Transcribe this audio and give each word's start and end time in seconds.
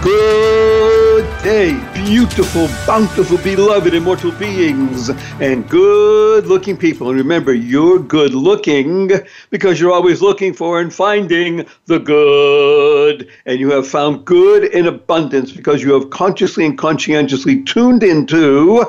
Good 0.00 1.42
day, 1.42 1.72
beautiful, 1.92 2.68
bountiful, 2.86 3.36
beloved, 3.38 3.92
immortal 3.94 4.30
beings, 4.30 5.08
and 5.40 5.68
good 5.68 6.46
looking 6.46 6.76
people. 6.76 7.08
And 7.08 7.18
remember, 7.18 7.52
you're 7.52 7.98
good 7.98 8.32
looking 8.32 9.10
because 9.50 9.80
you're 9.80 9.90
always 9.90 10.22
looking 10.22 10.54
for 10.54 10.80
and 10.80 10.94
finding 10.94 11.66
the 11.86 11.98
good. 11.98 13.28
And 13.44 13.58
you 13.58 13.72
have 13.72 13.88
found 13.88 14.24
good 14.24 14.64
in 14.66 14.86
abundance 14.86 15.50
because 15.50 15.82
you 15.82 15.94
have 15.94 16.10
consciously 16.10 16.64
and 16.64 16.78
conscientiously 16.78 17.64
tuned 17.64 18.04
into 18.04 18.84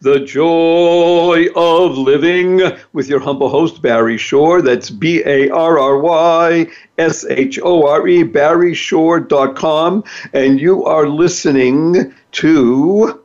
the 0.00 0.20
Joy 0.20 1.46
of 1.54 1.98
Living 1.98 2.62
with 2.94 3.08
your 3.08 3.20
humble 3.20 3.50
host, 3.50 3.82
Barry 3.82 4.16
Shore. 4.16 4.62
That's 4.62 4.88
B 4.88 5.22
A 5.26 5.50
R 5.50 5.78
R 5.78 5.98
Y 5.98 6.66
S 6.96 7.26
H 7.28 7.58
O 7.62 7.86
R 7.86 8.08
E, 8.08 8.24
barryshore.com. 8.24 10.04
And 10.32 10.60
you 10.60 10.84
are 10.84 11.06
listening 11.06 12.14
to 12.32 13.22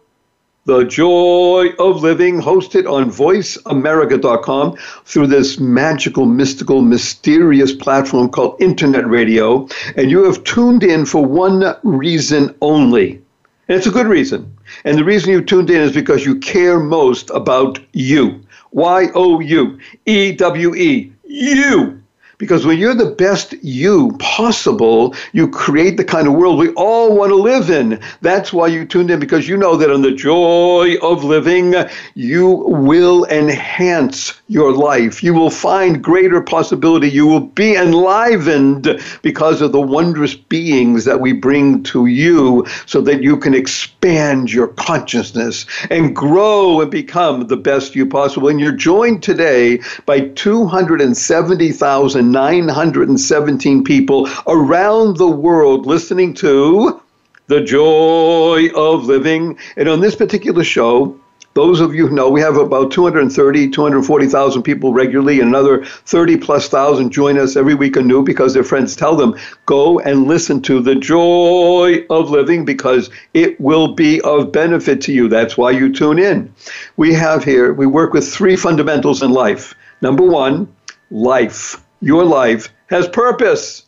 The 0.66 0.84
Joy 0.84 1.70
of 1.80 2.02
Living, 2.02 2.42
hosted 2.42 2.92
on 2.92 3.10
voiceamerica.com 3.10 4.78
through 5.06 5.28
this 5.28 5.60
magical, 5.60 6.26
mystical, 6.26 6.82
mysterious 6.82 7.72
platform 7.72 8.30
called 8.30 8.62
Internet 8.62 9.08
Radio. 9.08 9.70
And 9.96 10.12
you 10.12 10.26
have 10.26 10.44
tuned 10.44 10.84
in 10.84 11.06
for 11.06 11.26
one 11.26 11.74
reason 11.84 12.54
only. 12.62 13.22
And 13.68 13.78
it's 13.78 13.88
a 13.88 13.92
good 13.92 14.08
reason. 14.08 14.56
And 14.84 14.98
the 14.98 15.04
reason 15.04 15.32
you 15.32 15.44
tuned 15.44 15.70
in 15.70 15.82
is 15.82 15.92
because 15.92 16.26
you 16.26 16.40
care 16.40 16.80
most 16.80 17.30
about 17.32 17.80
you. 17.94 18.42
Y 18.72 19.08
O 19.16 19.40
U 19.40 19.80
E 20.06 20.32
W 20.34 20.76
E. 20.76 21.12
You. 21.26 22.04
Because 22.38 22.66
when 22.66 22.78
you're 22.78 22.94
the 22.94 23.12
best 23.12 23.54
you 23.64 24.16
possible, 24.20 25.16
you 25.32 25.48
create 25.48 25.98
the 25.98 26.04
kind 26.04 26.28
of 26.28 26.34
world 26.34 26.60
we 26.60 26.74
all 26.74 27.16
want 27.16 27.30
to 27.30 27.36
live 27.36 27.70
in. 27.70 28.02
That's 28.22 28.52
why 28.52 28.68
you 28.68 28.86
tuned 28.86 29.12
in, 29.12 29.20
because 29.20 29.48
you 29.48 29.58
know 29.58 29.76
that 29.78 29.90
in 29.90 30.02
the 30.02 30.12
joy 30.12 30.96
of 31.02 31.24
living, 31.24 31.74
you 32.14 32.50
will 32.50 33.26
enhance 33.26 34.34
your 34.48 34.74
life. 34.74 35.24
You 35.24 35.34
will 35.34 35.50
find 35.50 36.04
greater 36.04 36.42
possibility. 36.42 37.10
You 37.10 37.28
will 37.28 37.40
be 37.40 37.76
enlivened 37.76 39.02
because 39.22 39.62
of 39.62 39.72
the 39.72 39.82
wondrous 39.82 40.36
beings 40.36 41.06
that 41.06 41.22
we 41.22 41.34
bring 41.34 41.84
to 41.84 42.08
you 42.08 42.66
so 42.86 43.02
that 43.02 43.24
you 43.24 43.38
can 43.38 43.54
expand 43.54 44.52
your 44.52 44.68
consciousness 44.68 45.66
and 45.90 46.16
grow 46.16 46.82
and 46.82 46.92
become 46.92 47.48
the 47.48 47.58
best 47.58 47.96
you 47.96 48.06
possible. 48.06 48.50
And 48.50 48.60
you're 48.60 48.72
joined 48.72 49.24
today 49.24 49.80
by 50.06 50.30
270,000 50.30 52.25
917 52.32 53.84
people 53.84 54.30
around 54.48 55.18
the 55.18 55.30
world 55.30 55.86
listening 55.86 56.34
to 56.36 57.02
The 57.48 57.62
Joy 57.62 58.70
of 58.76 59.06
Living. 59.06 59.58
And 59.78 59.90
on 59.90 60.00
this 60.00 60.16
particular 60.16 60.64
show, 60.64 61.20
those 61.56 61.80
of 61.80 61.96
you 61.96 62.08
who 62.08 62.14
know, 62.14 62.30
we 62.30 62.42
have 62.42 62.58
about 62.58 62.92
230, 62.92 63.70
240,000 63.70 64.62
people 64.62 64.94
regularly, 64.94 65.40
and 65.40 65.48
another 65.48 65.86
30 65.86 66.36
plus 66.36 66.68
thousand 66.68 67.12
join 67.12 67.38
us 67.38 67.56
every 67.56 67.76
week 67.76 67.96
anew 67.96 68.22
because 68.24 68.54
their 68.54 68.64
friends 68.64 68.94
tell 68.94 69.16
them, 69.16 69.38
go 69.66 70.00
and 70.00 70.28
listen 70.28 70.62
to 70.64 70.82
the 70.82 70.96
joy 70.96 72.06
of 72.10 72.30
living 72.30 72.66
because 72.66 73.10
it 73.34 73.58
will 73.62 73.94
be 73.94 74.20
of 74.22 74.52
benefit 74.52 75.00
to 75.04 75.14
you. 75.14 75.30
That's 75.30 75.58
why 75.58 75.72
you 75.72 75.94
tune 75.94 76.20
in. 76.20 76.54
We 76.98 77.14
have 77.14 77.46
here, 77.46 77.72
we 77.72 77.86
work 77.86 78.12
with 78.12 78.30
three 78.30 78.58
fundamentals 78.58 79.24
in 79.24 79.32
life. 79.32 79.74
Number 80.02 80.24
one, 80.24 80.68
life 81.10 81.82
your 82.06 82.24
life 82.24 82.72
has 82.86 83.08
purpose. 83.08 83.82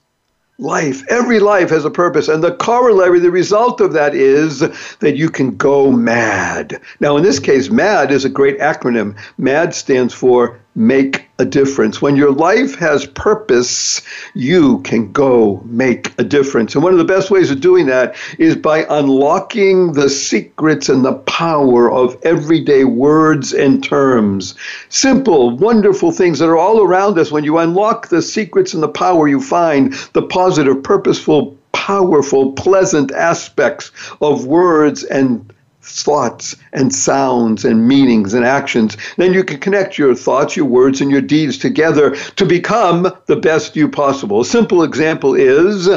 Life, 0.57 1.03
every 1.07 1.39
life 1.39 1.69
has 1.69 1.85
a 1.85 1.91
purpose. 1.91 2.27
And 2.27 2.43
the 2.43 2.55
corollary, 2.55 3.19
the 3.19 3.29
result 3.29 3.79
of 3.79 3.93
that 3.93 4.15
is 4.15 4.61
that 4.97 5.15
you 5.15 5.29
can 5.29 5.55
go 5.55 5.91
mad. 5.91 6.81
Now, 6.99 7.15
in 7.15 7.21
this 7.21 7.37
case, 7.37 7.69
MAD 7.69 8.11
is 8.11 8.25
a 8.25 8.29
great 8.29 8.57
acronym. 8.57 9.15
MAD 9.37 9.75
stands 9.75 10.15
for 10.15 10.59
make 10.77 11.27
a 11.39 11.45
difference. 11.45 12.01
When 12.03 12.15
your 12.15 12.31
life 12.31 12.75
has 12.75 13.05
purpose, 13.05 14.01
you 14.35 14.79
can 14.81 15.11
go 15.11 15.59
make 15.65 16.13
a 16.19 16.23
difference. 16.23 16.75
And 16.75 16.83
one 16.83 16.93
of 16.93 16.99
the 16.99 17.03
best 17.03 17.31
ways 17.31 17.49
of 17.49 17.61
doing 17.61 17.87
that 17.87 18.15
is 18.37 18.55
by 18.55 18.85
unlocking 18.87 19.93
the 19.93 20.07
secrets 20.07 20.87
and 20.87 21.03
the 21.03 21.15
power 21.15 21.91
of 21.91 22.15
everyday 22.23 22.83
words 22.83 23.53
and 23.53 23.83
terms. 23.83 24.53
Simple, 24.89 25.57
wonderful 25.57 26.11
things 26.11 26.37
that 26.39 26.47
are 26.47 26.57
all 26.57 26.81
around 26.81 27.17
us. 27.17 27.31
When 27.31 27.43
you 27.43 27.57
unlock 27.57 28.09
the 28.09 28.21
secrets 28.21 28.75
and 28.75 28.83
the 28.83 28.87
power, 28.87 29.27
you 29.27 29.41
find 29.41 29.93
the 30.13 30.21
positive, 30.21 30.83
purposeful, 30.83 31.57
powerful, 31.71 32.51
pleasant 32.51 33.11
aspects 33.11 33.91
of 34.21 34.45
words 34.45 35.03
and 35.03 35.51
thoughts 35.87 36.55
and 36.73 36.93
sounds 36.93 37.65
and 37.65 37.87
meanings 37.87 38.33
and 38.33 38.45
actions. 38.45 38.97
Then 39.17 39.33
you 39.33 39.43
can 39.43 39.59
connect 39.59 39.97
your 39.97 40.13
thoughts, 40.15 40.55
your 40.55 40.65
words, 40.65 41.01
and 41.01 41.09
your 41.09 41.21
deeds 41.21 41.57
together 41.57 42.15
to 42.15 42.45
become 42.45 43.11
the 43.25 43.35
best 43.35 43.75
you 43.75 43.87
possible. 43.89 44.41
A 44.41 44.45
simple 44.45 44.83
example 44.83 45.33
is 45.35 45.87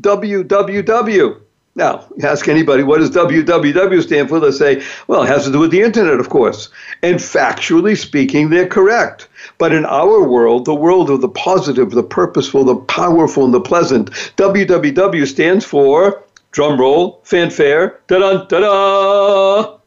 www. 0.00 1.40
Now, 1.78 2.08
ask 2.24 2.48
anybody, 2.48 2.82
what 2.82 2.98
does 2.98 3.10
www 3.10 4.02
stand 4.02 4.28
for? 4.28 4.40
They'll 4.40 4.50
say, 4.50 4.82
well, 5.06 5.22
it 5.22 5.28
has 5.28 5.44
to 5.44 5.52
do 5.52 5.60
with 5.60 5.70
the 5.70 5.82
internet, 5.82 6.18
of 6.18 6.28
course. 6.28 6.70
And 7.04 7.20
factually 7.20 7.96
speaking, 7.96 8.50
they're 8.50 8.66
correct. 8.66 9.28
But 9.58 9.72
in 9.72 9.84
our 9.84 10.28
world, 10.28 10.64
the 10.64 10.74
world 10.74 11.08
of 11.08 11.20
the 11.20 11.28
positive, 11.28 11.92
the 11.92 12.02
purposeful, 12.02 12.64
the 12.64 12.74
powerful, 12.74 13.44
and 13.44 13.54
the 13.54 13.60
pleasant, 13.60 14.10
www 14.10 15.26
stands 15.28 15.64
for 15.64 16.24
Drum 16.58 16.76
roll, 16.76 17.20
fanfare, 17.22 18.00
da 18.08 18.18
da 18.18 18.44
da 18.48 18.60
da. 18.60 19.77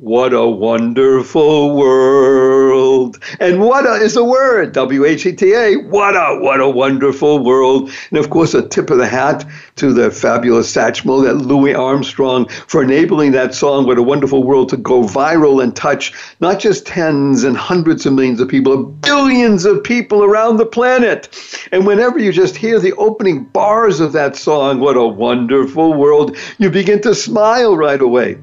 What 0.00 0.32
a 0.32 0.46
wonderful 0.46 1.76
world. 1.76 3.22
And 3.38 3.60
what 3.60 3.84
a 3.84 4.02
is 4.02 4.16
a 4.16 4.24
word, 4.24 4.72
W 4.72 5.04
H 5.04 5.26
E 5.26 5.32
T 5.32 5.52
A. 5.52 5.76
What 5.76 6.16
a, 6.16 6.40
what 6.40 6.58
a 6.58 6.70
wonderful 6.70 7.44
world. 7.44 7.90
And 8.08 8.18
of 8.18 8.30
course, 8.30 8.54
a 8.54 8.66
tip 8.66 8.88
of 8.88 8.96
the 8.96 9.06
hat 9.06 9.44
to 9.76 9.92
the 9.92 10.10
fabulous 10.10 10.74
Satchmo, 10.74 11.22
that 11.24 11.34
Louis 11.34 11.74
Armstrong, 11.74 12.48
for 12.48 12.82
enabling 12.82 13.32
that 13.32 13.54
song, 13.54 13.84
What 13.84 13.98
a 13.98 14.02
Wonderful 14.02 14.42
World, 14.42 14.70
to 14.70 14.78
go 14.78 15.02
viral 15.02 15.62
and 15.62 15.76
touch 15.76 16.14
not 16.40 16.60
just 16.60 16.86
tens 16.86 17.44
and 17.44 17.54
hundreds 17.54 18.06
of 18.06 18.14
millions 18.14 18.40
of 18.40 18.48
people, 18.48 18.82
but 18.82 19.02
billions 19.02 19.66
of 19.66 19.84
people 19.84 20.24
around 20.24 20.56
the 20.56 20.64
planet. 20.64 21.28
And 21.72 21.86
whenever 21.86 22.18
you 22.18 22.32
just 22.32 22.56
hear 22.56 22.80
the 22.80 22.94
opening 22.94 23.44
bars 23.44 24.00
of 24.00 24.12
that 24.12 24.34
song, 24.34 24.80
What 24.80 24.96
a 24.96 25.04
Wonderful 25.04 25.92
World, 25.92 26.38
you 26.56 26.70
begin 26.70 27.02
to 27.02 27.14
smile 27.14 27.76
right 27.76 28.00
away. 28.00 28.38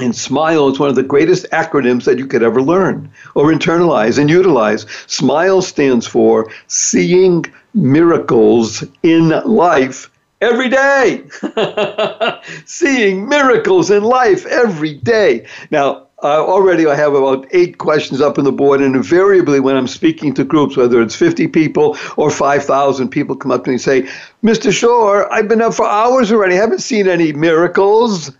And 0.00 0.14
SMILE 0.14 0.72
is 0.72 0.78
one 0.80 0.88
of 0.88 0.96
the 0.96 1.04
greatest 1.04 1.46
acronyms 1.52 2.04
that 2.04 2.18
you 2.18 2.26
could 2.26 2.42
ever 2.42 2.60
learn 2.60 3.10
or 3.36 3.52
internalize 3.52 4.18
and 4.18 4.28
utilize. 4.28 4.86
SMILE 5.06 5.62
stands 5.62 6.06
for 6.06 6.50
Seeing 6.66 7.44
Miracles 7.74 8.84
in 9.02 9.28
Life 9.28 10.10
every 10.40 10.68
day. 10.68 11.24
Seeing 12.64 13.28
miracles 13.28 13.90
in 13.90 14.02
life 14.02 14.44
every 14.46 14.94
day. 14.94 15.46
Now, 15.70 16.06
uh, 16.22 16.44
already 16.44 16.86
I 16.86 16.94
have 16.94 17.14
about 17.14 17.46
eight 17.50 17.78
questions 17.78 18.20
up 18.20 18.38
on 18.38 18.44
the 18.44 18.52
board, 18.52 18.80
and 18.80 18.96
invariably 18.96 19.60
when 19.60 19.76
I'm 19.76 19.86
speaking 19.86 20.32
to 20.34 20.44
groups, 20.44 20.76
whether 20.76 21.02
it's 21.02 21.14
50 21.14 21.48
people 21.48 21.96
or 22.16 22.30
5,000 22.30 23.08
people 23.10 23.36
come 23.36 23.50
up 23.50 23.64
to 23.64 23.70
me 23.70 23.74
and 23.74 23.80
say, 23.80 24.02
Mr. 24.42 24.72
Shore, 24.72 25.32
I've 25.32 25.48
been 25.48 25.62
up 25.62 25.74
for 25.74 25.86
hours 25.86 26.32
already, 26.32 26.54
I 26.54 26.60
haven't 26.60 26.80
seen 26.80 27.08
any 27.08 27.32
miracles. 27.32 28.32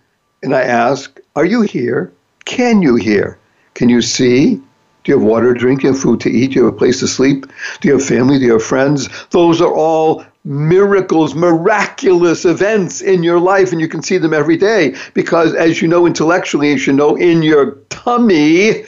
And 0.43 0.55
I 0.55 0.61
ask, 0.61 1.19
Are 1.35 1.45
you 1.45 1.63
here? 1.63 2.13
Can 2.45 2.81
you 2.81 2.95
hear? 2.95 3.37
Can 3.73 3.89
you 3.89 4.01
see? 4.01 4.55
Do 4.55 5.11
you 5.11 5.19
have 5.19 5.27
water 5.27 5.53
to 5.53 5.59
drink? 5.59 5.81
Do 5.81 5.87
you 5.87 5.93
have 5.93 6.01
food 6.01 6.21
to 6.21 6.29
eat? 6.29 6.51
Do 6.51 6.59
you 6.59 6.65
have 6.65 6.73
a 6.73 6.77
place 6.77 7.01
to 7.01 7.07
sleep? 7.07 7.45
Do 7.81 7.89
you 7.89 7.95
have 7.95 8.05
family? 8.05 8.39
Do 8.39 8.45
you 8.45 8.53
have 8.53 8.63
friends? 8.63 9.09
Those 9.31 9.59
are 9.59 9.73
all 9.73 10.25
miracles, 10.45 11.35
miraculous 11.35 12.45
events 12.45 13.01
in 13.01 13.21
your 13.21 13.39
life, 13.39 13.73
and 13.73 13.81
you 13.81 13.89
can 13.89 14.01
see 14.01 14.17
them 14.17 14.33
every 14.33 14.55
day 14.55 14.95
because, 15.13 15.53
as 15.53 15.81
you 15.81 15.89
know 15.89 16.05
intellectually, 16.05 16.73
as 16.73 16.87
you 16.87 16.93
know 16.93 17.17
in 17.17 17.43
your 17.43 17.71
tummy, 17.89 18.85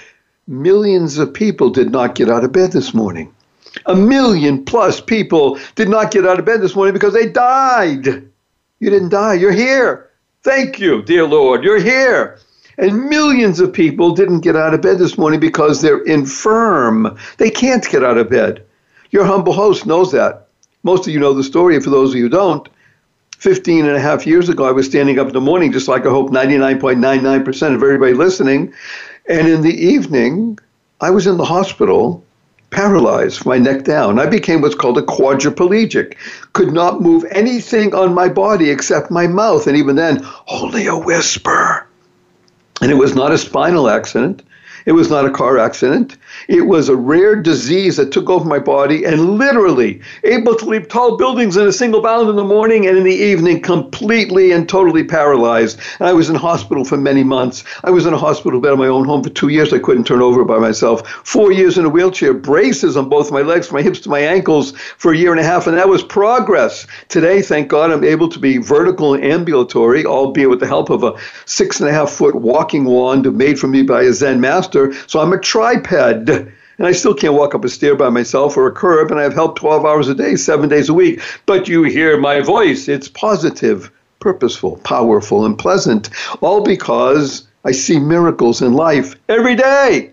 millions 0.47 1.17
of 1.17 1.33
people 1.33 1.69
did 1.69 1.91
not 1.91 2.15
get 2.15 2.29
out 2.29 2.45
of 2.45 2.53
bed 2.53 2.71
this 2.71 2.93
morning. 2.93 3.33
A 3.87 3.95
million 3.95 4.63
plus 4.63 5.01
people 5.01 5.59
did 5.75 5.89
not 5.89 6.11
get 6.11 6.25
out 6.25 6.39
of 6.39 6.45
bed 6.45 6.61
this 6.61 6.75
morning 6.75 6.93
because 6.93 7.13
they 7.13 7.27
died. 7.27 8.05
You 8.79 8.89
didn't 8.89 9.09
die, 9.09 9.33
you're 9.33 9.51
here. 9.51 10.06
Thank 10.47 10.79
you, 10.79 11.01
dear 11.01 11.27
Lord, 11.27 11.65
you're 11.65 11.81
here. 11.81 12.39
And 12.77 13.09
millions 13.09 13.59
of 13.59 13.73
people 13.73 14.11
didn't 14.11 14.39
get 14.39 14.55
out 14.55 14.73
of 14.73 14.81
bed 14.81 14.97
this 14.97 15.17
morning 15.17 15.41
because 15.41 15.81
they're 15.81 16.01
infirm. 16.05 17.17
They 17.37 17.49
can't 17.49 17.85
get 17.89 18.01
out 18.01 18.17
of 18.17 18.29
bed. 18.29 18.65
Your 19.11 19.25
humble 19.25 19.51
host 19.51 19.85
knows 19.85 20.13
that. 20.13 20.47
Most 20.83 21.05
of 21.05 21.11
you 21.11 21.19
know 21.19 21.33
the 21.33 21.43
story. 21.43 21.77
For 21.81 21.89
those 21.89 22.11
of 22.11 22.15
you 22.15 22.23
who 22.23 22.29
don't, 22.29 22.69
15 23.39 23.87
and 23.87 23.97
a 23.97 23.99
half 23.99 24.25
years 24.25 24.47
ago, 24.47 24.63
I 24.63 24.71
was 24.71 24.85
standing 24.85 25.19
up 25.19 25.27
in 25.27 25.33
the 25.33 25.41
morning, 25.41 25.73
just 25.73 25.89
like 25.89 26.05
I 26.05 26.11
hope 26.11 26.29
99.99% 26.29 27.75
of 27.75 27.83
everybody 27.83 28.13
listening. 28.13 28.73
And 29.27 29.49
in 29.49 29.63
the 29.63 29.75
evening, 29.75 30.59
I 31.01 31.09
was 31.09 31.27
in 31.27 31.35
the 31.35 31.43
hospital, 31.43 32.23
paralyzed 32.69 33.39
from 33.39 33.49
my 33.49 33.57
neck 33.57 33.83
down. 33.83 34.19
I 34.19 34.25
became 34.25 34.61
what's 34.61 34.75
called 34.75 34.97
a 34.97 35.01
quadriplegic, 35.01 36.15
could 36.53 36.73
not 36.73 37.01
move 37.01 37.25
anything 37.31 37.95
on 37.95 38.13
my 38.13 38.29
body 38.29 38.69
except 38.69 39.11
my 39.11 39.27
mouth, 39.27 39.67
and 39.67 39.77
even 39.77 39.95
then, 39.95 40.25
only 40.47 40.87
a 40.87 40.97
whisper. 40.97 41.87
And 42.81 42.91
it 42.91 42.95
was 42.95 43.15
not 43.15 43.31
a 43.31 43.37
spinal 43.37 43.89
accident. 43.89 44.43
It 44.87 44.93
was 44.93 45.09
not 45.09 45.25
a 45.25 45.29
car 45.29 45.57
accident. 45.57 46.15
It 46.47 46.61
was 46.61 46.87
a 46.87 46.95
rare 46.95 47.35
disease 47.35 47.97
that 47.97 48.13
took 48.13 48.29
over 48.29 48.45
my 48.45 48.59
body 48.59 49.03
and 49.03 49.37
literally 49.37 49.99
able 50.23 50.55
to 50.55 50.63
leap 50.63 50.87
tall 50.87 51.17
buildings 51.17 51.57
in 51.57 51.67
a 51.67 51.73
single 51.73 52.01
bound 52.01 52.29
in 52.29 52.37
the 52.37 52.45
morning 52.45 52.87
and 52.87 52.97
in 52.97 53.03
the 53.03 53.13
evening, 53.13 53.61
completely 53.61 54.53
and 54.53 54.69
totally 54.69 55.03
paralyzed. 55.03 55.77
And 55.99 56.07
I 56.07 56.13
was 56.13 56.29
in 56.29 56.37
hospital 56.37 56.85
for 56.85 56.95
many 56.95 57.21
months. 57.21 57.65
I 57.83 57.89
was 57.89 58.05
in 58.05 58.13
a 58.13 58.17
hospital 58.17 58.61
bed 58.61 58.71
in 58.71 58.79
my 58.79 58.87
own 58.87 59.03
home 59.03 59.23
for 59.23 59.29
two 59.29 59.49
years. 59.49 59.73
I 59.73 59.79
couldn't 59.79 60.05
turn 60.05 60.21
over 60.21 60.45
by 60.45 60.57
myself. 60.57 61.05
Four 61.05 61.51
years 61.51 61.77
in 61.77 61.83
a 61.83 61.89
wheelchair, 61.89 62.33
braces 62.33 62.95
on 62.95 63.09
both 63.09 63.29
my 63.29 63.41
legs, 63.41 63.67
from 63.67 63.79
my 63.79 63.81
hips 63.81 63.99
to 64.01 64.09
my 64.09 64.21
ankles 64.21 64.71
for 64.97 65.11
a 65.11 65.17
year 65.17 65.31
and 65.31 65.41
a 65.41 65.43
half. 65.43 65.67
And 65.67 65.77
that 65.77 65.89
was 65.89 66.01
progress. 66.01 66.87
Today, 67.09 67.41
thank 67.41 67.67
God, 67.67 67.91
I'm 67.91 68.05
able 68.05 68.29
to 68.29 68.39
be 68.39 68.57
vertical 68.57 69.15
and 69.15 69.23
ambulatory, 69.25 70.05
albeit 70.05 70.49
with 70.49 70.61
the 70.61 70.67
help 70.67 70.89
of 70.89 71.03
a 71.03 71.15
six 71.45 71.81
and 71.81 71.89
a 71.89 71.91
half 71.91 72.09
foot 72.09 72.35
walking 72.35 72.85
wand 72.85 73.29
made 73.35 73.59
for 73.59 73.67
me 73.67 73.83
by 73.83 74.03
a 74.03 74.13
Zen 74.13 74.39
master 74.39 74.76
so 75.07 75.19
I'm 75.19 75.33
a 75.33 75.39
triped. 75.39 75.91
And 76.79 76.85
I 76.85 76.91
still 76.91 77.15
can't 77.15 77.33
walk 77.33 77.55
up 77.55 77.65
a 77.65 77.69
stair 77.69 77.95
by 77.95 78.09
myself 78.09 78.55
or 78.55 78.67
a 78.67 78.71
curb, 78.71 79.09
and 79.09 79.19
I 79.19 79.23
have 79.23 79.33
help 79.33 79.57
12 79.57 79.83
hours 79.83 80.09
a 80.09 80.15
day, 80.15 80.35
seven 80.35 80.69
days 80.69 80.89
a 80.89 80.93
week. 80.93 81.21
But 81.47 81.67
you 81.67 81.83
hear 81.83 82.19
my 82.19 82.41
voice. 82.41 82.87
It's 82.87 83.07
positive, 83.07 83.89
purposeful, 84.19 84.77
powerful, 84.83 85.45
and 85.45 85.57
pleasant, 85.57 86.09
all 86.41 86.61
because 86.61 87.47
I 87.65 87.71
see 87.71 87.99
miracles 87.99 88.61
in 88.61 88.73
life 88.73 89.15
every 89.27 89.55
day. 89.55 90.11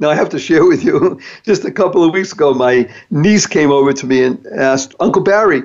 Now, 0.00 0.10
I 0.10 0.14
have 0.14 0.28
to 0.30 0.38
share 0.38 0.66
with 0.66 0.84
you, 0.84 1.20
just 1.44 1.64
a 1.64 1.70
couple 1.70 2.04
of 2.04 2.12
weeks 2.12 2.32
ago, 2.32 2.52
my 2.52 2.92
niece 3.10 3.46
came 3.46 3.70
over 3.70 3.92
to 3.92 4.06
me 4.06 4.22
and 4.22 4.46
asked, 4.48 4.94
Uncle 5.00 5.22
Barry, 5.22 5.62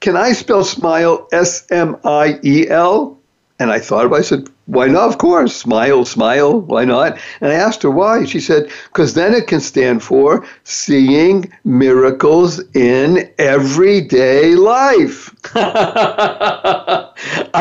can 0.00 0.16
I 0.16 0.32
spell 0.32 0.64
smile 0.64 1.28
S 1.32 1.66
M 1.70 1.96
I 2.04 2.38
E 2.42 2.68
L? 2.68 3.19
And 3.60 3.70
I 3.70 3.78
thought. 3.78 4.10
I 4.10 4.22
said, 4.22 4.48
why 4.64 4.86
not? 4.86 5.10
Of 5.10 5.18
course. 5.18 5.54
Smile, 5.54 6.06
smile. 6.06 6.62
Why 6.62 6.86
not? 6.86 7.18
And 7.42 7.52
I 7.52 7.56
asked 7.56 7.82
her 7.82 7.90
why. 7.90 8.24
She 8.24 8.40
said, 8.40 8.70
because 8.86 9.12
then 9.12 9.34
it 9.34 9.48
can 9.48 9.60
stand 9.60 10.02
for 10.02 10.46
seeing 10.64 11.52
miracles 11.62 12.58
in 12.74 13.30
everyday 13.36 14.54
life. 14.54 15.34
Out 15.54 17.12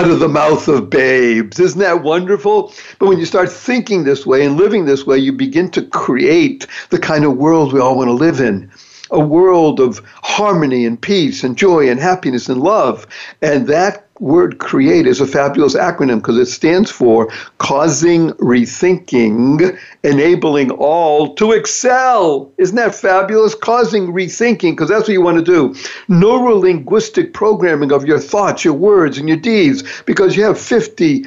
of 0.09 0.19
the 0.19 0.29
mouth 0.29 0.69
of 0.69 0.89
babes. 0.89 1.59
Isn't 1.59 1.81
that 1.81 2.01
wonderful? 2.01 2.73
But 2.97 3.09
when 3.09 3.19
you 3.19 3.25
start 3.25 3.51
thinking 3.51 4.05
this 4.05 4.25
way 4.25 4.45
and 4.45 4.55
living 4.55 4.85
this 4.85 5.05
way, 5.05 5.17
you 5.17 5.33
begin 5.33 5.69
to 5.71 5.81
create 5.81 6.65
the 6.91 6.99
kind 6.99 7.25
of 7.25 7.35
world 7.35 7.73
we 7.73 7.81
all 7.81 7.97
want 7.97 8.07
to 8.07 8.13
live 8.13 8.39
in 8.39 8.71
a 9.11 9.19
world 9.19 9.79
of 9.79 10.01
harmony 10.21 10.85
and 10.85 11.01
peace 11.01 11.43
and 11.43 11.57
joy 11.57 11.89
and 11.89 11.99
happiness 11.99 12.47
and 12.47 12.61
love. 12.61 13.07
And 13.41 13.67
that 13.67 14.08
word 14.19 14.57
create 14.57 15.07
is 15.07 15.21
a 15.21 15.27
fabulous 15.27 15.75
acronym 15.75 16.17
because 16.17 16.37
it 16.37 16.47
stands 16.47 16.89
for 16.89 17.29
causing 17.57 18.31
rethinking, 18.33 19.77
enabling 20.03 20.71
all 20.71 21.35
to 21.35 21.51
excel. 21.51 22.51
Isn't 22.57 22.75
that 22.75 22.95
fabulous? 22.95 23.55
Causing 23.55 24.07
rethinking 24.07 24.71
because 24.71 24.89
that's 24.89 25.03
what 25.03 25.13
you 25.13 25.21
want 25.21 25.37
to 25.37 25.43
do. 25.43 25.69
Neurolinguistic 26.09 27.33
programming 27.33 27.91
of 27.91 28.05
your 28.05 28.19
thoughts, 28.19 28.65
your 28.65 28.73
words, 28.73 29.17
and 29.17 29.27
your 29.27 29.37
deeds 29.37 29.83
because 30.05 30.35
you 30.35 30.43
have 30.43 30.59
50 30.59 31.25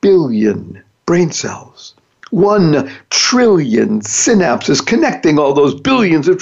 billion 0.00 0.82
brain 1.04 1.32
cells 1.32 1.95
one 2.30 2.90
trillion 3.10 4.00
synapses 4.00 4.84
connecting 4.84 5.38
all 5.38 5.52
those 5.52 5.78
billions 5.80 6.28
of 6.28 6.38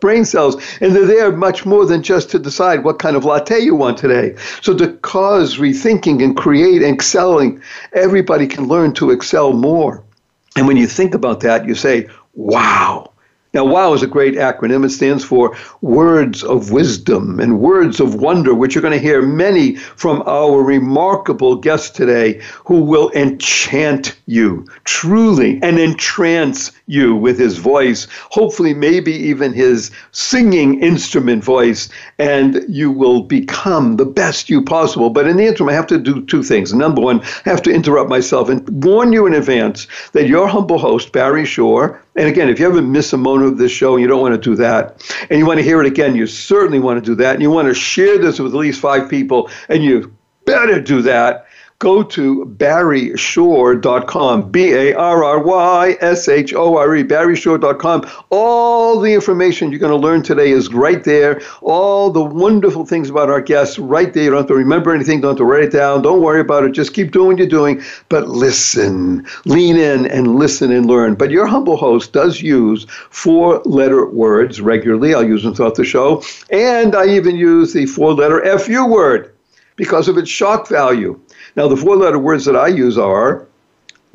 brain 0.00 0.24
cells. 0.24 0.56
And 0.80 0.94
they're 0.94 1.06
there 1.06 1.32
much 1.32 1.64
more 1.64 1.86
than 1.86 2.02
just 2.02 2.30
to 2.30 2.38
decide 2.38 2.84
what 2.84 2.98
kind 2.98 3.16
of 3.16 3.24
latte 3.24 3.60
you 3.60 3.74
want 3.74 3.98
today. 3.98 4.34
So 4.60 4.76
to 4.76 4.92
cause 4.98 5.58
rethinking 5.58 6.22
and 6.22 6.36
create 6.36 6.82
and 6.82 6.94
excelling, 6.94 7.62
everybody 7.92 8.46
can 8.46 8.66
learn 8.66 8.92
to 8.94 9.10
excel 9.10 9.52
more. 9.52 10.02
And 10.56 10.66
when 10.66 10.76
you 10.76 10.86
think 10.86 11.14
about 11.14 11.40
that, 11.40 11.64
you 11.64 11.74
say, 11.74 12.08
wow, 12.34 13.09
now, 13.52 13.64
WOW 13.64 13.94
is 13.94 14.02
a 14.04 14.06
great 14.06 14.34
acronym. 14.34 14.84
It 14.84 14.90
stands 14.90 15.24
for 15.24 15.56
Words 15.80 16.44
of 16.44 16.70
Wisdom 16.70 17.40
and 17.40 17.58
Words 17.58 17.98
of 17.98 18.14
Wonder, 18.14 18.54
which 18.54 18.76
you're 18.76 18.82
going 18.82 18.96
to 18.96 19.04
hear 19.04 19.22
many 19.22 19.74
from 19.74 20.22
our 20.24 20.62
remarkable 20.62 21.56
guests 21.56 21.90
today 21.90 22.40
who 22.64 22.80
will 22.80 23.10
enchant 23.10 24.16
you 24.26 24.68
truly 24.84 25.58
and 25.64 25.80
entrance 25.80 26.70
you 26.86 27.16
with 27.16 27.40
his 27.40 27.58
voice, 27.58 28.06
hopefully, 28.30 28.72
maybe 28.72 29.12
even 29.12 29.52
his 29.52 29.90
singing 30.12 30.80
instrument 30.80 31.42
voice, 31.42 31.88
and 32.20 32.64
you 32.68 32.92
will 32.92 33.22
become 33.22 33.96
the 33.96 34.06
best 34.06 34.48
you 34.48 34.62
possible. 34.62 35.10
But 35.10 35.26
in 35.26 35.36
the 35.36 35.46
interim, 35.46 35.70
I 35.70 35.74
have 35.74 35.88
to 35.88 35.98
do 35.98 36.24
two 36.26 36.44
things. 36.44 36.72
Number 36.72 37.00
one, 37.00 37.20
I 37.20 37.50
have 37.50 37.62
to 37.62 37.72
interrupt 37.72 38.10
myself 38.10 38.48
and 38.48 38.84
warn 38.84 39.12
you 39.12 39.26
in 39.26 39.34
advance 39.34 39.88
that 40.12 40.28
your 40.28 40.46
humble 40.46 40.78
host, 40.78 41.12
Barry 41.12 41.44
Shore, 41.44 42.00
and 42.16 42.28
again, 42.28 42.48
if 42.48 42.58
you 42.58 42.66
ever 42.66 42.82
miss 42.82 43.12
a 43.12 43.16
moment 43.16 43.52
of 43.52 43.58
this 43.58 43.70
show 43.70 43.94
and 43.94 44.02
you 44.02 44.08
don't 44.08 44.20
want 44.20 44.34
to 44.34 44.40
do 44.40 44.56
that, 44.56 45.02
and 45.30 45.38
you 45.38 45.46
want 45.46 45.58
to 45.58 45.64
hear 45.64 45.80
it 45.80 45.86
again, 45.86 46.16
you 46.16 46.26
certainly 46.26 46.80
want 46.80 47.02
to 47.02 47.10
do 47.10 47.14
that, 47.16 47.34
and 47.34 47.42
you 47.42 47.50
want 47.50 47.68
to 47.68 47.74
share 47.74 48.18
this 48.18 48.38
with 48.38 48.52
at 48.52 48.58
least 48.58 48.80
five 48.80 49.08
people, 49.08 49.48
and 49.68 49.82
you 49.84 50.14
better 50.44 50.80
do 50.80 51.02
that 51.02 51.46
go 51.80 52.02
to 52.02 52.44
barryshore.com, 52.58 54.50
B 54.50 54.72
A 54.72 54.92
R 54.94 55.24
R 55.24 55.42
Y 55.42 55.96
S 56.02 56.28
H 56.28 56.52
O 56.54 56.76
R 56.76 56.94
E, 56.94 57.02
barryshore.com. 57.02 58.08
All 58.28 59.00
the 59.00 59.14
information 59.14 59.70
you're 59.70 59.80
going 59.80 59.90
to 59.90 59.96
learn 59.96 60.22
today 60.22 60.50
is 60.50 60.72
right 60.74 61.02
there. 61.02 61.40
All 61.62 62.10
the 62.10 62.22
wonderful 62.22 62.84
things 62.84 63.08
about 63.08 63.30
our 63.30 63.40
guests 63.40 63.78
right 63.78 64.12
there. 64.12 64.24
You 64.24 64.30
don't 64.30 64.40
have 64.40 64.48
to 64.48 64.54
remember 64.54 64.94
anything, 64.94 65.22
don't 65.22 65.30
have 65.30 65.38
to 65.38 65.44
write 65.44 65.64
it 65.64 65.72
down, 65.72 66.02
don't 66.02 66.20
worry 66.22 66.40
about 66.40 66.64
it. 66.64 66.72
Just 66.72 66.92
keep 66.92 67.12
doing 67.12 67.28
what 67.28 67.38
you're 67.38 67.46
doing, 67.46 67.82
but 68.10 68.28
listen, 68.28 69.26
lean 69.46 69.78
in 69.78 70.04
and 70.06 70.36
listen 70.36 70.70
and 70.70 70.84
learn. 70.84 71.14
But 71.14 71.30
your 71.30 71.46
humble 71.46 71.78
host 71.78 72.12
does 72.12 72.42
use 72.42 72.84
four 73.08 73.62
letter 73.64 74.06
words 74.06 74.60
regularly. 74.60 75.14
I'll 75.14 75.26
use 75.26 75.42
them 75.42 75.54
throughout 75.54 75.76
the 75.76 75.84
show. 75.84 76.22
And 76.50 76.94
I 76.94 77.06
even 77.06 77.36
use 77.36 77.72
the 77.72 77.86
four 77.86 78.12
letter 78.12 78.58
FU 78.58 78.84
word 78.86 79.32
because 79.76 80.08
of 80.08 80.18
its 80.18 80.28
shock 80.28 80.68
value. 80.68 81.18
Now, 81.56 81.68
the 81.68 81.76
four 81.76 81.96
letter 81.96 82.18
words 82.18 82.44
that 82.44 82.56
I 82.56 82.68
use 82.68 82.96
are 82.98 83.46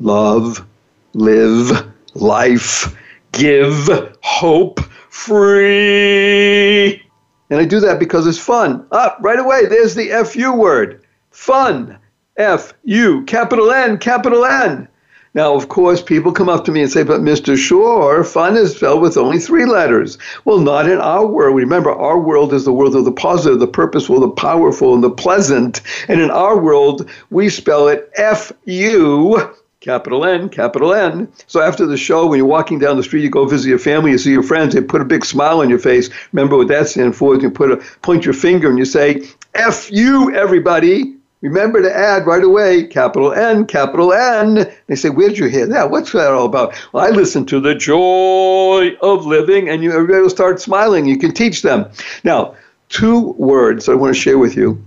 love, 0.00 0.66
live, 1.14 1.92
life, 2.14 2.96
give, 3.32 3.88
hope, 4.22 4.80
free. 5.10 7.02
And 7.50 7.60
I 7.60 7.64
do 7.64 7.80
that 7.80 7.98
because 7.98 8.26
it's 8.26 8.38
fun. 8.38 8.86
Up, 8.90 9.16
ah, 9.16 9.16
right 9.20 9.38
away, 9.38 9.66
there's 9.66 9.94
the 9.94 10.08
FU 10.24 10.52
word. 10.52 11.04
Fun. 11.30 11.98
F 12.36 12.74
U, 12.84 13.24
capital 13.24 13.70
N, 13.70 13.96
capital 13.98 14.44
N. 14.44 14.88
Now, 15.36 15.54
of 15.54 15.68
course, 15.68 16.00
people 16.00 16.32
come 16.32 16.48
up 16.48 16.64
to 16.64 16.72
me 16.72 16.80
and 16.80 16.90
say, 16.90 17.02
but 17.02 17.20
Mr. 17.20 17.58
Shore, 17.58 18.24
fun 18.24 18.56
is 18.56 18.74
spelled 18.74 19.02
with 19.02 19.18
only 19.18 19.38
three 19.38 19.66
letters. 19.66 20.16
Well, 20.46 20.60
not 20.60 20.88
in 20.88 20.98
our 20.98 21.26
world. 21.26 21.54
Remember, 21.54 21.92
our 21.92 22.18
world 22.18 22.54
is 22.54 22.64
the 22.64 22.72
world 22.72 22.96
of 22.96 23.04
the 23.04 23.12
positive, 23.12 23.60
the 23.60 23.66
purposeful, 23.66 24.18
the 24.18 24.30
powerful, 24.30 24.94
and 24.94 25.04
the 25.04 25.10
pleasant. 25.10 25.82
And 26.08 26.22
in 26.22 26.30
our 26.30 26.58
world, 26.58 27.10
we 27.28 27.50
spell 27.50 27.86
it 27.88 28.10
F 28.16 28.50
U 28.64 29.54
capital 29.80 30.24
N, 30.24 30.48
capital 30.48 30.94
N. 30.94 31.30
So 31.46 31.60
after 31.60 31.84
the 31.84 31.98
show, 31.98 32.26
when 32.26 32.38
you're 32.38 32.46
walking 32.46 32.78
down 32.78 32.96
the 32.96 33.02
street, 33.02 33.22
you 33.22 33.30
go 33.30 33.44
visit 33.44 33.68
your 33.68 33.78
family, 33.78 34.12
you 34.12 34.18
see 34.18 34.32
your 34.32 34.42
friends, 34.42 34.74
they 34.74 34.80
put 34.80 35.02
a 35.02 35.04
big 35.04 35.24
smile 35.24 35.60
on 35.60 35.68
your 35.68 35.78
face. 35.78 36.08
Remember 36.32 36.56
what 36.56 36.68
that 36.68 36.88
stands 36.88 37.16
for? 37.16 37.36
You 37.36 37.50
put 37.50 37.70
a 37.70 37.76
point 38.00 38.24
your 38.24 38.34
finger 38.34 38.70
and 38.70 38.78
you 38.78 38.86
say, 38.86 39.28
F 39.54 39.92
you, 39.92 40.34
everybody. 40.34 41.15
Remember 41.42 41.82
to 41.82 41.94
add 41.94 42.26
right 42.26 42.42
away 42.42 42.84
capital 42.84 43.32
N, 43.32 43.66
capital 43.66 44.12
N. 44.12 44.72
They 44.86 44.94
say, 44.94 45.10
Where 45.10 45.28
did 45.28 45.38
you 45.38 45.46
hear 45.46 45.66
that? 45.66 45.90
What's 45.90 46.12
that 46.12 46.32
all 46.32 46.46
about? 46.46 46.74
Well, 46.92 47.04
I 47.04 47.10
listen 47.10 47.44
to 47.46 47.60
the 47.60 47.74
joy 47.74 48.96
of 49.02 49.26
living, 49.26 49.68
and 49.68 49.82
you, 49.82 49.92
everybody 49.92 50.22
will 50.22 50.30
start 50.30 50.60
smiling. 50.60 51.06
You 51.06 51.18
can 51.18 51.32
teach 51.32 51.60
them. 51.60 51.90
Now, 52.24 52.54
two 52.88 53.32
words 53.32 53.88
I 53.88 53.94
want 53.94 54.14
to 54.14 54.20
share 54.20 54.38
with 54.38 54.56
you 54.56 54.82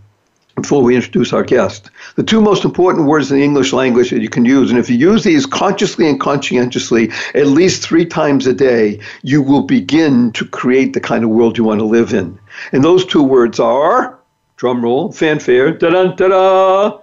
before 0.55 0.81
we 0.81 0.95
introduce 0.95 1.33
our 1.33 1.43
guest. 1.43 1.89
The 2.15 2.23
two 2.23 2.41
most 2.41 2.65
important 2.65 3.07
words 3.07 3.31
in 3.31 3.37
the 3.37 3.43
English 3.43 3.71
language 3.71 4.09
that 4.09 4.21
you 4.21 4.29
can 4.29 4.43
use, 4.43 4.69
and 4.69 4.79
if 4.79 4.89
you 4.89 4.97
use 4.97 5.23
these 5.23 5.45
consciously 5.45 6.09
and 6.09 6.19
conscientiously 6.19 7.11
at 7.35 7.47
least 7.47 7.83
three 7.83 8.05
times 8.05 8.47
a 8.47 8.53
day, 8.53 8.99
you 9.21 9.41
will 9.41 9.63
begin 9.63 10.31
to 10.33 10.45
create 10.45 10.93
the 10.93 10.99
kind 10.99 11.23
of 11.23 11.29
world 11.29 11.57
you 11.57 11.63
want 11.63 11.79
to 11.79 11.85
live 11.85 12.13
in. 12.13 12.37
And 12.71 12.83
those 12.83 13.05
two 13.05 13.23
words 13.23 13.59
are 13.59 14.18
drum 14.59 14.83
roll, 14.83 15.09
fanfare, 15.11 15.71
da 15.71 15.89
da 15.89 16.11
da 16.11 16.27
da, 16.27 16.99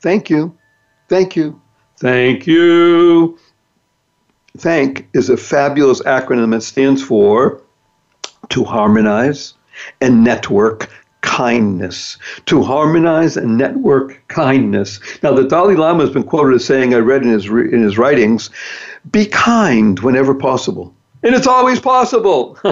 Thank 0.00 0.28
you. 0.28 0.56
Thank 1.08 1.34
you. 1.34 1.60
Thank 1.96 2.46
you. 2.46 3.38
Thank 4.58 5.08
is 5.14 5.30
a 5.30 5.36
fabulous 5.36 6.02
acronym 6.02 6.50
that 6.50 6.62
stands 6.62 7.02
for 7.02 7.62
to 8.50 8.64
harmonize 8.64 9.54
and 10.02 10.22
network 10.22 10.90
kindness. 11.22 12.18
To 12.46 12.62
harmonize 12.62 13.36
and 13.36 13.56
network 13.56 14.22
kindness. 14.28 15.00
Now, 15.22 15.32
the 15.32 15.44
Dalai 15.44 15.76
Lama 15.76 16.04
has 16.04 16.12
been 16.12 16.24
quoted 16.24 16.56
as 16.56 16.64
saying, 16.66 16.94
I 16.94 16.98
read 16.98 17.22
in 17.22 17.30
his, 17.30 17.46
in 17.46 17.82
his 17.82 17.96
writings, 17.96 18.50
be 19.10 19.24
kind 19.24 19.98
whenever 20.00 20.34
possible. 20.34 20.94
And 21.22 21.34
it's 21.34 21.46
always 21.46 21.80
possible. 21.80 22.58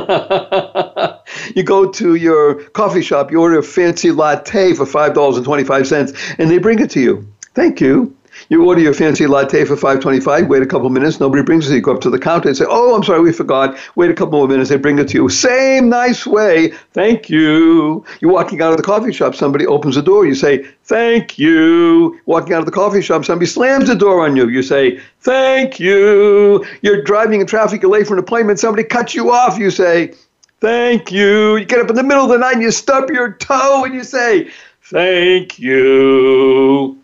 you 1.55 1.63
go 1.63 1.91
to 1.93 2.15
your 2.15 2.63
coffee 2.71 3.03
shop, 3.03 3.31
you 3.31 3.41
order 3.41 3.59
a 3.59 3.63
fancy 3.63 4.11
latte 4.11 4.75
for 4.75 4.87
$5.25, 4.87 6.37
and 6.39 6.51
they 6.51 6.59
bring 6.59 6.79
it 6.79 6.91
to 6.93 7.01
you. 7.01 7.27
Thank 7.55 7.81
you. 7.81 8.17
You 8.51 8.65
order 8.65 8.81
your 8.81 8.95
fancy 8.95 9.27
latte 9.27 9.65
for 9.67 9.77
five 9.77 10.01
twenty-five. 10.01 10.47
Wait 10.47 10.63
a 10.63 10.67
couple 10.67 10.89
minutes. 10.89 11.21
Nobody 11.21 11.43
brings 11.43 11.71
it. 11.71 11.75
You 11.75 11.83
go 11.83 11.95
up 11.95 12.01
to 12.01 12.11
the 12.11 12.19
counter 12.19 12.49
and 12.49 12.57
say, 12.57 12.65
"Oh, 12.67 12.95
I'm 12.95 13.03
sorry, 13.03 13.21
we 13.21 13.33
forgot." 13.33 13.77
Wait 13.95 14.11
a 14.11 14.15
couple 14.15 14.39
more 14.39 14.49
minutes. 14.49 14.71
They 14.71 14.77
bring 14.77 14.99
it 14.99 15.09
to 15.09 15.19
you. 15.19 15.29
Same 15.29 15.91
nice 15.91 16.27
way. 16.27 16.73
Thank 16.95 17.29
you. 17.29 18.05
You're 18.21 18.33
walking 18.33 18.63
out 18.63 18.71
of 18.71 18.79
the 18.79 18.83
coffee 18.83 19.13
shop. 19.13 19.35
Somebody 19.35 19.67
opens 19.67 19.97
the 19.97 20.03
door. 20.03 20.27
You 20.27 20.35
say, 20.35 20.67
"Thank 20.85 21.39
you." 21.39 22.19
Walking 22.27 22.55
out 22.55 22.61
of 22.61 22.67
the 22.67 22.73
coffee 22.73 23.03
shop, 23.03 23.25
somebody 23.25 23.47
slams 23.47 23.89
the 23.89 23.95
door 23.95 24.25
on 24.25 24.35
you. 24.35 24.49
You 24.49 24.63
say, 24.63 24.99
"Thank 25.21 25.79
you." 25.79 26.65
You're 26.83 27.03
driving 27.03 27.41
in 27.43 27.47
traffic. 27.47 27.83
You're 27.83 27.91
late 27.91 28.07
for 28.07 28.15
an 28.15 28.21
appointment. 28.21 28.59
Somebody 28.59 28.85
cuts 28.85 29.15
you 29.15 29.31
off. 29.31 29.59
You 29.59 29.71
say, 29.71 30.15
"Thank 30.61 31.13
you." 31.13 31.57
You 31.57 31.65
get 31.65 31.81
up 31.81 31.91
in 31.91 31.97
the 31.97 32.03
middle 32.03 32.25
of 32.25 32.31
the 32.31 32.39
night 32.39 32.55
and 32.55 32.63
you 32.63 32.71
stub 32.71 33.11
your 33.11 33.33
toe 33.33 33.85
and 33.85 33.95
you 33.95 34.05
say, 34.05 34.49
"Thank 34.83 35.59
you." 35.59 36.98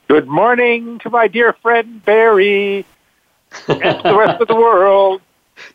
Good 0.08 0.26
morning 0.26 0.98
to 1.00 1.10
my 1.10 1.28
dear 1.28 1.52
friend 1.52 2.02
Barry 2.04 2.86
and 3.68 4.02
the 4.02 4.16
rest 4.16 4.40
of 4.40 4.48
the 4.48 4.54
world. 4.54 5.20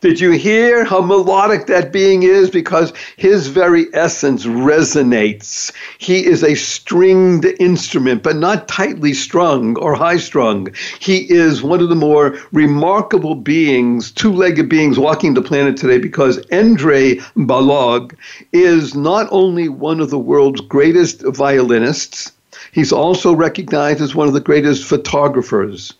Did 0.02 0.20
you 0.20 0.32
hear 0.32 0.84
how 0.84 1.02
melodic 1.02 1.68
that 1.68 1.92
being 1.92 2.24
is? 2.24 2.50
Because 2.50 2.94
his 3.18 3.48
very 3.48 3.88
essence 3.94 4.46
resonates. 4.46 5.72
He 5.98 6.26
is 6.26 6.44
a 6.44 6.56
stringed 6.56 7.46
instrument, 7.60 8.24
but 8.24 8.36
not 8.36 8.68
tightly 8.68 9.14
strung 9.14 9.78
or 9.78 9.96
high 9.96 10.18
strung. 10.18 10.68
He 11.00 11.32
is 11.32 11.64
one 11.64 11.82
of 11.82 11.90
the 11.90 11.96
more 11.96 12.38
remarkable 12.52 13.36
beings, 13.36 14.12
two 14.12 14.34
legged 14.34 14.70
beings 14.70 15.00
walking 15.00 15.34
the 15.34 15.42
planet 15.42 15.78
today 15.78 15.98
because 15.98 16.38
Endre 16.48 17.22
Balogh 17.36 18.16
is 18.52 18.96
not 18.96 19.28
only 19.32 19.70
one 19.70 20.00
of 20.00 20.10
the 20.10 20.20
world's 20.20 20.62
greatest 20.62 21.24
violinists, 21.24 22.32
he's 22.72 22.92
also 22.92 23.34
recognized 23.34 24.02
as 24.02 24.16
one 24.16 24.28
of 24.28 24.34
the 24.34 24.40
greatest 24.40 24.84
photographers. 24.84 25.94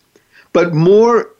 But 0.52 0.74
more 0.74 1.30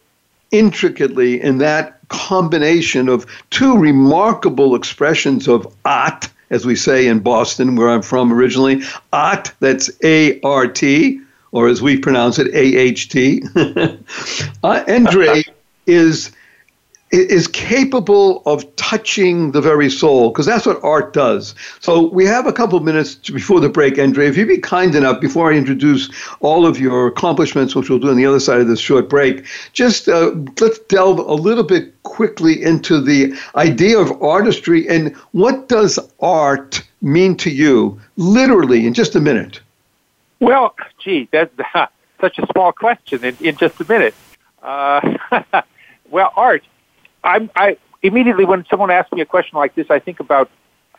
intricately 0.51 1.41
in 1.41 1.59
that 1.59 1.94
combination 2.09 3.09
of 3.09 3.27
two 3.51 3.77
remarkable 3.79 4.75
expressions 4.75 5.49
of 5.49 5.73
art, 5.85 6.29
as 6.51 6.65
we 6.65 6.77
say 6.77 7.07
in 7.07 7.21
Boston, 7.21 7.77
where 7.77 7.91
I'm 7.91 8.03
from 8.03 8.33
originally. 8.33 8.83
Art, 9.13 9.53
that's 9.61 9.91
A 10.03 10.41
R 10.41 10.67
T, 10.67 11.21
or 11.53 11.69
as 11.69 11.81
we 11.83 11.99
pronounce 11.99 12.39
it, 12.39 12.49
A 12.49 12.77
H 12.77 13.09
T. 13.09 13.43
uh, 13.55 14.85
Endre 14.87 15.45
is 15.87 16.33
is 17.15 17.47
capable 17.47 18.43
of 18.47 18.75
touching 18.77 19.53
the 19.53 19.61
very 19.61 19.91
soul, 19.91 20.31
because 20.31 20.47
that's 20.47 20.67
what 20.67 20.83
art 20.83 21.13
does. 21.13 21.55
So 21.81 22.09
we 22.09 22.25
have 22.27 22.47
a 22.47 22.53
couple 22.53 22.77
of 22.77 22.85
minutes 22.85 23.15
before 23.15 23.61
the 23.61 23.69
break, 23.69 23.95
Endre. 23.95 24.27
If 24.27 24.37
you'd 24.37 24.49
be 24.49 24.59
kind 24.59 24.95
enough, 24.95 25.21
before 25.21 25.53
I 25.53 25.57
introduce 25.57 26.11
all 26.41 26.67
of 26.67 26.79
your 26.79 27.07
accomplishments, 27.07 27.75
which 27.75 27.89
we'll 27.89 27.99
do 27.99 28.11
on 28.11 28.17
the 28.17 28.27
other 28.27 28.41
side 28.41 28.61
of 28.61 28.69
this 28.69 28.81
short 28.81 29.09
break, 29.09 29.45
just 29.73 30.09
uh, 30.09 30.33
let's 30.61 30.79
delve 30.81 31.19
a 31.19 31.35
little 31.35 31.65
bit 31.65 32.03
quickly 32.03 32.63
into 32.63 33.01
the 33.01 33.35
idea 33.55 33.99
of 33.99 34.23
artistry 34.23 34.89
and 34.89 35.15
what 35.33 35.69
does 35.69 35.99
art 36.21 36.83
mean 37.01 37.37
to 37.37 37.51
you, 37.51 38.01
literally, 38.17 38.87
in 38.87 38.95
just 38.95 39.15
a 39.15 39.21
minute. 39.21 39.61
Well, 40.41 40.75
gee, 40.99 41.29
that's 41.31 41.55
such 42.21 42.39
a 42.39 42.47
small 42.53 42.73
question 42.73 43.25
in, 43.25 43.37
in 43.41 43.57
just 43.57 43.81
a 43.81 43.85
minute. 43.85 44.15
Uh, 44.63 45.17
well, 46.11 46.33
art 46.37 46.65
I'm, 47.25 47.51
I 47.57 47.79
immediately 48.03 48.45
when 48.45 48.65
someone 48.71 48.91
asks 48.91 49.11
me 49.13 49.21
a 49.23 49.27
question 49.27 49.59
like 49.59 49.75
this, 49.75 49.91
I 49.91 49.99
think 49.99 50.21
about 50.21 50.51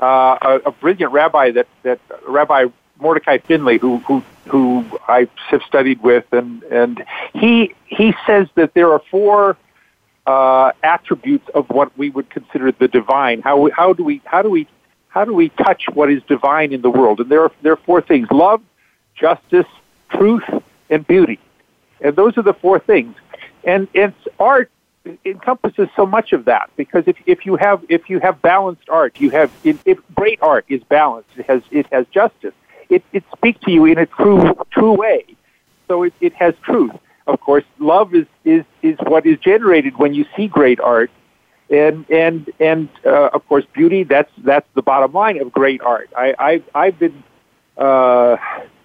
uh, 0.02 0.38
a, 0.42 0.62
a 0.66 0.72
brilliant 0.72 1.14
rabbi 1.14 1.52
that 1.52 1.68
that 1.84 2.00
Rabbi 2.28 2.66
Mordecai 3.00 3.38
Finley, 3.38 3.78
who 3.78 4.00
who 4.00 4.24
who 4.48 4.86
I 5.08 5.28
have 5.48 5.62
studied 5.64 6.02
with, 6.02 6.26
and 6.34 6.64
and 6.64 7.06
he 7.34 7.74
he 7.86 8.14
says 8.26 8.48
that 8.56 8.74
there 8.74 8.92
are 8.92 9.02
four 9.12 9.56
uh, 10.26 10.72
attributes 10.84 11.48
of 11.50 11.70
what 11.70 11.96
we 11.98 12.10
would 12.10 12.30
consider 12.30 12.72
the 12.72 12.88
divine. 12.88 13.42
How 13.42 13.70
how 13.72 13.94
do 13.94 14.04
we 14.04 14.22
how 14.26 14.42
do 14.42 14.50
we 14.50 14.68
how 15.10 15.24
do 15.24 15.34
we 15.34 15.50
touch 15.50 15.84
what 15.94 16.12
is 16.12 16.22
divine 16.24 16.74
in 16.74 16.82
the 16.82 16.90
world? 16.90 17.20
And 17.20 17.30
there 17.30 17.44
are 17.44 17.52
there 17.62 17.74
are 17.74 17.78
four 17.86 18.02
things: 18.02 18.28
love, 18.32 18.62
justice, 19.16 19.68
truth, 20.10 20.44
and 20.90 21.06
beauty. 21.06 21.40
And 22.02 22.16
those 22.16 22.38
are 22.38 22.44
the 22.44 22.54
four 22.54 22.80
things. 22.80 23.16
And 23.64 23.88
it's 23.94 24.18
art 24.40 24.70
encompasses 25.26 25.88
so 25.96 26.06
much 26.06 26.34
of 26.34 26.46
that 26.46 26.70
because 26.76 27.04
if, 27.08 27.18
if 27.26 27.46
you 27.46 27.56
have 27.56 27.84
if 27.90 28.10
you 28.10 28.20
have 28.20 28.42
balanced 28.42 28.90
art, 28.90 29.20
you 29.20 29.30
have 29.32 29.52
if, 29.64 30.00
great 30.16 30.42
art 30.42 30.66
is 30.68 30.84
balanced, 30.84 31.30
it 31.38 31.46
has 31.46 31.62
it 31.72 31.86
has 31.92 32.06
justice. 32.08 32.54
It 32.90 33.04
it 33.14 33.24
speaks 33.36 33.60
to 33.62 33.72
you 33.72 33.86
in 33.86 33.98
a 33.98 34.06
true 34.06 34.56
true 34.72 34.94
way. 34.94 35.26
So 35.88 36.04
it, 36.04 36.14
it 36.22 36.34
has 36.34 36.56
truth. 36.64 36.92
Of 37.28 37.40
course, 37.40 37.64
love 37.80 38.14
is, 38.14 38.28
is 38.44 38.66
is 38.82 38.98
what 39.00 39.26
is 39.26 39.38
generated 39.40 39.98
when 39.98 40.14
you 40.14 40.26
see 40.36 40.48
great 40.48 40.80
art, 40.80 41.12
and 41.70 42.06
and 42.10 42.50
and 42.60 42.90
uh, 43.06 43.30
of 43.34 43.48
course 43.48 43.66
beauty. 43.74 44.04
That's 44.04 44.32
that's 44.38 44.68
the 44.76 44.82
bottom 44.82 45.14
line 45.14 45.40
of 45.42 45.52
great 45.52 45.82
art. 45.82 46.10
I 46.16 46.36
I 46.38 46.64
I've 46.74 47.00
been. 47.00 47.24
Uh, 47.78 48.38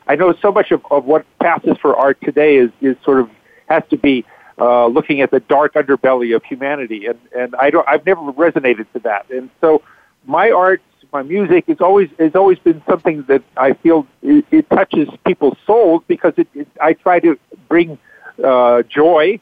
I 0.06 0.16
know 0.16 0.34
so 0.42 0.50
much 0.50 0.72
of, 0.72 0.84
of 0.90 1.04
what 1.04 1.24
passes 1.38 1.76
for 1.80 1.94
art 1.94 2.18
today 2.20 2.56
is, 2.56 2.70
is 2.80 2.96
sort 3.04 3.20
of 3.20 3.30
has 3.68 3.84
to 3.90 3.96
be 3.96 4.24
uh, 4.60 4.86
looking 4.86 5.20
at 5.22 5.30
the 5.30 5.40
dark 5.40 5.74
underbelly 5.74 6.36
of 6.36 6.44
humanity, 6.44 7.06
and 7.06 7.18
and 7.36 7.54
I 7.56 7.70
don't 7.70 7.88
I've 7.88 8.04
never 8.04 8.20
resonated 8.32 8.86
to 8.92 8.98
that, 9.00 9.30
and 9.30 9.50
so 9.60 9.82
my 10.26 10.50
art, 10.50 10.82
my 11.12 11.22
music 11.22 11.64
is 11.66 11.80
always 11.80 12.10
has 12.18 12.34
always 12.34 12.58
been 12.58 12.82
something 12.88 13.22
that 13.24 13.42
I 13.56 13.72
feel 13.72 14.06
it, 14.22 14.44
it 14.50 14.68
touches 14.70 15.08
people's 15.26 15.56
souls 15.66 16.02
because 16.06 16.34
it, 16.36 16.48
it 16.54 16.68
I 16.80 16.92
try 16.92 17.20
to 17.20 17.38
bring 17.68 17.98
uh, 18.42 18.82
joy 18.82 19.40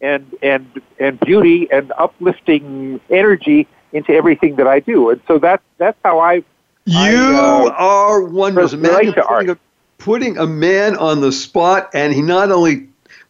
and 0.00 0.34
and 0.42 0.82
and 0.98 1.18
beauty 1.20 1.68
and 1.72 1.92
uplifting 1.98 3.00
energy 3.10 3.66
into 3.92 4.12
everything 4.12 4.56
that 4.56 4.66
I 4.66 4.80
do, 4.80 5.10
and 5.10 5.20
so 5.26 5.38
that's 5.38 5.62
that's 5.78 5.98
how 6.04 6.18
I. 6.20 6.44
You 6.88 6.94
I, 6.94 7.64
uh, 7.66 7.70
are 7.70 8.22
wondrous. 8.22 8.72
Imagine 8.72 9.14
putting 9.14 9.50
a, 9.50 9.58
putting 9.98 10.38
a 10.38 10.46
man 10.46 10.96
on 10.96 11.20
the 11.20 11.32
spot, 11.32 11.90
and 11.94 12.12
he 12.12 12.22
not 12.22 12.52
only 12.52 12.88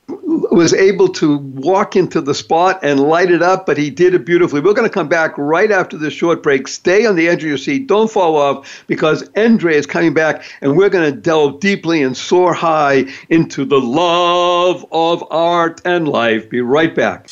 was 0.09 0.73
able 0.73 1.09
to 1.09 1.39
walk 1.39 1.97
into 1.97 2.21
the 2.21 2.35
spot 2.35 2.81
and 2.83 3.01
light 3.01 3.31
it 3.31 3.43
up, 3.43 3.67
but 3.67 3.77
he 3.77 3.91
did 3.91 4.15
it 4.15 4.25
beautifully. 4.25 4.61
We're 4.61 4.75
going 4.75 4.89
to 4.89 4.93
come 4.93 5.09
back 5.09 5.37
right 5.37 5.71
after 5.71 5.99
this 5.99 6.15
short 6.15 6.43
break. 6.43 6.69
Stay 6.69 7.07
on 7.07 7.17
the 7.17 7.29
edge 7.29 7.43
of 7.43 7.49
your 7.49 7.59
seat. 7.59 7.87
Don't 7.87 8.11
fall 8.11 8.37
off 8.37 8.85
because 8.87 9.29
Andre 9.37 9.75
is 9.75 9.87
coming 9.87 10.15
back 10.15 10.45
and 10.61 10.77
we're 10.77 10.91
going 10.91 11.13
to 11.13 11.21
delve 11.21 11.61
deeply 11.61 12.03
and 12.03 12.17
soar 12.17 12.55
high 12.55 13.05
into 13.29 13.65
the 13.65 13.81
love 13.81 14.87
of 14.93 15.25
art 15.31 15.81
and 15.85 16.09
life. 16.09 16.49
Be 16.49 16.61
right 16.61 16.95
back. 16.95 17.29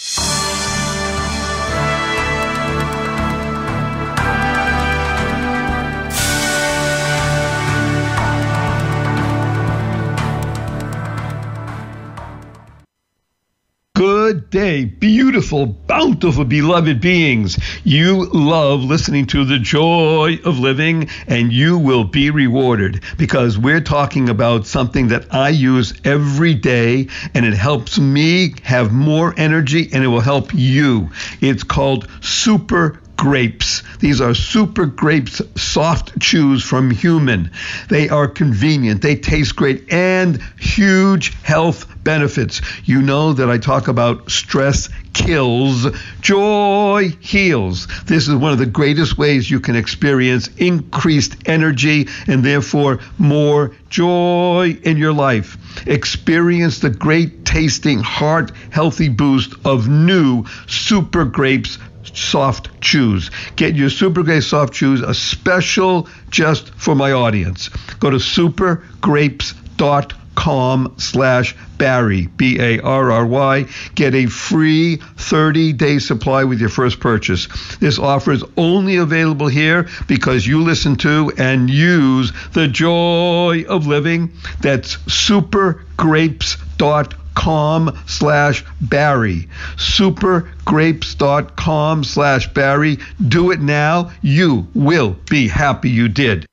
Day, 14.55 14.85
beautiful, 14.85 15.67
bountiful, 15.67 16.45
beloved 16.45 17.01
beings. 17.01 17.59
You 17.83 18.27
love 18.27 18.85
listening 18.85 19.27
to 19.27 19.45
the 19.45 19.59
joy 19.59 20.39
of 20.45 20.61
living, 20.61 21.09
and 21.27 21.53
you 21.53 21.77
will 21.77 22.05
be 22.05 22.31
rewarded 22.31 23.03
because 23.19 23.59
we're 23.59 23.81
talking 23.81 24.29
about 24.29 24.69
something 24.69 25.09
that 25.09 25.35
I 25.35 25.49
use 25.49 25.93
every 26.05 26.55
day, 26.55 27.09
and 27.35 27.45
it 27.45 27.55
helps 27.55 27.99
me 27.99 28.55
have 28.63 28.93
more 28.93 29.35
energy 29.37 29.89
and 29.93 30.05
it 30.05 30.07
will 30.07 30.21
help 30.21 30.55
you. 30.55 31.11
It's 31.41 31.65
called 31.65 32.09
Super 32.21 33.01
grapes. 33.17 33.83
These 34.01 34.21
are 34.21 34.35
super 34.35 34.87
grapes 34.87 35.41
soft 35.57 36.21
chews 36.21 36.63
from 36.63 36.91
human. 36.91 37.51
They 37.89 38.09
are 38.09 38.29
convenient, 38.29 39.03
they 39.03 39.17
taste 39.17 39.57
great, 39.57 39.93
and 39.93 40.41
huge 40.59 41.35
health 41.43 41.87
benefits. 42.05 42.61
You 42.85 43.03
know 43.03 43.33
that 43.33 43.51
I 43.51 43.59
talk 43.59 43.89
about 43.89 44.31
stress 44.31 44.89
kills, 45.15 45.87
joy 46.21 47.13
heals. 47.21 47.87
This 48.05 48.29
is 48.29 48.35
one 48.35 48.53
of 48.53 48.59
the 48.59 48.67
greatest 48.67 49.17
ways 49.17 49.51
you 49.51 49.61
can 49.61 49.77
experience 49.77 50.49
increased 50.57 51.37
energy 51.47 52.09
and 52.27 52.45
therefore 52.45 53.01
more 53.17 53.75
joy 53.89 54.77
in 54.83 54.97
your 54.97 55.13
life. 55.13 55.57
Experience 55.87 56.81
the 56.81 56.91
great 56.91 57.45
tasting, 57.45 58.01
heart 58.01 58.53
healthy 58.71 59.09
boost 59.09 59.55
of 59.65 59.89
new 59.89 60.45
super 60.67 61.25
grapes 61.25 61.79
soft 62.17 62.81
chews. 62.81 63.31
Get 63.57 63.75
your 63.75 63.91
Super 63.91 64.23
Grapes 64.23 64.47
soft 64.47 64.73
chews, 64.73 65.01
a 65.01 65.15
special 65.15 66.09
just 66.31 66.73
for 66.75 66.95
my 66.95 67.13
audience. 67.13 67.69
Go 67.99 68.11
to 68.11 68.17
supergrapes.com 68.17 70.95
slash 70.99 71.57
Barry, 71.79 72.27
B 72.27 72.59
A 72.61 72.81
R 72.81 73.11
R 73.11 73.27
Y. 73.27 73.67
Get 73.95 74.15
a 74.15 74.27
free 74.27 74.97
30 74.97 75.73
day 75.73 75.99
supply 75.99 76.45
with 76.45 76.61
your 76.61 76.69
first 76.69 77.01
purchase. 77.01 77.49
This 77.79 77.99
offer 77.99 78.33
is 78.33 78.45
only 78.57 78.97
available 78.97 79.49
here 79.49 79.89
because 80.07 80.47
you 80.47 80.63
listen 80.63 80.97
to 80.97 81.33
and 81.37 81.69
use 81.69 82.33
the 82.53 82.69
joy 82.69 83.65
of 83.69 83.87
living. 83.87 84.33
That's 84.61 84.97
supergrapes.com 84.97 87.24
com 87.35 87.99
slash 88.07 88.65
Barry. 88.81 89.49
Supergrapes.com 89.77 92.05
slash 92.05 92.55
Barry. 92.55 92.99
Do 93.27 93.51
it 93.51 93.61
now. 93.61 94.13
You 94.23 94.69
will 94.75 95.17
be 95.29 95.49
happy 95.49 95.91
you 95.91 96.09
did. 96.09 96.47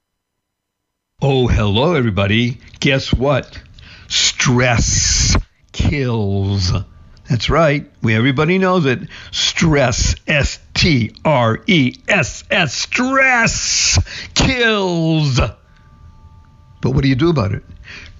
Oh, 1.21 1.47
hello, 1.47 1.93
everybody. 1.93 2.57
Guess 2.79 3.13
what? 3.13 3.61
Stress 4.07 5.37
kills. 5.71 6.71
That's 7.29 7.49
right. 7.49 7.89
We 8.01 8.15
everybody 8.15 8.57
knows 8.57 8.85
it. 8.85 9.07
Stress, 9.31 10.15
S 10.27 10.59
T 10.73 11.15
R 11.23 11.61
E 11.65 11.95
S 12.07 12.43
S, 12.51 12.73
stress 12.73 13.97
kills. 14.33 15.39
But 16.81 16.91
what 16.91 17.03
do 17.03 17.07
you 17.07 17.15
do 17.15 17.29
about 17.29 17.53
it? 17.53 17.63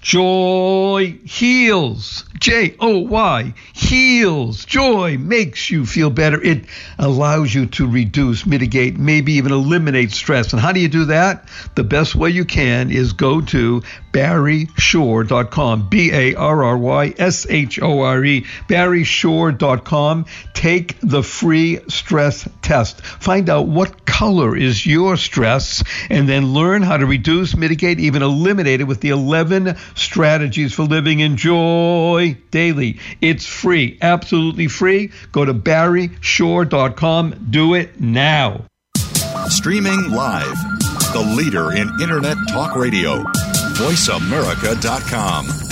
Joy 0.02 1.16
heals. 1.24 2.24
J 2.40 2.74
O 2.80 2.98
Y 2.98 3.54
heals. 3.72 4.64
Joy 4.64 5.16
makes 5.16 5.70
you 5.70 5.86
feel 5.86 6.10
better. 6.10 6.42
It 6.42 6.64
allows 6.98 7.54
you 7.54 7.66
to 7.66 7.86
reduce, 7.88 8.44
mitigate, 8.44 8.98
maybe 8.98 9.34
even 9.34 9.52
eliminate 9.52 10.10
stress. 10.10 10.52
And 10.52 10.60
how 10.60 10.72
do 10.72 10.80
you 10.80 10.88
do 10.88 11.04
that? 11.04 11.48
The 11.76 11.84
best 11.84 12.16
way 12.16 12.30
you 12.30 12.44
can 12.44 12.90
is 12.90 13.12
go 13.12 13.42
to 13.42 13.82
barryshore.com. 14.10 15.88
B 15.88 16.10
A 16.12 16.34
R 16.34 16.64
R 16.64 16.76
Y 16.76 17.14
S 17.16 17.46
H 17.48 17.80
O 17.80 18.00
R 18.00 18.24
E. 18.24 18.44
barryshore.com. 18.68 20.26
Take 20.52 20.98
the 21.00 21.22
free 21.22 21.78
stress 21.88 22.48
test. 22.60 23.02
Find 23.02 23.48
out 23.48 23.68
what 23.68 24.04
color 24.04 24.56
is 24.56 24.84
your 24.84 25.16
stress 25.16 25.84
and 26.10 26.28
then 26.28 26.52
learn 26.52 26.82
how 26.82 26.96
to 26.96 27.06
reduce, 27.06 27.56
mitigate, 27.56 28.00
even 28.00 28.22
eliminate 28.22 28.80
it 28.80 28.84
with 28.84 29.00
the 29.00 29.10
11 29.10 29.76
strategies 29.94 30.72
for 30.72 30.84
living 30.84 31.20
in 31.20 31.36
joy 31.36 32.36
daily. 32.50 32.98
It's 33.20 33.46
free, 33.46 33.98
absolutely 34.00 34.68
free. 34.68 35.12
Go 35.32 35.44
to 35.44 35.54
barryshore.com. 35.54 37.46
Do 37.50 37.74
it 37.74 38.00
now. 38.00 38.64
Streaming 39.48 40.10
live, 40.10 40.56
the 41.12 41.34
leader 41.36 41.72
in 41.72 41.88
Internet 42.00 42.36
Talk 42.50 42.76
Radio, 42.76 43.22
voiceamerica.com. 43.74 45.71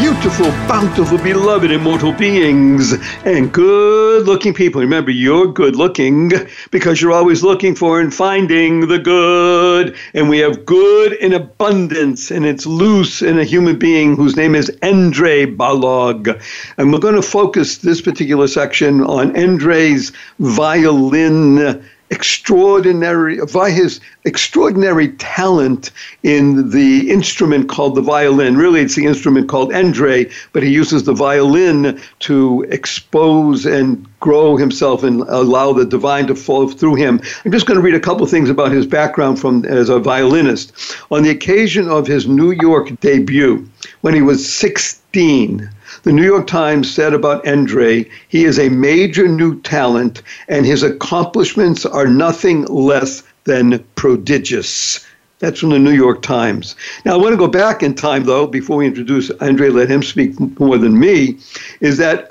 beautiful, 0.00 0.46
bountiful, 0.68 1.18
beloved, 1.18 1.72
immortal 1.72 2.12
beings, 2.12 2.92
and 3.24 3.52
good 3.52 4.26
looking 4.26 4.54
people. 4.54 4.80
Remember, 4.80 5.10
you're 5.10 5.52
good 5.52 5.74
looking 5.74 6.30
because 6.70 7.00
you're 7.00 7.12
always 7.12 7.42
looking 7.42 7.74
for 7.74 8.00
and 8.00 8.14
finding 8.14 8.86
the 8.86 8.98
good. 8.98 9.96
And 10.14 10.28
we 10.28 10.38
have 10.38 10.64
good 10.64 11.14
in 11.14 11.32
abundance, 11.32 12.30
and 12.30 12.46
it's 12.46 12.64
loose 12.64 13.22
in 13.22 13.40
a 13.40 13.44
human 13.44 13.76
being 13.76 14.14
whose 14.14 14.36
name 14.36 14.54
is 14.54 14.70
Andre 14.84 15.46
Balogh. 15.46 16.40
And 16.76 16.92
we're 16.92 17.00
going 17.00 17.16
to 17.16 17.22
focus 17.22 17.78
this 17.78 18.00
particular 18.00 18.46
section 18.46 19.00
on 19.00 19.34
Andre's 19.36 20.12
violin 20.38 21.84
extraordinary 22.10 23.38
by 23.52 23.70
his 23.70 24.00
extraordinary 24.24 25.08
talent 25.12 25.90
in 26.22 26.70
the 26.70 27.10
instrument 27.10 27.68
called 27.68 27.94
the 27.94 28.02
violin. 28.02 28.56
Really, 28.56 28.80
it's 28.80 28.94
the 28.94 29.06
instrument 29.06 29.48
called 29.48 29.72
Andre, 29.72 30.30
but 30.52 30.62
he 30.62 30.70
uses 30.70 31.04
the 31.04 31.12
violin 31.12 32.00
to 32.20 32.66
expose 32.70 33.66
and 33.66 34.06
grow 34.20 34.56
himself 34.56 35.02
and 35.02 35.20
allow 35.22 35.72
the 35.72 35.84
divine 35.84 36.26
to 36.26 36.34
flow 36.34 36.68
through 36.68 36.96
him. 36.96 37.20
I'm 37.44 37.52
just 37.52 37.66
going 37.66 37.76
to 37.76 37.84
read 37.84 37.94
a 37.94 38.00
couple 38.00 38.26
things 38.26 38.50
about 38.50 38.72
his 38.72 38.86
background 38.86 39.38
from 39.38 39.64
as 39.66 39.88
a 39.88 39.98
violinist. 39.98 40.72
On 41.10 41.22
the 41.22 41.30
occasion 41.30 41.88
of 41.88 42.06
his 42.06 42.26
New 42.26 42.50
York 42.52 42.98
debut, 43.00 43.68
when 44.00 44.14
he 44.14 44.22
was 44.22 44.52
16, 44.52 45.70
the 46.08 46.14
New 46.14 46.24
York 46.24 46.46
Times 46.46 46.90
said 46.90 47.12
about 47.12 47.46
Andre, 47.46 48.08
he 48.28 48.46
is 48.46 48.58
a 48.58 48.70
major 48.70 49.28
new 49.28 49.60
talent, 49.60 50.22
and 50.48 50.64
his 50.64 50.82
accomplishments 50.82 51.84
are 51.84 52.06
nothing 52.06 52.64
less 52.64 53.22
than 53.44 53.84
prodigious. 53.94 55.06
That's 55.38 55.60
from 55.60 55.68
the 55.68 55.78
New 55.78 55.92
York 55.92 56.22
Times. 56.22 56.76
Now, 57.04 57.12
I 57.12 57.16
want 57.18 57.34
to 57.34 57.36
go 57.36 57.46
back 57.46 57.82
in 57.82 57.94
time, 57.94 58.24
though, 58.24 58.46
before 58.46 58.78
we 58.78 58.86
introduce 58.86 59.30
Andre, 59.42 59.68
let 59.68 59.90
him 59.90 60.02
speak 60.02 60.40
more 60.58 60.78
than 60.78 60.98
me, 60.98 61.36
is 61.80 61.98
that 61.98 62.26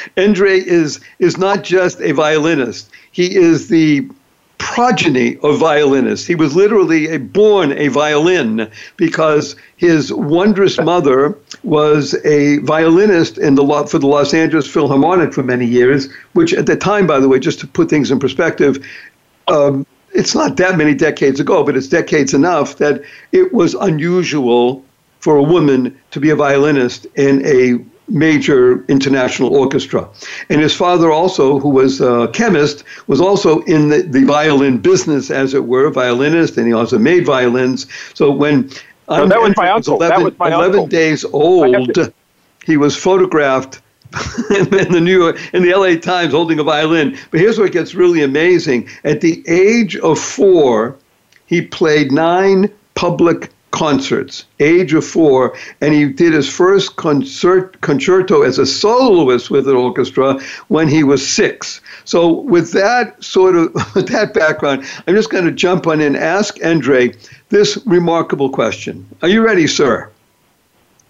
Andre 0.16 0.60
is, 0.60 1.00
is 1.18 1.36
not 1.36 1.64
just 1.64 2.00
a 2.00 2.12
violinist. 2.12 2.88
He 3.10 3.34
is 3.34 3.66
the 3.66 4.08
progeny 4.58 5.38
of 5.38 5.58
violinists. 5.58 6.26
He 6.26 6.34
was 6.34 6.54
literally 6.54 7.08
a, 7.08 7.18
born 7.18 7.72
a 7.72 7.88
violin 7.88 8.70
because 8.96 9.56
his 9.76 10.12
wondrous 10.12 10.78
mother 10.78 11.36
was 11.66 12.14
a 12.24 12.58
violinist 12.58 13.38
in 13.38 13.56
the 13.56 13.86
for 13.88 13.98
the 13.98 14.06
Los 14.06 14.32
Angeles 14.32 14.68
Philharmonic 14.68 15.34
for 15.34 15.42
many 15.42 15.66
years, 15.66 16.08
which 16.32 16.54
at 16.54 16.66
the 16.66 16.76
time, 16.76 17.06
by 17.06 17.18
the 17.18 17.28
way, 17.28 17.40
just 17.40 17.58
to 17.60 17.66
put 17.66 17.90
things 17.90 18.10
in 18.10 18.20
perspective, 18.20 18.86
um, 19.48 19.84
it's 20.14 20.34
not 20.34 20.56
that 20.56 20.78
many 20.78 20.94
decades 20.94 21.40
ago, 21.40 21.64
but 21.64 21.76
it's 21.76 21.88
decades 21.88 22.32
enough 22.32 22.76
that 22.76 23.02
it 23.32 23.52
was 23.52 23.74
unusual 23.74 24.84
for 25.18 25.36
a 25.36 25.42
woman 25.42 25.98
to 26.12 26.20
be 26.20 26.30
a 26.30 26.36
violinist 26.36 27.06
in 27.16 27.44
a 27.44 27.84
major 28.08 28.84
international 28.84 29.54
orchestra. 29.54 30.08
And 30.48 30.60
his 30.60 30.74
father, 30.74 31.10
also, 31.10 31.58
who 31.58 31.68
was 31.68 32.00
a 32.00 32.28
chemist, 32.32 32.84
was 33.08 33.20
also 33.20 33.60
in 33.62 33.88
the, 33.88 34.02
the 34.02 34.24
violin 34.24 34.78
business, 34.78 35.30
as 35.30 35.54
it 35.54 35.64
were, 35.64 35.90
violinist, 35.90 36.56
and 36.56 36.66
he 36.66 36.72
also 36.72 36.98
made 36.98 37.26
violins. 37.26 37.86
So 38.14 38.30
when 38.30 38.70
so 39.08 39.26
that 39.26 39.40
was 39.40 39.56
my 39.56 39.70
uncle. 39.70 39.96
11, 39.96 40.08
that 40.18 40.24
was 40.24 40.38
my 40.38 40.48
11 40.48 40.70
uncle. 40.70 40.86
days 40.86 41.24
old, 41.24 42.12
he 42.64 42.76
was 42.76 42.96
photographed 42.96 43.80
in 44.50 44.68
the 44.70 45.00
New 45.00 45.18
York 45.18 45.38
in 45.52 45.62
the 45.62 45.74
LA 45.74 45.96
Times 45.96 46.32
holding 46.32 46.58
a 46.58 46.64
violin. 46.64 47.16
But 47.30 47.40
here's 47.40 47.58
what 47.58 47.72
gets 47.72 47.94
really 47.94 48.22
amazing. 48.22 48.88
At 49.04 49.20
the 49.20 49.42
age 49.48 49.96
of 49.96 50.18
four, 50.18 50.96
he 51.46 51.62
played 51.62 52.12
nine 52.12 52.70
public 52.94 53.50
concerts, 53.76 54.46
age 54.58 54.94
of 54.94 55.04
four, 55.04 55.54
and 55.82 55.92
he 55.92 56.08
did 56.08 56.32
his 56.32 56.48
first 56.48 56.96
concert 56.96 57.78
concerto 57.82 58.40
as 58.40 58.58
a 58.58 58.64
soloist 58.64 59.50
with 59.50 59.68
an 59.68 59.76
orchestra 59.76 60.40
when 60.68 60.88
he 60.88 61.04
was 61.04 61.26
six. 61.26 61.82
So, 62.06 62.32
with 62.32 62.72
that 62.72 63.22
sort 63.22 63.54
of 63.54 63.74
with 63.94 64.08
that 64.08 64.32
background, 64.32 64.86
I'm 65.06 65.14
just 65.14 65.28
going 65.28 65.44
to 65.44 65.52
jump 65.52 65.86
on 65.86 66.00
and 66.00 66.16
ask 66.16 66.56
Andre 66.64 67.12
this 67.50 67.76
remarkable 67.84 68.48
question. 68.48 69.06
Are 69.20 69.28
you 69.28 69.44
ready, 69.44 69.66
sir? 69.66 70.10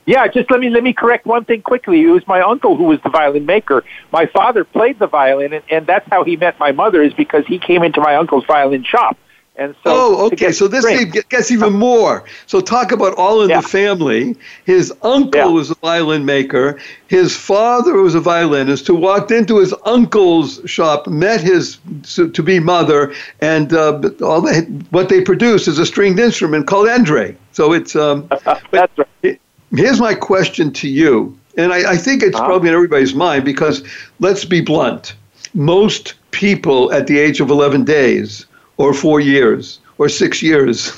Yeah, 0.05 0.27
just 0.27 0.51
let 0.51 0.59
me 0.59 0.69
let 0.69 0.83
me 0.83 0.93
correct 0.93 1.25
one 1.25 1.45
thing 1.45 1.63
quickly. 1.63 2.03
It 2.03 2.11
was 2.11 2.27
my 2.27 2.41
uncle 2.41 2.77
who 2.77 2.85
was 2.85 3.01
the 3.03 3.11
violin 3.11 3.47
maker. 3.47 3.85
My 4.11 4.27
father 4.27 4.65
played 4.65 4.99
the 4.99 5.07
violin, 5.07 5.53
and, 5.53 5.65
and 5.71 5.87
that's 5.87 6.09
how 6.11 6.25
he 6.25 6.37
met 6.37 6.59
my 6.59 6.73
mother. 6.73 7.01
Is 7.01 7.15
because 7.15 7.47
he 7.47 7.61
came 7.61 7.85
into 7.85 8.01
my 8.01 8.17
uncle's 8.17 8.45
violin 8.45 8.83
shop. 8.83 9.17
And 9.59 9.75
so 9.83 9.91
oh, 9.91 10.27
okay. 10.27 10.53
So 10.53 10.69
this 10.69 10.85
gets 11.31 11.51
even 11.51 11.73
more. 11.73 12.25
So 12.47 12.61
talk 12.61 12.93
about 12.93 13.15
all 13.15 13.43
in 13.43 13.49
yeah. 13.49 13.63
the 13.63 13.67
family. 13.67 14.37
His 14.65 14.93
uncle 15.03 15.41
yeah. 15.41 15.47
was 15.47 15.71
a 15.71 15.75
violin 15.77 16.27
maker. 16.27 16.79
His 17.09 17.35
father 17.35 17.95
was 17.95 18.15
a 18.15 18.21
violinist 18.21 18.87
who 18.87 18.95
walked 18.95 19.31
into 19.31 19.59
his 19.59 19.75
uncle's 19.87 20.61
shop, 20.67 21.07
met 21.07 21.41
his 21.41 21.79
to 22.15 22.43
be 22.43 22.61
mother, 22.61 23.15
and 23.41 23.73
uh, 23.73 24.01
all 24.23 24.43
they, 24.43 24.61
what 24.91 25.09
they 25.09 25.23
produced 25.23 25.69
is 25.69 25.79
a 25.79 25.87
stringed 25.87 26.19
instrument 26.19 26.67
called 26.67 26.89
Andre. 26.89 27.35
So 27.53 27.73
it's 27.73 27.97
um, 27.97 28.29
that's 28.71 28.99
right. 28.99 29.41
Here's 29.71 30.01
my 30.01 30.15
question 30.15 30.71
to 30.75 30.89
you, 30.89 31.39
and 31.57 31.73
I, 31.73 31.93
I 31.93 31.97
think 31.97 32.23
it's 32.23 32.37
uh-huh. 32.37 32.47
probably 32.47 32.69
in 32.69 32.75
everybody's 32.75 33.15
mind 33.15 33.45
because 33.45 33.83
let's 34.21 34.45
be 34.45 34.61
blunt. 34.61 35.15
Most 35.55 36.15
people 36.31 36.93
at 36.93 37.07
the 37.07 37.19
age 37.19 37.41
of 37.41 37.49
11 37.49 37.85
days, 37.85 38.46
or 38.77 38.93
four 38.93 39.21
years, 39.21 39.81
or 39.99 40.09
six 40.09 40.43
years, 40.43 40.93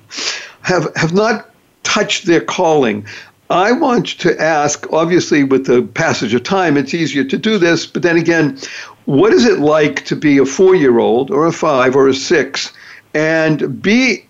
have, 0.62 0.94
have 0.96 1.12
not 1.12 1.50
touched 1.82 2.26
their 2.26 2.40
calling. 2.40 3.06
I 3.50 3.72
want 3.72 4.18
to 4.20 4.40
ask, 4.40 4.86
obviously, 4.92 5.44
with 5.44 5.66
the 5.66 5.82
passage 5.82 6.32
of 6.34 6.42
time, 6.42 6.76
it's 6.76 6.94
easier 6.94 7.24
to 7.24 7.36
do 7.36 7.58
this, 7.58 7.86
but 7.86 8.02
then 8.02 8.16
again, 8.16 8.58
what 9.04 9.32
is 9.32 9.44
it 9.44 9.58
like 9.58 10.04
to 10.06 10.16
be 10.16 10.38
a 10.38 10.46
four 10.46 10.74
year 10.74 10.98
old, 10.98 11.30
or 11.30 11.46
a 11.46 11.52
five, 11.52 11.94
or 11.94 12.08
a 12.08 12.14
six, 12.14 12.72
and 13.14 13.82
be 13.82 14.26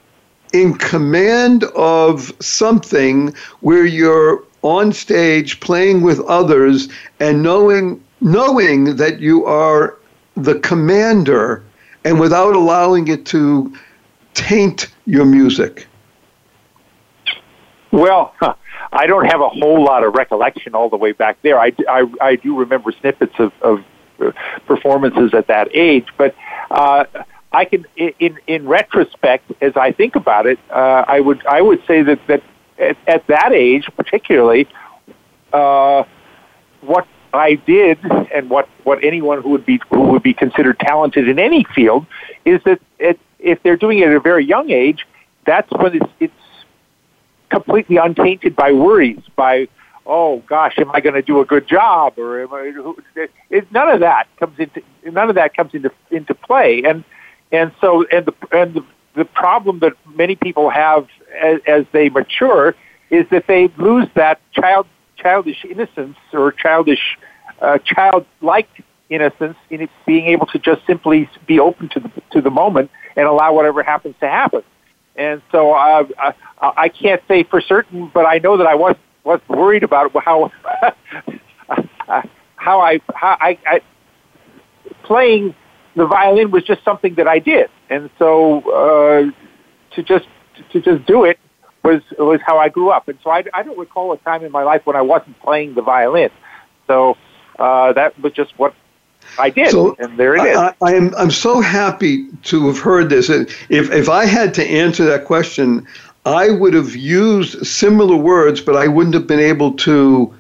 in 0.53 0.75
command 0.75 1.65
of 1.77 2.33
something 2.41 3.35
where 3.61 3.87
you're 3.87 4.43
on 4.63 4.93
stage 4.93 5.61
playing 5.61 6.03
with 6.03 6.21
others 6.21 6.89
and 7.21 7.43
knowing 7.43 8.03
knowing 8.21 8.97
that 8.97 9.19
you 9.19 9.45
are 9.45 9.99
the 10.37 10.59
commander 10.61 11.63
and 12.05 12.21
without 12.21 12.55
allowing 12.55 13.09
it 13.09 13.27
to 13.27 13.73
taint 14.35 14.93
your 15.07 15.25
music? 15.25 15.87
Well 17.91 18.35
i 18.95 19.07
don't 19.07 19.25
have 19.25 19.41
a 19.41 19.49
whole 19.49 19.83
lot 19.83 20.05
of 20.05 20.15
recollection 20.15 20.75
all 20.75 20.91
the 20.91 20.97
way 20.97 21.13
back 21.13 21.39
there. 21.43 21.59
I, 21.59 21.73
I, 21.89 22.07
I 22.21 22.37
do 22.37 22.59
remember 22.59 22.93
snippets 23.01 23.35
of, 23.39 23.53
of 23.63 23.85
performances 24.67 25.33
at 25.35 25.47
that 25.49 25.69
age 25.75 26.07
but 26.17 26.35
uh, 26.71 27.05
I 27.53 27.65
can, 27.67 27.85
in 27.97 28.39
in 28.47 28.67
retrospect, 28.67 29.53
as 29.61 29.77
I 29.77 29.93
think 29.93 30.17
about 30.17 30.47
it, 30.47 30.59
uh, 30.71 31.05
I 31.07 31.21
would 31.21 31.45
I 31.47 31.61
would 31.61 31.83
say 31.87 32.03
that 32.03 32.19
that 32.27 32.43
at, 32.79 32.97
at 33.07 33.27
that 33.27 33.53
age, 33.53 33.89
particularly, 33.97 34.67
uh, 35.53 36.05
what 36.81 37.07
I 37.33 37.55
did 37.55 37.99
and 38.35 38.51
what 38.51 38.69
what 38.85 39.03
anyone 39.03 39.43
who 39.43 39.51
would 39.51 39.65
be 39.65 39.81
who 39.91 40.03
would 40.11 40.23
be 40.23 40.35
considered 40.35 40.79
talented 40.79 41.29
in 41.29 41.39
any 41.39 41.65
field 41.75 42.07
is 42.45 42.61
that 42.65 42.81
it, 42.99 43.19
if 43.39 43.63
they're 43.63 43.77
doing 43.77 43.99
it 43.99 44.09
at 44.09 44.15
a 44.15 44.21
very 44.21 44.45
young 44.45 44.71
age, 44.71 45.07
that's 45.47 45.71
when 45.73 45.97
it's, 45.97 46.13
it's 46.21 46.35
completely 47.49 47.97
untainted 47.97 48.55
by 48.55 48.73
worries, 48.73 49.21
by 49.37 49.69
oh 50.07 50.43
gosh, 50.47 50.79
am 50.79 50.91
I 50.93 51.01
going 51.01 51.15
to 51.15 51.23
do 51.23 51.41
a 51.41 51.45
good 51.45 51.67
job, 51.67 52.19
or 52.19 52.43
am 52.43 52.53
I? 52.53 52.73
It, 53.51 53.73
none 53.73 53.89
of 53.89 54.01
that 54.01 54.27
comes 54.39 54.59
into 54.59 54.83
none 55.05 55.29
of 55.29 55.35
that 55.37 55.55
comes 55.57 55.75
into 55.75 55.91
into 56.11 56.35
play, 56.35 56.83
and 56.85 57.05
and 57.51 57.73
so, 57.81 58.05
and 58.13 58.27
the 58.27 58.35
and 58.53 58.75
the, 58.75 58.85
the 59.15 59.25
problem 59.25 59.79
that 59.81 59.93
many 60.15 60.37
people 60.37 60.71
have 60.71 61.07
as, 61.41 61.61
as 61.67 61.85
they 61.93 62.09
mature 62.09 62.75
is 63.11 63.27
that 63.31 63.47
they 63.47 63.69
lose 63.77 64.09
that 64.15 64.41
child 64.53 64.87
childish 65.23 65.65
innocence 65.65 66.17
or 66.33 66.53
childish 66.53 67.19
uh, 67.61 67.79
childlike 67.85 68.69
innocence 69.09 69.57
in 69.71 69.89
being 70.07 70.27
able 70.27 70.47
to 70.47 70.59
just 70.59 70.85
simply 70.87 71.29
be 71.47 71.61
open 71.61 71.89
to 71.91 72.01
the 72.01 72.11
to 72.33 72.41
the 72.41 72.51
moment 72.51 72.91
and 73.17 73.27
allow 73.27 73.53
whatever 73.53 73.83
happens 73.83 74.15
to 74.21 74.29
happen. 74.29 74.63
And 75.17 75.43
so 75.53 75.73
uh, 75.73 76.05
I, 76.19 76.35
I 76.61 76.89
can't 76.89 77.23
say 77.29 77.45
for 77.45 77.61
certain, 77.61 78.11
but 78.13 78.25
I 78.25 78.39
know 78.39 78.57
that 78.57 78.67
I 78.67 78.75
was 78.75 78.97
was 79.25 79.41
worried 79.49 79.83
about 79.83 80.11
how 80.25 80.51
how 82.57 82.81
I 82.81 83.01
how 83.15 83.37
I, 83.41 83.59
I 83.67 83.81
playing 85.05 85.55
the 85.95 86.07
violin 86.07 86.51
was 86.51 86.65
just 86.65 86.83
something 86.85 87.15
that 87.17 87.29
I 87.29 87.39
did, 87.39 87.69
and 87.91 88.09
so 88.19 88.61
uh, 88.71 89.31
to 89.95 90.03
just 90.03 90.27
to 90.73 90.81
just 90.81 91.05
do 91.07 91.25
it 91.25 91.39
was 91.83 92.03
was 92.19 92.41
how 92.45 92.59
I 92.59 92.69
grew 92.69 92.91
up. 92.91 93.09
And 93.09 93.19
so 93.23 93.31
I, 93.31 93.45
I 93.53 93.63
don't 93.63 93.79
recall 93.79 94.13
a 94.13 94.19
time 94.19 94.45
in 94.45 94.53
my 94.53 94.63
life 94.63 94.87
when 94.87 94.97
I 94.97 95.03
wasn't 95.03 95.39
playing 95.41 95.75
the 95.75 95.83
violin. 95.83 96.31
So 96.87 97.17
uh, 97.59 97.93
that 97.93 98.19
was 98.21 98.33
just 98.33 98.59
what 98.59 98.75
I 99.39 99.51
did, 99.51 99.71
so 99.71 99.95
and 99.99 100.19
there 100.19 100.35
it 100.35 100.45
is. 100.45 100.57
I, 100.57 100.75
I, 100.83 100.95
am 100.95 101.15
I'm 101.17 101.31
so 101.31 101.61
happy 101.61 102.29
to 102.45 102.67
have 102.67 102.79
heard 102.79 103.09
this. 103.09 103.31
If 103.31 103.71
if 103.71 104.09
I 104.09 104.27
had 104.27 104.53
to 104.55 104.65
answer 104.65 105.05
that 105.05 105.25
question, 105.25 105.87
I 106.25 106.51
would 106.51 106.75
have 106.75 106.95
used 106.95 107.67
similar 107.67 108.17
words, 108.17 108.61
but 108.61 108.77
I 108.77 108.89
wouldn't 108.89 109.15
have 109.15 109.27
been 109.27 109.41
able 109.41 109.73
to 109.75 110.35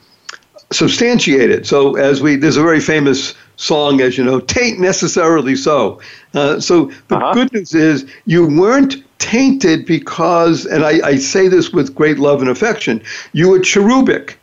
substantiate 0.72 1.50
it. 1.50 1.66
So 1.66 1.96
as 1.96 2.20
we 2.20 2.37
there's 2.37 2.57
a 2.57 2.62
very 2.62 2.81
famous 2.81 3.35
song, 3.57 4.00
as 4.00 4.18
you 4.18 4.24
know, 4.24 4.40
taint 4.40 4.81
necessarily 4.81 5.57
so. 5.57 6.00
Uh, 6.35 6.61
so 6.61 6.87
the 7.09 7.16
uh-huh. 7.16 7.35
good 7.35 7.52
news 7.52 7.74
is 7.74 8.11
you 8.26 8.46
weren't 8.46 8.96
tainted 9.22 9.87
because, 9.87 10.66
and 10.66 10.85
I, 10.85 11.06
I, 11.06 11.16
say 11.16 11.46
this 11.46 11.72
with 11.72 11.94
great 11.94 12.18
love 12.18 12.40
and 12.40 12.50
affection, 12.50 13.00
you 13.32 13.50
were 13.50 13.61
cherubic. 13.61 14.37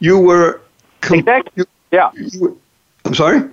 You 0.00 0.18
were. 0.18 0.60
Com- 1.00 1.20
exactly. 1.20 1.52
You, 1.56 1.64
yeah. 1.92 2.10
You 2.14 2.60
I'm 3.04 3.14
sorry? 3.14 3.48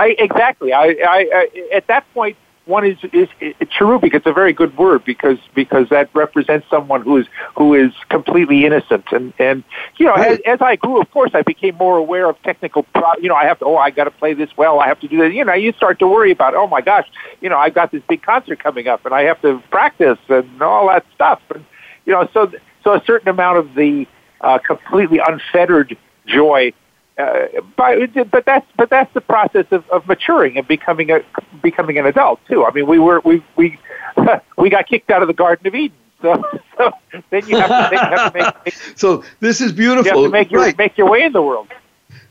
I, 0.00 0.16
exactly. 0.18 0.72
I, 0.72 0.86
I, 0.86 1.28
I, 1.34 1.68
at 1.74 1.86
that 1.88 2.10
point, 2.14 2.38
one 2.70 2.86
is, 2.86 2.96
is, 3.12 3.28
is 3.40 3.54
cherubic. 3.68 4.14
It's 4.14 4.26
a 4.26 4.32
very 4.32 4.52
good 4.54 4.76
word 4.78 5.04
because 5.04 5.38
because 5.54 5.88
that 5.90 6.08
represents 6.14 6.66
someone 6.70 7.02
who 7.02 7.18
is 7.18 7.26
who 7.56 7.74
is 7.74 7.92
completely 8.08 8.64
innocent. 8.64 9.04
And 9.12 9.34
and 9.38 9.64
you 9.98 10.06
know, 10.06 10.14
as, 10.14 10.38
as 10.46 10.62
I 10.62 10.76
grew, 10.76 11.00
of 11.00 11.10
course, 11.10 11.32
I 11.34 11.42
became 11.42 11.74
more 11.74 11.98
aware 11.98 12.30
of 12.30 12.40
technical. 12.42 12.84
Pro- 12.84 13.16
you 13.20 13.28
know, 13.28 13.34
I 13.34 13.44
have 13.44 13.58
to. 13.58 13.66
Oh, 13.66 13.76
I 13.76 13.90
got 13.90 14.04
to 14.04 14.10
play 14.10 14.32
this 14.32 14.50
well. 14.56 14.80
I 14.80 14.86
have 14.88 15.00
to 15.00 15.08
do 15.08 15.18
that. 15.18 15.34
You 15.34 15.44
know, 15.44 15.52
you 15.52 15.72
start 15.72 15.98
to 15.98 16.08
worry 16.08 16.30
about. 16.30 16.54
Oh 16.54 16.66
my 16.66 16.80
gosh, 16.80 17.08
you 17.40 17.50
know, 17.50 17.58
I've 17.58 17.74
got 17.74 17.92
this 17.92 18.02
big 18.08 18.22
concert 18.22 18.62
coming 18.62 18.88
up, 18.88 19.04
and 19.04 19.12
I 19.12 19.24
have 19.24 19.42
to 19.42 19.62
practice 19.70 20.18
and 20.28 20.62
all 20.62 20.88
that 20.88 21.04
stuff. 21.14 21.42
And 21.54 21.64
you 22.06 22.12
know, 22.12 22.28
so 22.32 22.50
so 22.84 22.94
a 22.94 23.02
certain 23.04 23.28
amount 23.28 23.58
of 23.58 23.74
the 23.74 24.06
uh, 24.40 24.58
completely 24.58 25.20
unfettered 25.26 25.98
joy 26.26 26.72
uh, 27.20 27.60
but, 27.76 28.30
but 28.30 28.44
that's 28.44 28.66
but 28.76 28.90
that's 28.90 29.12
the 29.14 29.20
process 29.20 29.66
of, 29.70 29.88
of 29.90 30.06
maturing 30.06 30.56
and 30.56 30.66
becoming 30.66 31.10
a 31.10 31.20
becoming 31.62 31.98
an 31.98 32.06
adult 32.06 32.40
too. 32.46 32.64
I 32.64 32.72
mean, 32.72 32.86
we 32.86 32.98
were 32.98 33.20
we 33.20 33.42
we 33.56 33.78
we 34.58 34.70
got 34.70 34.86
kicked 34.86 35.10
out 35.10 35.22
of 35.22 35.28
the 35.28 35.34
Garden 35.34 35.66
of 35.66 35.74
Eden, 35.74 35.96
so, 36.22 36.42
so 36.76 36.92
then 37.30 37.46
you 37.46 37.56
have 37.56 37.68
to, 37.68 37.88
make, 37.90 37.92
you 37.92 38.16
have 38.16 38.32
to 38.32 38.38
make, 38.38 38.64
make, 38.64 38.74
So 38.96 39.24
this 39.40 39.60
is 39.60 39.72
beautiful. 39.72 40.04
You 40.04 40.22
have 40.24 40.28
to 40.28 40.32
make 40.32 40.50
your 40.50 40.62
right. 40.62 40.78
make 40.78 40.98
your 40.98 41.08
way 41.08 41.22
in 41.22 41.32
the 41.32 41.42
world. 41.42 41.68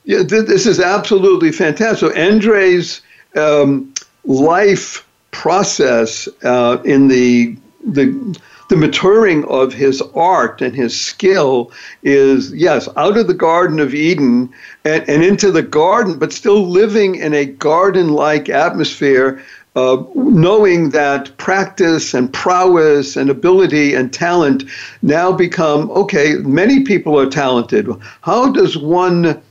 Yeah, 0.06 0.24
th- 0.24 0.48
this 0.48 0.66
is 0.66 0.80
absolutely 0.80 1.52
fantastic. 1.52 2.00
So 2.00 2.16
Andre's 2.16 3.02
um, 3.36 3.94
life 4.24 5.06
process 5.32 6.28
uh, 6.44 6.82
in 6.84 7.08
the 7.08 7.58
the 7.86 8.40
the 8.70 8.78
maturing 8.78 9.44
of 9.46 9.74
his 9.74 10.02
art 10.16 10.62
and 10.62 10.76
his 10.76 11.00
skill 11.00 11.72
is, 12.04 12.54
yes, 12.54 12.88
out 12.96 13.18
of 13.18 13.28
the 13.28 13.34
Garden 13.34 13.80
of 13.80 13.94
Eden 13.94 14.50
and, 14.86 15.08
and 15.10 15.24
into 15.24 15.52
the 15.52 15.64
garden, 15.64 16.18
but 16.18 16.32
still 16.32 16.68
living 16.68 17.16
in 17.16 17.34
a 17.34 17.46
garden 17.46 18.10
like 18.14 18.48
atmosphere. 18.48 19.44
Uh, 19.76 20.04
knowing 20.16 20.90
that 20.90 21.38
practice 21.38 22.14
and 22.16 22.34
prowess 22.34 23.16
and 23.16 23.30
ability 23.30 23.94
and 23.94 24.12
talent 24.12 24.64
now 25.04 25.32
become 25.32 25.90
okay, 25.92 26.34
many 26.38 26.84
people 26.84 27.18
are 27.18 27.30
talented. 27.30 27.88
How 28.22 28.52
does 28.52 28.76
one 28.76 29.42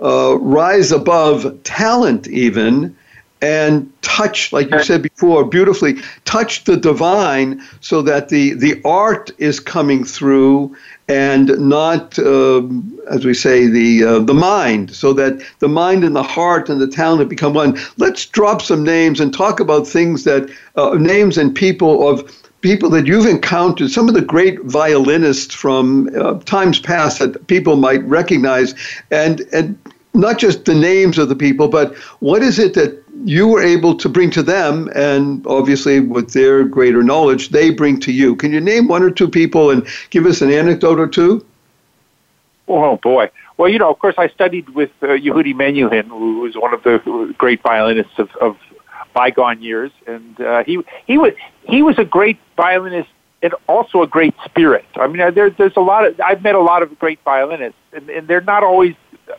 uh, 0.00 0.36
rise 0.38 0.92
above 0.92 1.62
talent 1.64 2.28
even 2.28 2.94
and 3.42 3.92
touch, 4.02 4.52
like 4.52 4.70
you 4.70 4.82
said 4.82 5.02
before, 5.02 5.44
beautifully, 5.44 5.96
touch 6.24 6.64
the 6.64 6.76
divine 6.76 7.60
so 7.80 8.00
that 8.02 8.28
the, 8.28 8.54
the 8.54 8.80
art 8.84 9.30
is 9.38 9.58
coming 9.58 10.04
through 10.04 10.74
and 11.08 11.48
not, 11.58 12.16
uh, 12.20 12.62
as 13.10 13.24
we 13.24 13.34
say, 13.34 13.66
the 13.66 14.04
uh, 14.04 14.18
the 14.20 14.32
mind, 14.32 14.94
so 14.94 15.12
that 15.12 15.42
the 15.58 15.68
mind 15.68 16.04
and 16.04 16.14
the 16.14 16.22
heart 16.22 16.70
and 16.70 16.80
the 16.80 16.86
talent 16.86 17.28
become 17.28 17.52
one. 17.52 17.76
Let's 17.98 18.24
drop 18.24 18.62
some 18.62 18.84
names 18.84 19.20
and 19.20 19.34
talk 19.34 19.60
about 19.60 19.86
things 19.86 20.24
that 20.24 20.48
uh, 20.76 20.94
names 20.94 21.36
and 21.36 21.54
people 21.54 22.08
of 22.08 22.42
people 22.62 22.88
that 22.90 23.06
you've 23.06 23.26
encountered, 23.26 23.90
some 23.90 24.08
of 24.08 24.14
the 24.14 24.22
great 24.22 24.62
violinists 24.62 25.52
from 25.52 26.08
uh, 26.16 26.38
times 26.40 26.78
past 26.78 27.18
that 27.18 27.46
people 27.48 27.76
might 27.76 28.02
recognize, 28.04 28.74
and 29.10 29.42
and 29.52 29.76
not 30.14 30.38
just 30.38 30.64
the 30.64 30.74
names 30.74 31.18
of 31.18 31.28
the 31.28 31.36
people, 31.36 31.68
but 31.68 31.94
what 32.20 32.42
is 32.42 32.58
it 32.58 32.74
that 32.74 33.02
you 33.24 33.46
were 33.48 33.62
able 33.62 33.94
to 33.96 34.08
bring 34.08 34.30
to 34.30 34.42
them, 34.42 34.90
and 34.94 35.46
obviously 35.46 36.00
with 36.00 36.32
their 36.32 36.64
greater 36.64 37.02
knowledge, 37.02 37.50
they 37.50 37.70
bring 37.70 38.00
to 38.00 38.12
you. 38.12 38.34
Can 38.36 38.52
you 38.52 38.60
name 38.60 38.88
one 38.88 39.02
or 39.02 39.10
two 39.10 39.28
people 39.28 39.70
and 39.70 39.86
give 40.10 40.26
us 40.26 40.42
an 40.42 40.50
anecdote 40.50 40.98
or 40.98 41.06
two? 41.06 41.44
Oh 42.68 42.96
boy. 42.96 43.30
Well, 43.58 43.68
you 43.68 43.78
know, 43.78 43.90
of 43.90 43.98
course, 43.98 44.14
I 44.18 44.28
studied 44.28 44.70
with 44.70 44.90
uh, 45.02 45.08
Yehudi 45.08 45.54
Menuhin, 45.54 46.08
who 46.08 46.40
was 46.40 46.56
one 46.56 46.72
of 46.72 46.82
the 46.82 47.34
great 47.38 47.62
violinists 47.62 48.18
of, 48.18 48.34
of 48.36 48.56
bygone 49.14 49.62
years, 49.62 49.92
and 50.06 50.40
uh, 50.40 50.64
he 50.64 50.82
he 51.06 51.18
was 51.18 51.32
he 51.68 51.82
was 51.82 51.98
a 51.98 52.04
great 52.04 52.38
violinist 52.56 53.10
and 53.42 53.54
also 53.68 54.02
a 54.02 54.06
great 54.06 54.34
spirit. 54.44 54.86
I 54.96 55.06
mean, 55.06 55.34
there, 55.34 55.50
there's 55.50 55.76
a 55.76 55.80
lot 55.80 56.06
of 56.06 56.20
I've 56.20 56.42
met 56.42 56.54
a 56.54 56.60
lot 56.60 56.82
of 56.82 56.98
great 56.98 57.20
violinists, 57.24 57.78
and, 57.92 58.08
and 58.08 58.26
they're 58.26 58.40
not 58.40 58.62
always 58.62 58.94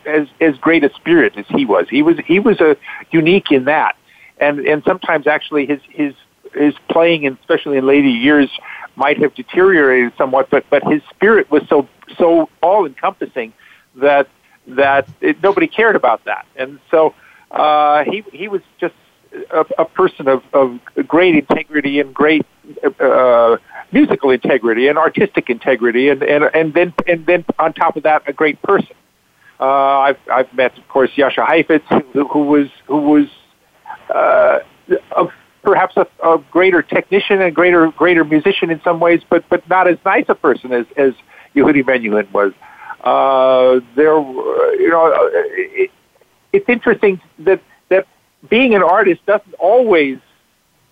as 0.06 0.28
as 0.42 0.58
great 0.58 0.84
a 0.84 0.94
spirit 0.94 1.38
as 1.38 1.46
he 1.50 1.66
was. 1.66 1.88
He 1.90 2.02
was 2.02 2.18
he 2.26 2.40
was 2.40 2.60
a 2.60 2.78
unique 3.12 3.52
in 3.52 3.66
that, 3.66 3.96
and 4.40 4.60
and 4.60 4.84
sometimes 4.86 5.28
actually 5.28 5.66
his 5.66 5.82
his 5.90 6.14
his 6.54 6.74
playing, 6.90 7.26
especially 7.28 7.78
in 7.78 7.86
later 7.86 8.08
years, 8.08 8.50
might 8.96 9.18
have 9.20 9.34
deteriorated 9.34 10.14
somewhat. 10.18 10.50
But 10.50 10.66
but 10.70 10.84
his 10.84 11.02
spirit 11.10 11.50
was 11.52 11.64
so 11.68 11.88
so 12.18 12.50
all 12.62 12.86
encompassing 12.86 13.54
that 13.96 14.28
that 14.68 15.08
it, 15.22 15.42
nobody 15.44 15.68
cared 15.68 15.96
about 15.96 16.26
that, 16.26 16.46
and 16.56 16.80
so 16.90 17.14
uh, 17.52 18.04
he 18.06 18.24
he 18.32 18.48
was 18.48 18.62
just 18.80 18.96
a, 19.52 19.66
a 19.80 19.86
person 19.86 20.28
of, 20.28 20.44
of 20.54 20.80
great 21.08 21.36
integrity 21.36 22.00
and 22.00 22.14
great 22.14 22.46
uh, 23.00 23.58
musical 23.92 24.30
integrity 24.30 24.88
and 24.88 24.98
artistic 24.98 25.50
integrity, 25.50 26.10
and, 26.10 26.24
and 26.24 26.46
and 26.54 26.74
then 26.74 26.94
and 27.08 27.26
then 27.26 27.46
on 27.60 27.74
top 27.74 27.96
of 27.96 28.04
that, 28.04 28.24
a 28.28 28.34
great 28.34 28.62
person. 28.62 28.96
Uh, 29.60 29.66
I've 29.66 30.18
I've 30.32 30.54
met, 30.54 30.78
of 30.78 30.88
course, 30.88 31.12
Jascha 31.12 31.46
Heifetz, 31.46 31.86
who, 32.14 32.26
was 32.44 32.68
who 32.88 32.98
was 32.98 33.28
uh, 34.14 34.60
a, 35.16 35.28
perhaps 35.62 35.96
a, 35.98 36.08
a 36.24 36.44
greater 36.52 36.82
technician 36.82 37.42
and 37.42 37.56
greater 37.56 37.90
greater 37.92 38.24
musician 38.24 38.70
in 38.70 38.82
some 38.82 39.00
ways, 39.00 39.22
but 39.30 39.48
but 39.50 39.68
not 39.70 39.88
as 39.88 39.98
nice 40.06 40.26
a 40.28 40.36
person 40.36 40.74
as 40.74 40.86
as 40.98 41.14
Yehudi 41.56 41.84
Menuhin 41.84 42.32
was. 42.32 42.54
Uh, 43.04 43.82
there, 43.96 44.16
you 44.16 44.90
know, 44.90 45.12
it, 45.34 45.92
it's 46.54 46.70
interesting 46.70 47.20
that 47.40 47.62
that 47.90 48.08
being 48.50 48.76
an 48.76 48.84
artist 48.84 49.26
doesn't 49.26 49.54
always 49.56 50.20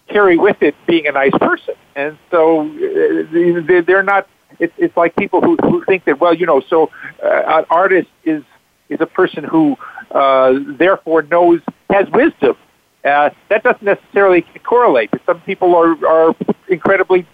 carry 0.10 0.38
with 0.38 0.62
it 0.62 0.76
being 0.88 1.08
a 1.08 1.12
nice 1.12 1.34
person, 1.40 1.76
and 1.96 2.18
so 2.30 2.62
uh, 2.68 3.82
they're 3.86 4.04
not. 4.04 4.28
It's, 4.60 4.74
it's 4.78 4.96
like 4.96 5.16
people 5.16 5.42
who, 5.42 5.56
who 5.62 5.84
think 5.86 6.06
that 6.06 6.20
well, 6.20 6.34
you 6.34 6.46
know, 6.46 6.60
so 6.60 6.92
uh, 7.24 7.44
an 7.48 7.66
artist 7.70 8.10
is 8.26 8.44
is 8.92 9.02
a 9.02 9.06
person 9.06 9.44
who 9.44 9.78
uh, 10.12 10.54
therefore 10.84 11.24
knows 11.24 11.62
has 11.90 12.10
wisdom. 12.12 12.56
Uh, 13.04 13.32
that 13.50 13.64
doesn't 13.64 13.82
necessarily 13.84 14.42
correlate. 14.64 15.10
Some 15.26 15.42
people 15.42 15.76
are 15.76 15.94
are 16.06 16.36
incredibly 16.68 17.26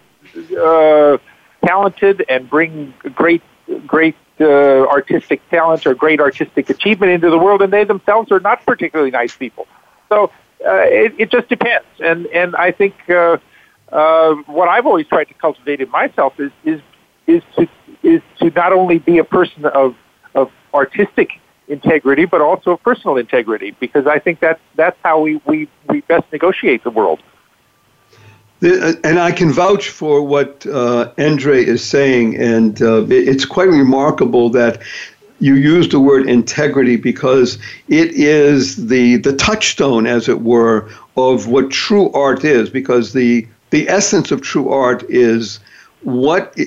uh, 0.58 1.17
talented 1.65 2.24
and 2.30 2.50
bring 2.50 2.93
great 3.13 3.41
great 3.86 4.15
uh, 4.39 4.88
artistic 4.88 5.41
talent 5.50 5.86
or 5.86 5.93
great 5.93 6.22
artistic 6.22 6.70
achievement 6.70 7.12
into 7.12 7.30
the 7.30 7.38
world, 7.38 7.62
and 7.62 7.74
they 7.74 7.84
themselves 7.84 8.32
are 8.32 8.39
not 8.39 8.65
particularly 8.65 9.12
nice 9.12 9.36
people. 9.36 9.67
So 10.10 10.32
uh, 10.65 10.86
it, 10.86 11.13
it 11.17 11.32
just 11.32 11.50
depends. 11.50 11.88
And 12.00 12.28
and 12.28 12.56
I 12.56 12.72
think 12.72 12.96
uh, 13.10 13.38
uh, 13.91 14.36
what 14.46 14.70
I've 14.70 14.86
always 14.86 15.08
tried 15.08 15.26
to 15.26 15.34
cultivate 15.34 15.82
in 15.82 15.89
myself 15.89 16.39
is 16.39 16.52
is 16.63 16.82
is 17.26 17.43
to 17.58 17.67
is 18.04 18.22
to 18.39 18.50
not 18.52 18.72
only 18.74 19.00
be 19.00 19.17
a 19.17 19.24
person 19.24 19.65
of 19.65 19.96
of 20.34 20.52
artistic 20.74 21.41
integrity, 21.67 22.25
but 22.25 22.41
also 22.41 22.77
personal 22.77 23.17
integrity, 23.17 23.75
because 23.80 24.08
I 24.08 24.19
think 24.19 24.39
that's 24.39 24.62
that's 24.75 24.97
how 25.03 25.19
we 25.19 25.41
we, 25.45 25.67
we 25.89 26.01
best 26.01 26.32
negotiate 26.32 26.84
the 26.84 26.91
world. 26.91 27.19
And 28.60 29.19
I 29.19 29.32
can 29.32 29.51
vouch 29.51 29.89
for 29.89 30.23
what 30.23 30.65
uh, 30.65 31.12
Andre 31.19 31.63
is 31.63 31.84
saying, 31.84 32.38
and 32.38 32.82
uh, 32.82 33.06
it's 33.08 33.45
quite 33.45 33.69
remarkable 33.69 34.49
that 34.49 34.82
you 35.39 35.53
use 35.53 35.88
the 35.89 35.99
word 35.99 36.27
integrity 36.27 36.95
because 36.95 37.60
it 37.88 38.12
is 38.13 38.88
the 38.88 39.17
the 39.17 39.34
touchstone, 39.34 40.08
as 40.08 40.27
it 40.27 40.41
were, 40.41 40.89
of 41.15 41.47
what 41.47 41.69
true 41.69 42.12
art 42.13 42.43
is. 42.43 42.69
Because 42.71 43.13
the 43.13 43.47
the 43.69 43.88
essence 43.89 44.32
of 44.32 44.41
true 44.41 44.69
art 44.69 45.03
is 45.08 45.60
what 46.01 46.58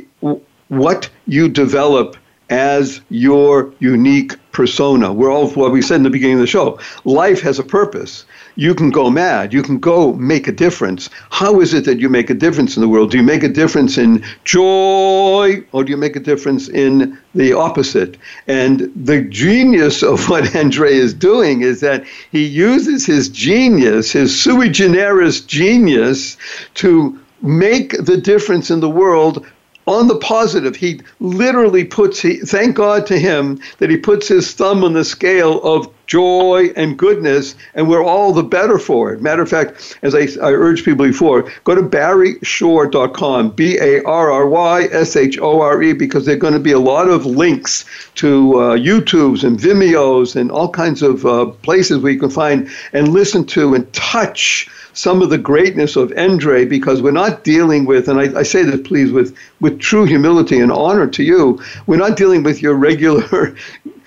what 0.69 1.11
you 1.27 1.49
develop 1.49 2.17
as 2.51 3.01
your 3.09 3.73
unique 3.79 4.35
persona. 4.53 5.13
We're 5.13 5.33
all 5.33 5.49
what 5.51 5.71
we 5.71 5.81
said 5.81 5.97
in 5.97 6.03
the 6.03 6.11
beginning 6.11 6.37
of 6.37 6.41
the 6.41 6.47
show. 6.49 6.81
Life 7.05 7.41
has 7.43 7.61
a 7.61 7.63
purpose. 7.63 8.25
You 8.57 8.75
can 8.75 8.91
go 8.91 9.09
mad. 9.09 9.53
You 9.53 9.63
can 9.63 9.79
go 9.79 10.13
make 10.15 10.49
a 10.49 10.53
difference. 10.53 11.09
How 11.31 11.61
is 11.61 11.73
it 11.73 11.85
that 11.85 12.01
you 12.01 12.09
make 12.09 12.29
a 12.29 12.35
difference 12.35 12.77
in 12.77 12.81
the 12.81 12.89
world? 12.89 13.13
Do 13.13 13.17
you 13.17 13.23
make 13.23 13.45
a 13.45 13.49
difference 13.49 13.97
in 13.97 14.25
joy 14.45 15.65
or 15.73 15.85
do 15.85 15.91
you 15.91 15.97
make 15.97 16.17
a 16.17 16.21
difference 16.21 16.69
in 16.69 17.17
the 17.35 17.53
opposite? 17.53 18.17
And 18.49 18.93
the 18.97 19.23
genius 19.23 20.03
of 20.03 20.29
what 20.29 20.55
Andre 20.57 20.93
is 20.93 21.15
doing 21.15 21.63
is 21.63 21.81
that 21.81 22.05
he 22.33 22.45
uses 22.45 23.07
his 23.07 23.29
genius, 23.29 24.11
his 24.11 24.39
sui 24.39 24.69
generis 24.69 25.41
genius, 25.41 26.37
to 26.75 27.19
make 27.43 27.93
the 28.05 28.17
difference 28.17 28.71
in 28.71 28.81
the 28.81 28.91
world 28.91 29.47
on 29.87 30.09
the 30.09 30.17
positive, 30.17 30.77
he 30.77 31.01
literally 31.21 31.85
puts, 31.85 32.21
he, 32.21 32.37
thank 32.37 32.77
God 32.77 33.07
to 33.07 33.19
him 33.19 33.61
that 33.79 33.91
he 33.91 33.97
puts 33.97 34.29
his 34.29 34.53
thumb 34.53 34.85
on 34.85 34.93
the 34.93 35.05
scale 35.05 35.63
of 35.63 35.89
joy 36.07 36.71
and 36.75 36.99
goodness, 36.99 37.55
and 37.75 37.89
we're 37.89 38.05
all 38.05 38.33
the 38.33 38.43
better 38.43 38.79
for 38.79 39.13
it. 39.13 39.23
Matter 39.23 39.43
of 39.43 39.49
fact, 39.49 39.97
as 40.03 40.15
I, 40.15 40.27
I 40.45 40.53
urged 40.53 40.85
people 40.85 41.07
before, 41.07 41.51
go 41.65 41.75
to 41.75 41.83
barryshore.com, 41.83 43.51
B 43.51 43.79
A 43.79 44.03
R 44.03 44.33
R 44.33 44.49
Y 44.49 44.89
S 44.91 45.17
H 45.17 45.39
O 45.39 45.61
R 45.61 45.83
E, 45.83 45.93
because 45.93 46.27
there 46.27 46.35
are 46.35 46.39
going 46.39 46.55
to 46.55 46.59
be 46.61 46.73
a 46.73 46.81
lot 46.81 47.09
of 47.09 47.27
links 47.27 47.85
to 48.17 48.59
uh, 48.59 48.77
YouTubes 48.77 49.45
and 49.45 49.59
Vimeos 49.59 50.35
and 50.35 50.51
all 50.51 50.69
kinds 50.69 51.03
of 51.03 51.25
uh, 51.25 51.47
places 51.47 51.99
where 51.99 52.13
you 52.13 52.19
can 52.19 52.31
find 52.31 52.69
and 52.93 53.09
listen 53.09 53.45
to 53.47 53.75
and 53.75 53.91
touch 53.93 54.69
some 54.93 55.23
of 55.23 55.31
the 55.31 55.39
greatness 55.39 55.97
of 55.97 56.13
Andre 56.17 56.65
because 56.65 57.03
we're 57.03 57.11
not 57.11 57.45
dealing 57.45 57.85
with, 57.85 58.09
and 58.09 58.21
I, 58.21 58.41
I, 58.41 58.43
say 58.43 58.63
this 58.63 58.87
please 58.87 59.13
with, 59.13 59.37
with 59.61 59.79
true 59.81 60.05
humility 60.05 60.59
and 60.59 60.73
honor 60.73 61.07
to 61.07 61.23
you, 61.23 61.63
we're 61.87 61.97
not 61.97 62.17
dealing 62.17 62.43
with 62.43 62.63
your 62.63 62.75
regular 62.75 63.55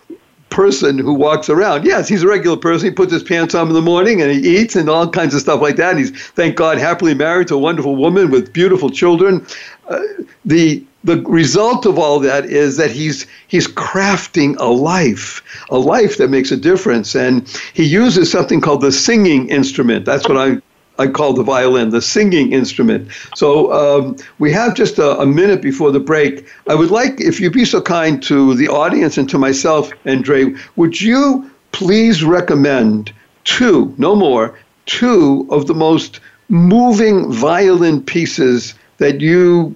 person 0.54 1.00
who 1.00 1.13
walks 1.13 1.50
around. 1.50 1.84
Yes, 1.84 2.08
he's 2.08 2.24
a 2.24 2.28
regular 2.28 2.58
person. 2.58 2.89
He 2.89 2.93
puts 2.93 3.12
his 3.12 3.24
pants 3.24 3.56
on 3.56 3.67
in 3.67 3.74
the 3.74 3.82
morning 3.82 4.22
and 4.22 4.32
he 4.32 4.58
eats 4.58 4.76
and 4.76 4.88
all 4.88 5.10
kinds 5.10 5.34
of 5.34 5.41
stuff 5.41 5.62
like 5.62 5.78
that. 5.78 5.91
And 5.91 6.00
he's, 6.00 6.28
thank 6.30 6.56
God, 6.56 6.78
happily 6.78 7.15
married 7.15 7.48
to 7.48 7.56
a 7.56 7.58
wonderful 7.60 7.96
woman 7.96 8.30
with 8.30 8.54
beautiful 8.54 8.89
children. 8.89 9.46
Uh, 9.88 10.00
the 10.46 10.86
the 11.04 11.22
result 11.24 11.86
of 11.86 12.00
all 12.00 12.19
that 12.19 12.46
is 12.46 12.78
that 12.78 12.89
he's 12.89 13.28
he's 13.48 13.67
crafting 13.67 14.56
a 14.58 14.69
life, 14.72 15.43
a 15.69 15.78
life 15.78 16.17
that 16.17 16.30
makes 16.30 16.52
a 16.52 16.58
difference. 16.58 17.15
And 17.15 17.48
he 17.74 17.84
uses 17.84 18.32
something 18.32 18.62
called 18.62 18.82
the 18.82 18.91
singing 18.91 19.50
instrument. 19.50 20.06
That's 20.06 20.30
what 20.30 20.38
I 20.38 20.62
I 20.99 21.08
call 21.08 21.34
the 21.34 21.43
violin, 21.43 21.89
the 21.89 22.01
singing 22.01 22.53
instrument. 22.53 23.10
So 23.36 23.71
um, 23.73 24.17
we 24.39 24.51
have 24.51 24.75
just 24.75 24.99
a, 24.99 25.17
a, 25.19 25.25
minute 25.25 25.62
before 25.62 25.91
the 25.91 25.99
break. 25.99 26.47
I 26.69 26.75
would 26.75 26.91
like, 26.91 27.19
if 27.19 27.39
you'd 27.39 27.53
be 27.53 27.65
so 27.65 27.82
kind 27.82 28.21
to 28.23 28.53
the 28.53 28.67
audience 28.67 29.17
and 29.17 29.27
to 29.29 29.39
myself, 29.39 29.91
Andre, 30.06 30.53
would 30.75 31.01
you 31.01 31.49
please 31.71 32.23
recommend 32.23 33.12
two, 33.43 33.93
no 33.97 34.15
more, 34.15 34.58
two 34.86 35.47
of 35.49 35.65
the 35.67 35.73
most 35.73 36.19
moving 36.49 37.32
violin 37.32 38.03
pieces 38.03 38.75
that 38.97 39.19
you 39.19 39.75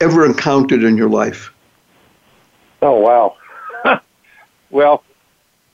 ever 0.00 0.24
encountered 0.24 0.82
in 0.82 0.96
your 0.96 1.08
life? 1.08 1.52
Oh, 2.82 2.98
wow. 2.98 3.36
well, 4.70 5.04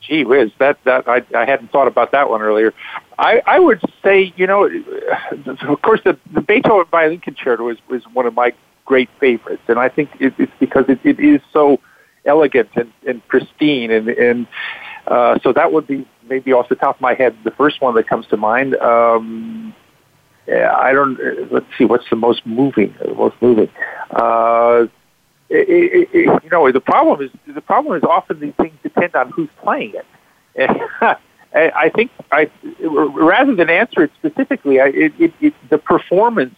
gee 0.01 0.25
whiz, 0.25 0.51
that, 0.59 0.79
that 0.85 1.09
I, 1.09 1.23
I 1.35 1.44
hadn't 1.44 1.70
thought 1.73 1.88
about 1.88 2.12
that 2.12 2.29
one 2.29 2.42
earlier. 2.42 2.75
I, 3.18 3.42
I 3.46 3.59
would 3.59 3.81
say, 4.03 4.33
you 4.37 4.46
know, 4.46 4.64
of 4.64 5.83
course, 5.83 6.00
the, 6.05 6.18
the 6.33 6.40
Beethoven 6.40 6.87
Violin 6.90 7.20
Concerto 7.20 7.68
is, 7.68 7.79
was 7.88 8.03
one 8.12 8.27
of 8.27 8.35
my 8.35 8.53
great 8.85 9.09
favorites, 9.20 9.62
and 9.68 9.79
I 9.79 9.88
think 9.88 10.11
it, 10.20 10.35
it's 10.38 10.53
because 10.59 10.85
it, 10.88 11.00
it 11.05 11.20
is 11.20 11.40
so 11.53 11.81
elegant 12.24 12.70
and, 12.74 12.92
and 13.07 13.27
pristine, 13.29 13.90
and, 13.90 14.09
and 14.09 14.46
uh, 15.07 15.38
so 15.42 15.53
that 15.53 15.72
would 15.72 15.87
be 15.87 16.07
maybe 16.29 16.53
off 16.53 16.68
the 16.68 16.74
top 16.74 16.96
of 16.96 17.00
my 17.00 17.14
head, 17.14 17.37
the 17.44 17.50
first 17.53 17.81
one 17.81 17.94
that 17.94 18.09
comes 18.09 18.27
to 18.29 18.37
mind. 18.37 18.74
Um, 18.77 19.74
I 20.48 20.92
don't. 20.92 21.18
Let's 21.50 21.66
see. 21.79 21.85
What's 21.85 22.09
the 22.11 22.16
most 22.16 22.44
moving? 22.44 22.94
The 23.03 23.14
most 23.14 23.37
moving. 23.40 23.68
Uh, 24.11 24.87
it, 25.48 25.68
it, 25.68 26.09
it, 26.12 26.44
you 26.44 26.50
know, 26.50 26.70
the 26.70 26.81
problem 26.81 27.22
is 27.22 27.31
the 27.46 27.61
problem 27.62 27.96
is 27.96 28.03
often 28.03 28.40
these 28.40 28.55
things 28.61 28.74
depend 28.83 29.14
on 29.14 29.31
who's 29.31 29.48
playing 29.62 29.94
it. 29.94 30.07
I 31.55 31.88
think 31.88 32.11
I 32.33 32.51
rather 32.81 33.55
than 33.55 33.71
answer 33.71 34.03
it 34.03 34.11
specifically, 34.19 34.81
I, 34.81 34.87
it, 34.88 35.12
it, 35.21 35.33
it, 35.40 35.55
the 35.71 35.79
performance 35.79 36.57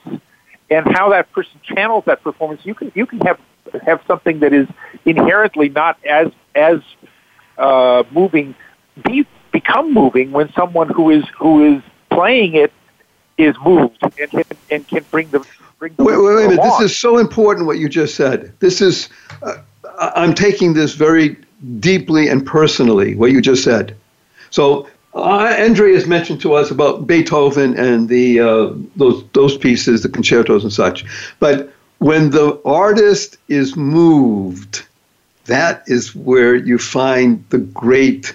and 0.71 0.87
how 0.97 1.11
that 1.11 1.31
person 1.33 1.61
channels 1.63 2.05
that 2.07 2.23
performance. 2.23 2.65
You 2.65 2.75
can 2.75 2.93
you 2.95 3.07
can 3.07 3.21
have 3.21 3.39
have 3.83 4.01
something 4.07 4.41
that 4.41 4.53
is 4.53 4.69
inherently 5.05 5.69
not 5.69 5.99
as 6.05 6.33
as 6.55 6.81
uh, 7.59 8.05
moving 8.11 8.55
be 9.05 9.27
become 9.53 9.93
moving 9.93 10.33
when 10.33 10.51
someone 10.53 10.89
who 10.89 11.11
is 11.11 11.25
who 11.39 11.77
is 11.77 11.83
playing 12.11 12.55
it 12.55 12.73
is 13.37 13.55
moved 13.65 13.99
and 14.03 14.31
can, 14.31 14.45
and 14.71 14.89
can 14.89 15.05
bring 15.11 15.29
the 15.29 15.45
bring 15.79 15.95
the 15.97 16.05
wait, 16.05 16.17
wait, 16.17 16.35
wait 16.37 16.45
a 16.47 16.49
minute. 16.49 16.63
This 16.63 16.81
is 16.81 16.97
so 16.97 17.19
important 17.19 17.67
what 17.67 17.79
you 17.79 17.89
just 17.89 18.15
said. 18.15 18.53
This 18.61 18.81
is 18.81 19.09
uh, 19.43 19.57
I'm 19.99 20.35
taking 20.35 20.73
this 20.73 20.95
very 20.95 21.37
deeply 21.81 22.29
and 22.29 22.47
personally 22.47 23.15
what 23.15 23.31
you 23.31 23.41
just 23.41 23.63
said. 23.63 23.97
So 24.57 24.89
uh, 25.13 25.55
has 25.55 26.07
mentioned 26.07 26.41
to 26.41 26.55
us 26.55 26.71
about 26.71 27.07
Beethoven 27.07 27.79
and 27.79 28.09
the 28.09 28.41
uh, 28.41 28.73
those 28.97 29.23
those 29.35 29.59
pieces, 29.59 30.03
the 30.03 30.09
concertos 30.09 30.65
and 30.65 30.73
such. 30.73 31.05
But 31.41 31.71
when 31.99 32.31
the 32.31 32.59
artist 32.65 33.37
is 33.49 33.77
moved, 33.77 34.87
that 35.45 35.83
is 35.87 36.15
where 36.15 36.55
you 36.55 36.79
find 36.79 37.45
the 37.51 37.59
great 37.59 38.35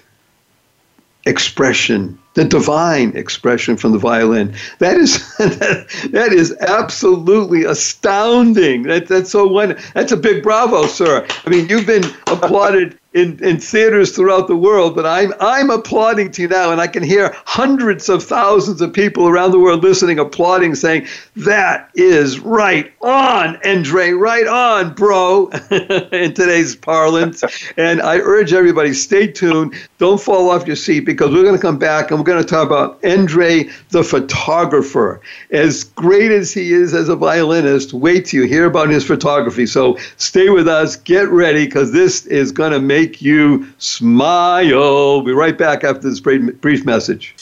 expression 1.26 2.20
the 2.34 2.46
divine 2.46 3.16
expression 3.16 3.76
from 3.76 3.92
the 3.92 3.98
violin. 3.98 4.54
That 4.80 4.98
is 4.98 5.36
that 5.38 6.30
is 6.32 6.56
absolutely 6.62 7.66
astounding. 7.66 8.84
That, 8.84 9.08
that's 9.08 9.32
so 9.32 9.48
one. 9.48 9.78
That's 9.94 10.12
a 10.12 10.18
big 10.18 10.44
bravo, 10.44 10.86
sir. 10.88 11.26
I 11.46 11.50
mean, 11.50 11.68
you've 11.68 11.88
been 11.88 12.06
applauded 12.28 12.98
in, 13.14 13.44
in 13.44 13.60
theaters 13.60 14.16
throughout 14.16 14.48
the 14.48 14.56
world, 14.56 14.96
but 14.96 15.06
I'm 15.06 15.34
I'm 15.42 15.70
applauding 15.70 16.32
to 16.32 16.42
you 16.42 16.48
now, 16.48 16.72
and 16.72 16.80
I 16.80 16.88
can 16.88 17.04
hear 17.04 17.36
hundreds 17.46 18.08
of 18.08 18.24
thousands 18.24 18.80
of 18.82 18.94
people 18.94 19.28
around 19.28 19.52
the 19.52 19.60
world 19.60 19.84
listening, 19.84 20.18
applauding, 20.18 20.76
saying, 20.76 21.08
"That 21.36 21.90
is 21.94 22.40
right 22.40 22.92
on, 23.02 23.60
Andre, 23.66 24.12
right 24.12 24.48
on, 24.48 24.94
bro," 24.94 25.50
in 25.72 26.34
today's 26.34 26.76
parlance. 26.76 27.44
And 27.78 28.02
I 28.02 28.18
urge 28.18 28.54
everybody, 28.54 28.94
stay 28.94 29.28
tuned. 29.28 29.74
Don't 29.98 30.20
fall 30.22 30.50
off 30.50 30.68
your 30.68 30.76
seat 30.76 31.02
because 31.02 31.32
we're 31.32 31.44
going 31.44 31.56
to 31.56 31.62
come 31.62 31.78
back 31.78 32.12
and 32.12 32.20
we're 32.20 32.26
going 32.26 32.44
to 32.44 32.48
talk 32.48 32.68
about 32.68 33.04
Andre, 33.04 33.70
the 33.90 34.04
photographer. 34.04 35.22
As 35.52 35.84
great 35.84 36.32
as 36.32 36.54
he 36.54 36.74
is 36.74 36.94
as 36.94 37.10
a 37.10 37.16
violinist, 37.16 37.94
wait 37.94 38.26
till 38.26 38.42
you 38.42 38.48
hear 38.48 38.66
about 38.66 38.90
his 38.90 39.06
photography. 39.06 39.66
So 39.66 39.98
stay 40.18 40.50
with 40.50 40.68
us, 40.68 40.96
get 40.96 41.30
ready, 41.30 41.66
because 41.66 41.92
this 41.92 42.26
is 42.26 42.52
going 42.52 42.72
to 42.72 42.80
make 42.80 43.01
make 43.02 43.22
you 43.22 43.68
smile. 43.80 44.68
We'll 44.68 45.24
be 45.24 45.32
right 45.32 45.58
back 45.58 45.84
after 45.84 46.08
this 46.08 46.20
brief 46.20 46.86
message. 46.86 47.36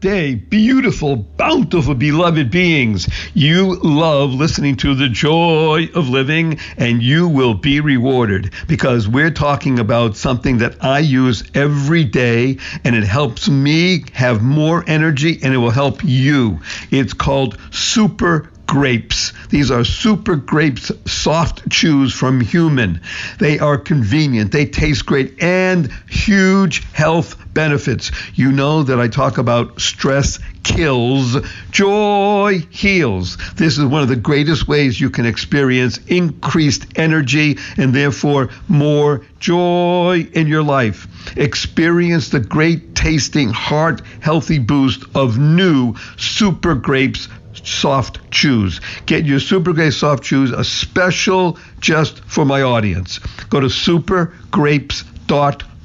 Day, 0.00 0.34
beautiful, 0.34 1.16
bountiful, 1.16 1.94
beloved 1.94 2.50
beings. 2.50 3.08
You 3.32 3.76
love 3.76 4.34
listening 4.34 4.76
to 4.76 4.94
the 4.94 5.08
joy 5.08 5.88
of 5.94 6.10
living, 6.10 6.58
and 6.76 7.02
you 7.02 7.28
will 7.28 7.54
be 7.54 7.80
rewarded 7.80 8.52
because 8.68 9.08
we're 9.08 9.30
talking 9.30 9.78
about 9.78 10.14
something 10.14 10.58
that 10.58 10.84
I 10.84 10.98
use 10.98 11.44
every 11.54 12.04
day, 12.04 12.58
and 12.84 12.94
it 12.94 13.04
helps 13.04 13.48
me 13.48 14.04
have 14.12 14.42
more 14.42 14.84
energy, 14.86 15.38
and 15.42 15.54
it 15.54 15.58
will 15.58 15.70
help 15.70 16.04
you. 16.04 16.60
It's 16.90 17.14
called 17.14 17.58
Super 17.70 18.50
grapes. 18.66 19.32
These 19.48 19.70
are 19.70 19.84
super 19.84 20.36
grapes, 20.36 20.92
soft 21.06 21.70
chews 21.70 22.12
from 22.12 22.40
human. 22.40 23.00
They 23.38 23.58
are 23.58 23.78
convenient, 23.78 24.52
they 24.52 24.66
taste 24.66 25.06
great, 25.06 25.42
and 25.42 25.90
huge 26.08 26.84
health 26.92 27.45
benefits. 27.56 28.12
You 28.34 28.52
know 28.52 28.82
that 28.82 29.00
I 29.00 29.08
talk 29.08 29.38
about 29.38 29.80
stress 29.80 30.38
kills, 30.62 31.38
joy 31.70 32.58
heals. 32.68 33.38
This 33.54 33.78
is 33.78 33.84
one 33.86 34.02
of 34.02 34.08
the 34.08 34.16
greatest 34.16 34.68
ways 34.68 35.00
you 35.00 35.08
can 35.08 35.24
experience 35.24 35.96
increased 36.06 36.86
energy 36.96 37.56
and 37.78 37.94
therefore 37.94 38.50
more 38.68 39.22
joy 39.40 40.28
in 40.34 40.48
your 40.48 40.62
life. 40.62 41.08
Experience 41.38 42.28
the 42.28 42.40
great 42.40 42.94
tasting, 42.94 43.48
heart 43.48 44.02
healthy 44.20 44.58
boost 44.58 45.04
of 45.14 45.38
new 45.38 45.94
Super 46.18 46.74
Grapes 46.74 47.26
soft 47.54 48.30
chews. 48.30 48.82
Get 49.06 49.24
your 49.24 49.40
Super 49.40 49.72
Grapes 49.72 49.96
soft 49.96 50.22
chews, 50.22 50.50
a 50.50 50.62
special 50.62 51.58
just 51.80 52.22
for 52.26 52.44
my 52.44 52.60
audience. 52.60 53.18
Go 53.48 53.60
to 53.60 53.68
supergrapes.com 53.68 55.75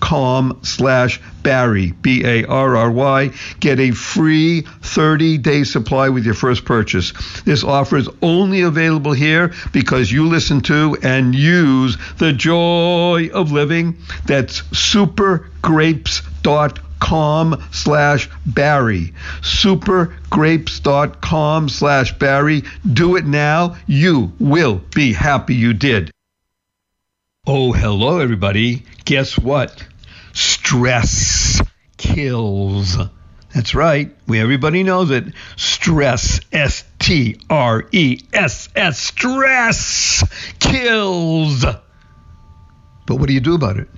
slash 0.64 1.22
Barry, 1.44 1.92
B 1.92 2.24
A 2.26 2.46
R 2.46 2.76
R 2.76 2.92
Y. 2.92 3.32
Get 3.60 3.80
a 3.80 3.92
free 3.92 4.62
30 4.62 5.38
day 5.38 5.64
supply 5.64 6.10
with 6.10 6.26
your 6.26 6.34
first 6.34 6.66
purchase. 6.66 7.14
This 7.44 7.64
offer 7.64 7.98
is 7.98 8.10
only 8.22 8.62
available 8.62 9.14
here 9.14 9.54
because 9.72 10.12
you 10.12 10.28
listen 10.28 10.62
to 10.62 10.98
and 11.02 11.34
use 11.34 11.98
the 12.18 12.34
joy 12.34 13.30
of 13.34 13.52
living. 13.52 13.98
That's 14.26 14.62
supergrapes.com 14.62 16.92
supergrapes.com 17.02 17.64
slash 17.72 18.30
Barry. 18.46 19.14
Supergrapes.com 19.42 21.70
slash 21.70 22.18
Barry. 22.18 22.64
Do 22.92 23.16
it 23.16 23.26
now. 23.26 23.78
You 23.88 24.34
will 24.40 24.82
be 24.94 25.14
happy 25.14 25.56
you 25.56 25.74
did. 25.74 26.12
Oh, 27.48 27.72
hello, 27.72 28.20
everybody. 28.20 28.84
Guess 29.06 29.36
what? 29.38 29.88
Stress 30.71 31.62
kills. 31.97 32.95
That's 33.53 33.75
right. 33.75 34.15
We 34.25 34.39
everybody 34.39 34.84
knows 34.84 35.12
it. 35.12 35.25
Stress, 35.57 36.39
S 36.53 36.86
T 36.97 37.41
R 37.49 37.89
E 37.91 38.21
S 38.31 38.69
S, 38.73 38.97
stress 38.97 40.23
kills. 40.60 41.65
But 43.05 43.15
what 43.15 43.27
do 43.27 43.34
you 43.34 43.41
do 43.41 43.53
about 43.53 43.79
it? 43.79 43.89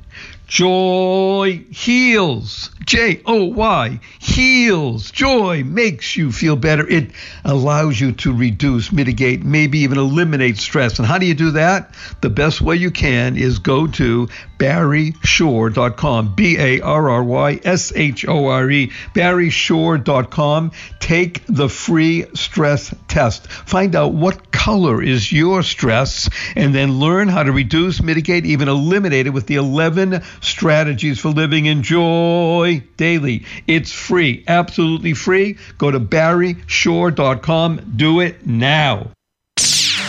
Joy 0.47 1.63
heals. 1.69 2.71
J 2.86 3.21
O 3.25 3.45
Y 3.45 3.99
heals. 4.19 5.12
Joy 5.12 5.63
makes 5.63 6.15
you 6.15 6.31
feel 6.31 6.55
better. 6.55 6.88
It 6.88 7.12
allows 7.45 7.99
you 7.99 8.12
to 8.13 8.33
reduce, 8.33 8.91
mitigate, 8.91 9.43
maybe 9.43 9.79
even 9.79 9.97
eliminate 9.97 10.57
stress. 10.57 10.99
And 10.99 11.07
how 11.07 11.17
do 11.17 11.25
you 11.25 11.33
do 11.33 11.51
that? 11.51 11.95
The 12.21 12.29
best 12.29 12.62
way 12.62 12.75
you 12.75 12.91
can 12.91 13.38
is 13.38 13.59
go 13.59 13.88
to 13.88 14.27
barryshore.com. 14.63 16.36
B 16.36 16.58
A 16.58 16.80
R 16.80 17.10
R 17.10 17.23
Y 17.23 17.60
S 17.65 17.91
H 17.93 18.26
O 18.26 18.47
R 18.47 18.71
E. 18.71 18.91
barryshore.com. 19.13 20.71
Take 20.99 21.45
the 21.47 21.67
free 21.67 22.26
stress 22.34 22.95
test. 23.10 23.47
Find 23.47 23.93
out 23.93 24.13
what 24.13 24.54
color 24.54 25.04
is 25.04 25.34
your 25.34 25.63
stress 25.63 26.30
and 26.56 26.73
then 26.73 26.99
learn 26.99 27.28
how 27.28 27.43
to 27.43 27.52
reduce, 27.52 28.02
mitigate, 28.02 28.45
even 28.45 28.69
eliminate 28.69 29.28
it 29.28 29.32
with 29.32 29.47
the 29.47 29.56
11 29.56 30.23
strategies 30.39 31.19
for 31.19 31.28
living 31.30 31.65
in 31.65 31.84
joy 31.84 32.82
daily. 32.95 33.45
It's 33.67 33.91
free, 33.91 34.45
absolutely 34.47 35.13
free. 35.13 35.58
Go 35.78 35.91
to 35.91 35.99
barryshore.com. 35.99 37.93
Do 37.97 38.21
it 38.21 38.47
now. 38.47 39.12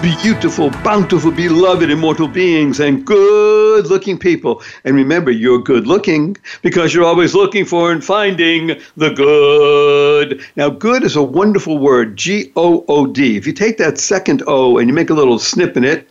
beautiful, 0.00 0.70
bountiful, 0.82 1.30
beloved, 1.30 1.90
immortal 1.90 2.26
beings, 2.26 2.80
and 2.80 3.04
good 3.04 3.86
looking 3.86 4.18
people. 4.18 4.62
And 4.84 4.96
remember, 4.96 5.30
you're 5.30 5.60
good 5.60 5.86
looking 5.86 6.36
because 6.62 6.94
you're 6.94 7.04
always 7.04 7.34
looking 7.34 7.64
for 7.66 7.92
and 7.92 8.02
finding 8.02 8.80
the 8.96 9.10
good. 9.10 10.42
Now, 10.56 10.70
good 10.70 11.04
is 11.04 11.16
a 11.16 11.22
wonderful 11.22 11.78
word, 11.78 12.16
G 12.16 12.50
O 12.56 12.84
O 12.88 13.06
D. 13.06 13.36
If 13.36 13.46
you 13.46 13.52
take 13.52 13.76
that 13.78 13.98
second 13.98 14.42
O 14.46 14.78
and 14.78 14.88
you 14.88 14.94
make 14.94 15.10
a 15.10 15.14
little 15.14 15.38
snip 15.38 15.76
in 15.76 15.84
it, 15.84 16.08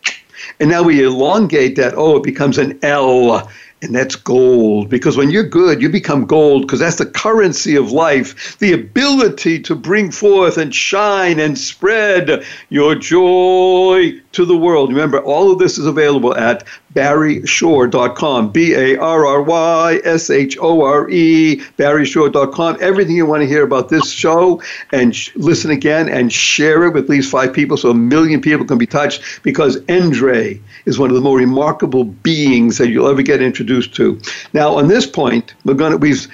and 0.60 0.70
now 0.70 0.84
we 0.84 1.04
elongate 1.04 1.76
that 1.78 1.96
O, 1.96 2.18
it 2.18 2.24
becomes 2.24 2.58
an 2.58 2.78
L 2.84 3.50
and 3.82 3.96
that's 3.96 4.16
gold. 4.16 4.90
Because 4.90 5.16
when 5.18 5.32
you're 5.32 5.48
good, 5.48 5.82
you 5.82 5.90
become 5.90 6.26
gold 6.26 6.64
because 6.64 6.80
that's 6.80 6.98
the 6.98 7.06
currency 7.06 7.76
of 7.76 7.92
life, 7.92 8.58
the 8.60 8.74
ability 8.74 9.60
to 9.62 9.76
bring 9.76 10.12
forth 10.12 10.58
and 10.58 10.74
shine 10.74 11.40
and 11.40 11.58
spread 11.58 12.44
your 12.70 12.96
joy 12.96 14.14
to 14.34 14.46
the 14.46 14.58
world. 14.58 14.90
Remember, 14.90 15.20
all 15.20 15.52
of 15.52 15.60
this 15.60 15.78
is 15.78 15.86
available 15.86 16.36
at 16.36 16.66
barryshore.com, 16.94 18.52
B 18.52 18.74
A 18.74 18.98
R 18.98 19.26
R 19.26 19.42
Y 19.44 20.00
S 20.04 20.30
H 20.30 20.58
O 20.60 20.84
R 20.84 21.10
E, 21.10 21.62
barryshore.com. 21.78 22.78
Everything 22.82 23.16
you 23.16 23.26
want 23.26 23.42
to 23.42 23.48
hear 23.48 23.64
about 23.64 23.90
this 23.90 24.12
show 24.12 24.62
and 24.92 25.16
sh- 25.16 25.30
listen 25.36 25.72
again 25.72 26.10
and 26.10 26.32
share 26.34 26.84
it 26.84 26.94
with 26.94 27.06
at 27.06 27.10
least 27.10 27.32
five 27.32 27.54
people 27.54 27.78
so 27.78 27.92
a 27.92 27.94
million 27.94 28.42
people 28.42 28.66
can 28.66 28.78
be 28.78 28.88
touched 28.88 29.44
because 29.44 29.80
Endre 29.82 30.60
is 30.86 31.00
one 31.00 31.10
of 31.10 31.16
the 31.16 31.22
more 31.22 31.38
remarkable 31.38 32.04
beings 32.04 32.78
that 32.78 32.90
you'll 32.90 33.08
ever 33.08 33.22
get 33.22 33.42
introduced 33.42 33.94
to. 33.96 34.20
Now, 34.54 34.76
on 34.76 34.88
this 34.88 35.06
point, 35.06 35.54
we're 35.66 35.74
going 35.74 35.92
to, 35.92 35.98
we've 35.98 36.28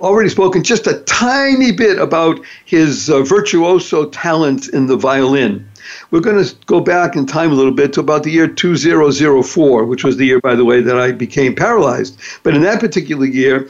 already 0.00 0.28
spoken 0.28 0.62
just 0.62 0.86
a 0.86 1.00
tiny 1.00 1.72
bit 1.72 1.98
about 1.98 2.38
his 2.64 3.08
uh, 3.08 3.22
virtuoso 3.22 4.08
talent 4.10 4.68
in 4.68 4.86
the 4.86 4.96
violin. 4.96 5.66
We're 6.10 6.20
going 6.20 6.44
to 6.44 6.54
go 6.66 6.80
back 6.80 7.16
in 7.16 7.26
time 7.26 7.52
a 7.52 7.54
little 7.54 7.72
bit 7.72 7.92
to 7.94 8.00
about 8.00 8.24
the 8.24 8.30
year 8.30 8.48
2004, 8.48 9.84
which 9.84 10.04
was 10.04 10.16
the 10.16 10.26
year, 10.26 10.40
by 10.40 10.54
the 10.54 10.64
way, 10.64 10.80
that 10.80 10.98
I 10.98 11.12
became 11.12 11.54
paralyzed. 11.54 12.18
But 12.42 12.54
in 12.54 12.62
that 12.62 12.80
particular 12.80 13.24
year, 13.24 13.68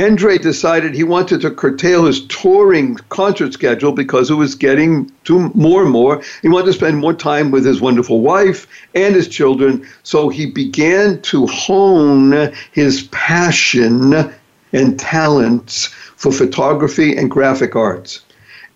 Endre 0.00 0.40
decided 0.40 0.94
he 0.94 1.04
wanted 1.04 1.42
to 1.42 1.50
curtail 1.50 2.06
his 2.06 2.26
touring 2.28 2.94
concert 3.10 3.52
schedule 3.52 3.92
because 3.92 4.30
it 4.30 4.34
was 4.34 4.54
getting 4.54 5.12
to 5.24 5.50
more 5.50 5.82
and 5.82 5.90
more. 5.90 6.22
He 6.40 6.48
wanted 6.48 6.68
to 6.68 6.72
spend 6.72 6.96
more 6.96 7.12
time 7.12 7.50
with 7.50 7.66
his 7.66 7.82
wonderful 7.82 8.22
wife 8.22 8.66
and 8.94 9.14
his 9.14 9.28
children. 9.28 9.86
So 10.02 10.30
he 10.30 10.46
began 10.46 11.20
to 11.20 11.46
hone 11.48 12.50
his 12.72 13.08
passion 13.12 14.32
and 14.72 14.98
talents 14.98 15.88
for 16.16 16.32
photography 16.32 17.14
and 17.14 17.30
graphic 17.30 17.76
arts. 17.76 18.24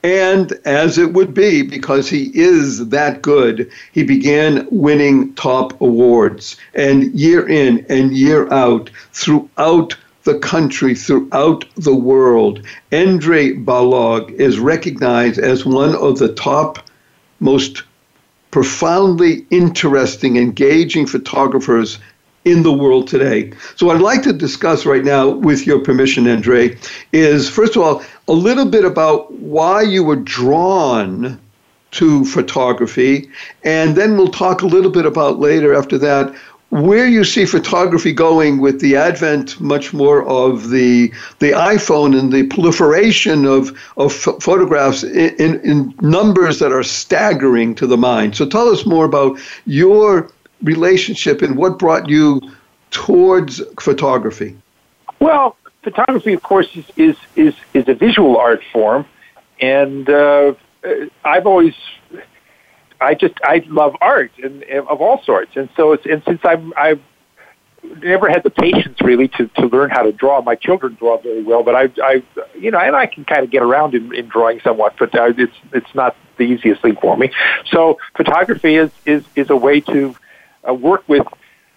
And 0.03 0.53
as 0.67 0.99
it 0.99 1.15
would 1.15 1.33
be, 1.33 1.63
because 1.63 2.11
he 2.11 2.31
is 2.35 2.91
that 2.91 3.23
good, 3.23 3.71
he 3.93 4.03
began 4.03 4.69
winning 4.71 5.33
top 5.37 5.81
awards. 5.81 6.59
And 6.75 7.19
year 7.19 7.49
in 7.49 7.87
and 7.89 8.15
year 8.15 8.53
out, 8.53 8.91
throughout 9.15 9.97
the 10.25 10.39
country, 10.39 10.95
throughout 10.95 11.65
the 11.77 11.95
world, 11.95 12.61
Endre 12.91 13.65
Balogh 13.65 14.31
is 14.33 14.59
recognized 14.59 15.39
as 15.39 15.65
one 15.65 15.95
of 15.95 16.19
the 16.19 16.33
top, 16.35 16.79
most 17.41 17.83
profoundly 18.51 19.47
interesting, 19.51 20.37
engaging 20.37 21.07
photographers 21.07 21.99
in 22.45 22.63
the 22.63 22.73
world 22.73 23.09
today. 23.09 23.53
So, 23.77 23.87
what 23.87 23.97
I'd 23.97 24.03
like 24.03 24.23
to 24.23 24.33
discuss 24.33 24.87
right 24.87 25.05
now, 25.05 25.29
with 25.29 25.67
your 25.67 25.81
permission, 25.81 26.25
Endre, 26.25 26.77
is 27.13 27.49
first 27.49 27.77
of 27.77 27.83
all, 27.83 28.03
a 28.29 28.33
little 28.33 28.67
bit 28.67 28.85
about 28.85 29.33
why 29.35 29.83
you 29.83 30.05
were 30.05 30.17
drawn 30.17 31.41
to 31.93 32.25
photography, 32.25 33.31
and 33.63 33.97
then 33.97 34.17
we'll 34.17 34.29
talk 34.29 34.63
a 34.63 34.67
little 34.67 34.91
bit 34.91 35.07
about 35.07 35.39
later 35.39 35.75
after 35.75 35.97
that 35.99 36.35
where 36.83 37.07
you 37.07 37.23
see 37.23 37.45
photography 37.47 38.13
going 38.13 38.61
with 38.61 38.81
the 38.81 38.97
advent 38.97 39.61
much 39.61 39.93
more 39.93 40.27
of 40.27 40.71
the 40.71 41.13
the 41.39 41.53
iPhone 41.53 42.19
and 42.19 42.33
the 42.33 42.45
proliferation 42.49 43.45
of 43.45 43.79
of 43.97 44.13
photographs 44.13 45.05
in, 45.05 45.35
in, 45.37 45.61
in 45.61 45.95
numbers 46.01 46.59
that 46.59 46.73
are 46.73 46.83
staggering 46.83 47.75
to 47.77 47.87
the 47.87 47.97
mind. 47.97 48.37
So 48.37 48.45
tell 48.47 48.69
us 48.69 48.85
more 48.85 49.05
about 49.05 49.39
your 49.67 50.31
relationship 50.63 51.43
and 51.43 51.57
what 51.57 51.79
brought 51.79 52.09
you 52.09 52.41
towards 52.91 53.61
photography? 53.81 54.57
Well, 55.21 55.57
photography, 55.83 56.33
of 56.33 56.43
course, 56.43 56.69
is 56.75 56.87
is 56.97 57.17
is, 57.37 57.55
is 57.75 57.89
a 57.89 57.95
visual 57.95 58.37
art 58.37 58.63
form, 58.73 59.05
and 59.61 60.09
uh, 60.09 60.55
I've 61.25 61.47
always. 61.47 61.75
I 63.05 63.15
just 63.15 63.35
I 63.43 63.63
love 63.67 63.97
art 64.01 64.33
and, 64.43 64.63
and 64.65 64.87
of 64.89 65.01
all 65.01 65.23
sorts, 65.25 65.53
and 65.57 65.69
so 65.77 65.93
it's 65.93 66.07
and 66.07 66.23
since 66.27 66.41
I'm 66.45 66.73
I've 66.77 67.01
never 68.03 68.31
had 68.31 68.43
the 68.43 68.51
patience 68.51 68.99
really 69.03 69.29
to, 69.29 69.47
to 69.49 69.67
learn 69.67 69.91
how 69.91 70.03
to 70.03 70.13
draw. 70.13 70.41
My 70.41 70.55
children 70.55 70.95
draw 70.95 71.19
very 71.19 71.43
well, 71.43 71.63
but 71.63 71.75
I, 71.75 71.91
I, 72.03 72.23
you 72.59 72.71
know, 72.71 72.79
and 72.79 72.97
I 72.97 73.05
can 73.05 73.27
kind 73.27 73.43
of 73.45 73.51
get 73.51 73.63
around 73.63 73.95
in, 73.95 74.15
in 74.15 74.27
drawing 74.27 74.61
somewhat, 74.61 74.95
but 74.99 75.15
uh, 75.15 75.35
it's 75.37 75.53
it's 75.73 75.95
not 75.95 76.17
the 76.39 76.45
easiest 76.45 76.81
thing 76.83 76.97
for 76.97 77.17
me. 77.17 77.31
So 77.71 77.99
photography 78.17 78.77
is 78.77 78.91
is 79.05 79.25
is 79.37 79.51
a 79.51 79.57
way 79.57 79.81
to 79.83 80.17
uh, 80.69 80.75
work 80.75 81.07
with 81.09 81.27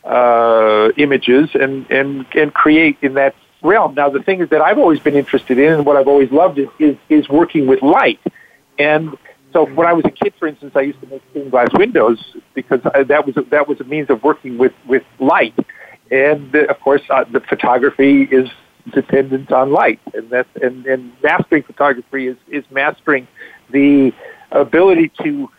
uh, 0.08 0.90
images 0.98 1.50
and, 1.54 1.90
and, 1.92 2.26
and 2.34 2.54
create 2.54 2.98
in 3.02 3.16
that 3.16 3.36
realm. 3.62 3.94
Now, 3.96 4.10
the 4.10 4.24
thing 4.24 4.42
is 4.42 4.50
that 4.50 4.62
I've 4.62 4.78
always 4.78 5.00
been 5.00 5.16
interested 5.16 5.58
in 5.58 5.74
and 5.74 5.86
what 5.86 5.98
I've 5.98 6.08
always 6.08 6.32
loved 6.32 6.58
is, 6.58 6.70
is, 6.80 6.96
is 7.10 7.28
working 7.28 7.68
with 7.68 7.82
light. 7.82 8.20
And 8.80 9.18
so 9.54 9.66
when 9.66 9.88
I 9.88 9.94
was 9.94 10.06
a 10.06 10.12
kid, 10.12 10.34
for 10.38 10.48
instance, 10.48 10.74
I 10.76 10.82
used 10.82 11.00
to 11.02 11.08
make 11.08 11.22
stained 11.32 11.52
glass 11.52 11.70
windows 11.74 12.36
because 12.54 12.82
that 12.84 13.26
was 13.26 13.38
a, 13.38 13.42
that 13.44 13.68
was 13.68 13.80
a 13.80 13.86
means 13.86 14.10
of 14.10 14.24
working 14.24 14.58
with, 14.58 14.74
with 14.88 15.04
light. 15.20 15.56
And 16.12 16.56
uh, 16.56 16.66
of 16.66 16.80
course, 16.80 17.02
uh, 17.10 17.26
the 17.32 17.40
photography 17.42 18.24
is 18.24 18.50
dependent 18.94 19.52
on 19.52 19.72
light, 19.72 20.00
and 20.14 20.30
that 20.30 20.48
and, 20.62 20.86
and 20.86 21.12
mastering 21.22 21.64
photography 21.64 22.28
is 22.28 22.38
is 22.50 22.64
mastering 22.72 23.28
the 23.72 24.14
ability 24.52 25.12
to 25.24 25.50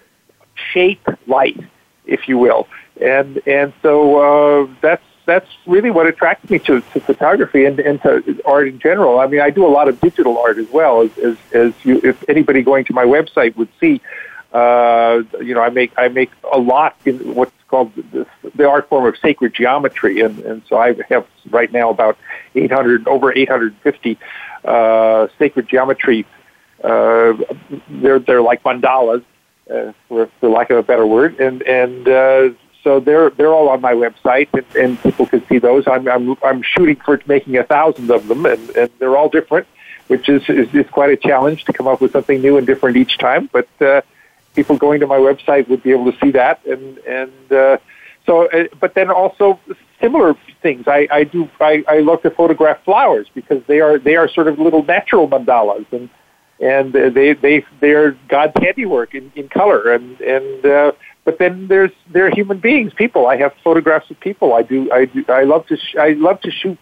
shape 0.73 1.07
light, 1.27 1.59
if 2.07 2.27
you 2.27 2.39
will 2.39 2.67
and 3.01 3.41
and 3.47 3.73
so 3.83 4.19
uh, 4.19 4.75
that's 4.83 5.03
that's 5.29 5.51
really 5.67 5.91
what 5.91 6.07
attracted 6.07 6.51
me 6.51 6.59
to, 6.61 6.81
to 6.81 7.01
photography 7.01 7.67
and, 7.67 7.79
and 7.79 8.01
to 8.01 8.41
art 8.47 8.67
in 8.67 8.79
general. 8.79 9.21
I 9.21 9.27
mean, 9.27 9.41
I 9.41 9.51
do 9.51 9.67
a 9.67 9.69
lot 9.69 9.87
of 9.87 10.01
digital 10.01 10.39
art 10.39 10.57
as 10.57 10.69
well, 10.71 11.03
as 11.03 11.17
as, 11.19 11.37
as 11.53 11.73
you, 11.85 12.01
if 12.03 12.25
anybody 12.31 12.63
going 12.63 12.87
to 12.87 12.95
my 12.95 13.05
website 13.05 13.55
would 13.57 13.69
see. 13.79 14.01
Uh, 14.55 15.23
you 15.43 15.53
know, 15.55 15.61
I 15.61 15.69
make 15.69 15.93
I 15.99 16.09
make 16.09 16.31
a 16.51 16.59
lot 16.59 16.97
in 17.05 17.35
what's 17.35 17.53
called 17.69 17.95
the, 17.95 18.27
the 18.55 18.67
art 18.67 18.89
form 18.89 19.05
of 19.05 19.19
sacred 19.19 19.53
geometry, 19.53 20.23
and 20.23 20.39
and 20.41 20.63
so 20.67 20.79
I 20.79 20.95
have 21.11 21.27
right 21.51 21.71
now 21.71 21.91
about 21.91 22.17
800 22.55 23.07
over 23.07 23.31
850 23.31 24.19
uh, 24.65 25.29
sacred 25.39 25.69
geometry. 25.69 26.25
Uh, 26.83 27.35
they're 27.91 28.19
they're 28.19 28.41
like 28.41 28.63
mandalas, 28.63 29.23
uh, 29.71 29.93
for, 30.09 30.31
for 30.41 30.49
lack 30.49 30.71
of 30.71 30.79
a 30.79 30.83
better 30.83 31.07
word, 31.07 31.39
and 31.39 31.61
and 31.63 32.09
uh, 32.09 32.49
so 32.85 33.01
they're 33.01 33.31
they're 33.31 33.53
all 33.53 33.69
on 33.69 33.81
my 33.81 33.93
website, 33.93 34.49
and, 34.53 34.67
and 34.77 35.03
people 35.03 35.27
can 35.27 35.47
see 35.49 35.59
those. 35.59 35.87
I'm 35.87 36.09
I'm 36.09 36.37
I'm 36.43 36.63
shooting 36.63 36.97
for 36.97 37.21
making 37.27 37.57
a 37.57 37.65
thousand 37.65 38.11
of 38.11 38.29
them, 38.29 38.47
and, 38.47 38.71
and 38.71 38.91
they're 38.99 39.17
all 39.17 39.29
different, 39.29 39.67
which 40.07 40.29
is, 40.29 40.43
is 40.49 40.73
is 40.75 40.87
quite 40.91 41.11
a 41.11 41.17
challenge 41.17 41.65
to 41.65 41.73
come 41.73 41.87
up 41.87 42.01
with 42.01 42.13
something 42.13 42.41
new 42.41 42.57
and 42.57 42.67
different 42.67 42.97
each 42.97 43.19
time. 43.19 43.49
But 43.53 43.69
uh, 43.81 44.03
people 44.55 44.77
going 44.77 45.01
to 45.01 45.07
my 45.07 45.19
website 45.19 45.69
would 45.69 45.83
be 45.83 45.91
able 45.91 46.11
to 46.13 46.19
see 46.19 46.31
that, 46.33 46.65
and 46.67 46.99
and 46.99 47.53
uh, 47.53 47.79
so. 48.27 48.49
Uh, 48.49 48.65
but 48.81 48.95
then 48.95 49.11
also 49.11 49.59
similar 50.01 50.35
things. 50.63 50.85
I 50.87 51.09
I 51.11 51.25
do 51.25 51.49
I 51.61 51.85
I 51.89 51.99
love 52.01 52.23
to 52.23 52.31
photograph 52.31 52.83
flowers 52.85 53.29
because 53.35 53.63
they 53.67 53.81
are 53.81 53.99
they 53.99 54.17
are 54.17 54.29
sort 54.29 54.49
of 54.49 54.59
little 54.59 54.85
natural 54.85 55.29
mandalas 55.29 55.87
and 55.93 56.09
and 56.61 56.93
they 56.93 57.35
they 57.35 57.65
they 57.81 57.91
are 57.91 58.13
God's 58.29 58.55
handiwork 58.61 59.15
in, 59.15 59.33
in 59.35 59.49
color 59.49 59.93
and 59.93 60.21
and 60.21 60.67
uh, 60.67 60.93
but 61.29 61.39
then 61.39 61.67
there's 61.67 61.91
there 62.09 62.25
are 62.27 62.31
human 62.31 62.57
beings, 62.57 62.95
people. 62.95 63.27
I 63.27 63.37
have 63.37 63.53
photographs 63.63 64.11
of 64.11 64.19
people. 64.19 64.55
I 64.55 64.63
do 64.63 64.91
I 64.91 65.05
do 65.05 65.27
I 65.29 65.45
love 65.45 65.67
to 65.67 65.77
sh- 65.77 65.97
I 65.97 66.13
love 66.13 66.41
to 66.41 66.51
shoot 66.51 66.79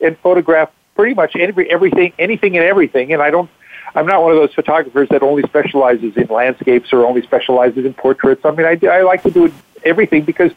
and 0.00 0.16
photograph 0.20 0.70
pretty 0.94 1.12
much 1.12 1.36
every 1.36 1.70
everything 1.70 2.14
anything 2.18 2.56
and 2.56 2.64
everything. 2.64 3.12
And 3.12 3.20
I 3.20 3.30
don't 3.30 3.50
I'm 3.94 4.06
not 4.06 4.22
one 4.22 4.30
of 4.32 4.38
those 4.38 4.54
photographers 4.54 5.10
that 5.10 5.22
only 5.22 5.42
specializes 5.42 6.16
in 6.16 6.28
landscapes 6.28 6.94
or 6.94 7.04
only 7.04 7.20
specializes 7.20 7.84
in 7.84 7.92
portraits. 7.92 8.42
I 8.42 8.52
mean, 8.52 8.64
I, 8.64 8.78
I 8.86 9.02
like 9.02 9.22
to 9.24 9.30
do 9.30 9.52
everything 9.84 10.24
because 10.24 10.52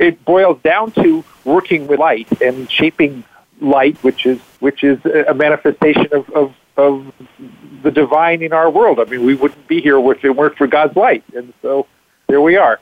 it 0.00 0.24
boils 0.24 0.60
down 0.62 0.90
to 1.02 1.22
working 1.44 1.86
with 1.86 2.00
light 2.00 2.42
and 2.42 2.68
shaping 2.68 3.22
light, 3.60 3.98
which 4.02 4.26
is 4.26 4.40
which 4.58 4.82
is 4.82 4.98
a 5.04 5.32
manifestation 5.32 6.08
of, 6.10 6.28
of, 6.30 6.54
of 6.76 7.12
the 7.84 7.92
divine 7.92 8.42
in 8.42 8.52
our 8.52 8.68
world. 8.68 8.98
I 8.98 9.04
mean, 9.04 9.24
we 9.24 9.36
wouldn't 9.36 9.68
be 9.68 9.80
here 9.80 9.96
if 10.10 10.24
it 10.24 10.30
weren't 10.30 10.56
for 10.56 10.66
God's 10.66 10.96
light, 10.96 11.22
and 11.36 11.54
so 11.62 11.86
here 12.30 12.40
we 12.40 12.56
are. 12.56 12.78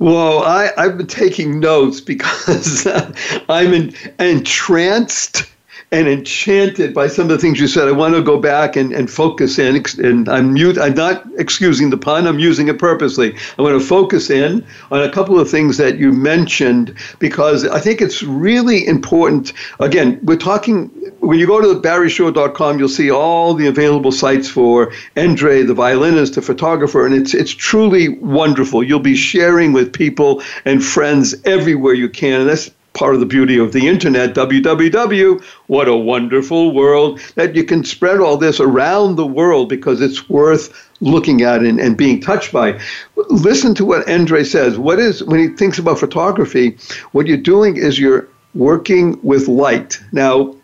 Well, 0.00 0.42
I, 0.42 0.70
I've 0.76 0.96
been 0.96 1.06
taking 1.06 1.60
notes 1.60 2.00
because 2.00 2.86
I'm 3.48 3.72
in, 3.72 3.94
entranced 4.18 5.44
and 5.92 6.06
enchanted 6.06 6.94
by 6.94 7.08
some 7.08 7.24
of 7.24 7.30
the 7.30 7.38
things 7.38 7.58
you 7.58 7.66
said. 7.66 7.88
I 7.88 7.92
want 7.92 8.14
to 8.14 8.22
go 8.22 8.38
back 8.38 8.76
and, 8.76 8.92
and 8.92 9.10
focus 9.10 9.58
in, 9.58 9.84
and 9.98 10.28
I'm 10.28 10.52
mute. 10.52 10.78
I'm 10.78 10.94
not 10.94 11.24
excusing 11.36 11.90
the 11.90 11.96
pun. 11.96 12.28
I'm 12.28 12.38
using 12.38 12.68
it 12.68 12.78
purposely. 12.78 13.34
I 13.58 13.62
want 13.62 13.80
to 13.80 13.84
focus 13.84 14.30
in 14.30 14.64
on 14.92 15.02
a 15.02 15.10
couple 15.10 15.40
of 15.40 15.50
things 15.50 15.78
that 15.78 15.98
you 15.98 16.12
mentioned 16.12 16.94
because 17.18 17.66
I 17.66 17.80
think 17.80 18.00
it's 18.00 18.22
really 18.22 18.86
important. 18.86 19.52
Again, 19.80 20.20
we're 20.22 20.36
talking 20.36 20.88
when 21.20 21.38
you 21.38 21.46
go 21.46 21.60
to 21.60 21.80
barryshore.com, 21.80 22.78
you'll 22.78 22.88
see 22.88 23.10
all 23.10 23.54
the 23.54 23.66
available 23.66 24.12
sites 24.12 24.48
for 24.48 24.92
Endre, 25.16 25.66
the 25.66 25.74
violinist, 25.74 26.34
the 26.34 26.42
photographer, 26.42 27.04
and 27.04 27.14
it's 27.14 27.34
it's 27.34 27.52
truly 27.52 28.10
wonderful. 28.20 28.84
You'll 28.84 29.00
be 29.00 29.16
sharing 29.16 29.72
with 29.72 29.92
people 29.92 30.42
and 30.64 30.84
friends 30.84 31.34
everywhere 31.44 31.94
you 31.94 32.08
can, 32.08 32.42
and 32.42 32.48
that's 32.48 32.70
part 32.92 33.14
of 33.14 33.20
the 33.20 33.26
beauty 33.26 33.58
of 33.58 33.72
the 33.72 33.86
internet, 33.86 34.34
www. 34.34 35.42
What 35.66 35.88
a 35.88 35.96
wonderful 35.96 36.74
world 36.74 37.20
that 37.36 37.54
you 37.54 37.64
can 37.64 37.84
spread 37.84 38.20
all 38.20 38.36
this 38.36 38.60
around 38.60 39.16
the 39.16 39.26
world 39.26 39.68
because 39.68 40.00
it's 40.00 40.28
worth 40.28 40.88
looking 41.00 41.42
at 41.42 41.62
and, 41.62 41.80
and 41.80 41.96
being 41.96 42.20
touched 42.20 42.52
by. 42.52 42.80
Listen 43.28 43.74
to 43.74 43.84
what 43.84 44.08
Andre 44.10 44.44
says. 44.44 44.78
What 44.78 44.98
is, 44.98 45.24
when 45.24 45.40
he 45.40 45.48
thinks 45.48 45.78
about 45.78 45.98
photography, 45.98 46.76
what 47.12 47.26
you're 47.26 47.36
doing 47.36 47.76
is 47.76 47.98
you're 47.98 48.28
working 48.54 49.18
with 49.22 49.48
light. 49.48 50.00
Now, 50.12 50.54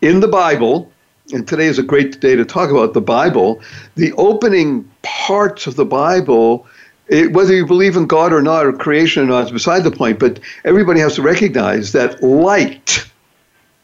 in 0.00 0.20
the 0.20 0.28
Bible, 0.28 0.90
and 1.32 1.46
today 1.46 1.66
is 1.66 1.78
a 1.78 1.82
great 1.82 2.20
day 2.20 2.36
to 2.36 2.44
talk 2.44 2.70
about 2.70 2.94
the 2.94 3.00
Bible, 3.00 3.60
the 3.96 4.12
opening 4.14 4.90
parts 5.02 5.66
of 5.66 5.76
the 5.76 5.84
Bible 5.84 6.66
it, 7.08 7.32
whether 7.32 7.54
you 7.54 7.66
believe 7.66 7.96
in 7.96 8.06
God 8.06 8.32
or 8.32 8.42
not, 8.42 8.66
or 8.66 8.72
creation 8.72 9.22
or 9.22 9.26
not, 9.26 9.46
is 9.46 9.52
beside 9.52 9.84
the 9.84 9.90
point. 9.90 10.18
But 10.18 10.40
everybody 10.64 11.00
has 11.00 11.14
to 11.16 11.22
recognize 11.22 11.92
that 11.92 12.22
light 12.22 13.04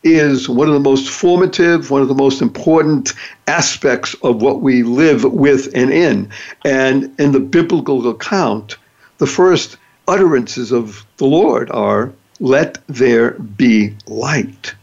is 0.02 0.48
one 0.48 0.68
of 0.68 0.74
the 0.74 0.80
most 0.80 1.08
formative, 1.08 1.90
one 1.90 2.02
of 2.02 2.08
the 2.08 2.14
most 2.14 2.42
important 2.42 3.14
aspects 3.46 4.14
of 4.22 4.42
what 4.42 4.60
we 4.60 4.82
live 4.82 5.24
with 5.24 5.74
and 5.74 5.90
in. 5.90 6.30
And 6.64 7.18
in 7.18 7.32
the 7.32 7.40
biblical 7.40 8.08
account, 8.08 8.76
the 9.18 9.26
first 9.26 9.78
utterances 10.06 10.72
of 10.72 11.06
the 11.16 11.24
Lord 11.24 11.70
are, 11.70 12.12
let 12.40 12.78
there 12.88 13.32
be 13.32 13.94
light. 14.06 14.74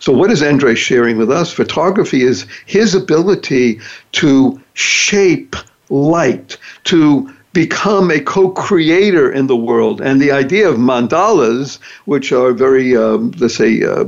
So, 0.00 0.12
what 0.12 0.32
is 0.32 0.42
Andre 0.42 0.74
sharing 0.74 1.16
with 1.16 1.30
us? 1.30 1.52
Photography 1.52 2.22
is 2.22 2.46
his 2.66 2.94
ability 2.94 3.80
to 4.12 4.60
shape 4.74 5.54
light, 5.90 6.56
to 6.84 7.32
become 7.56 8.10
a 8.10 8.20
co-creator 8.20 9.32
in 9.32 9.46
the 9.46 9.56
world. 9.56 10.02
And 10.02 10.20
the 10.20 10.30
idea 10.30 10.68
of 10.68 10.76
mandalas, 10.76 11.78
which 12.04 12.30
are 12.30 12.52
very, 12.52 12.94
um, 12.94 13.30
let's 13.38 13.54
say, 13.54 13.82
uh, 13.82 14.04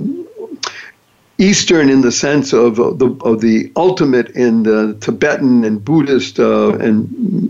Eastern 1.38 1.88
in 1.88 2.00
the 2.00 2.10
sense 2.10 2.52
of, 2.52 2.76
the, 2.76 3.16
of 3.20 3.40
the 3.40 3.70
ultimate 3.76 4.28
in 4.30 4.64
the 4.64 4.96
Tibetan 5.00 5.64
and 5.64 5.84
Buddhist 5.84 6.40
uh, 6.40 6.76
and 6.78 7.06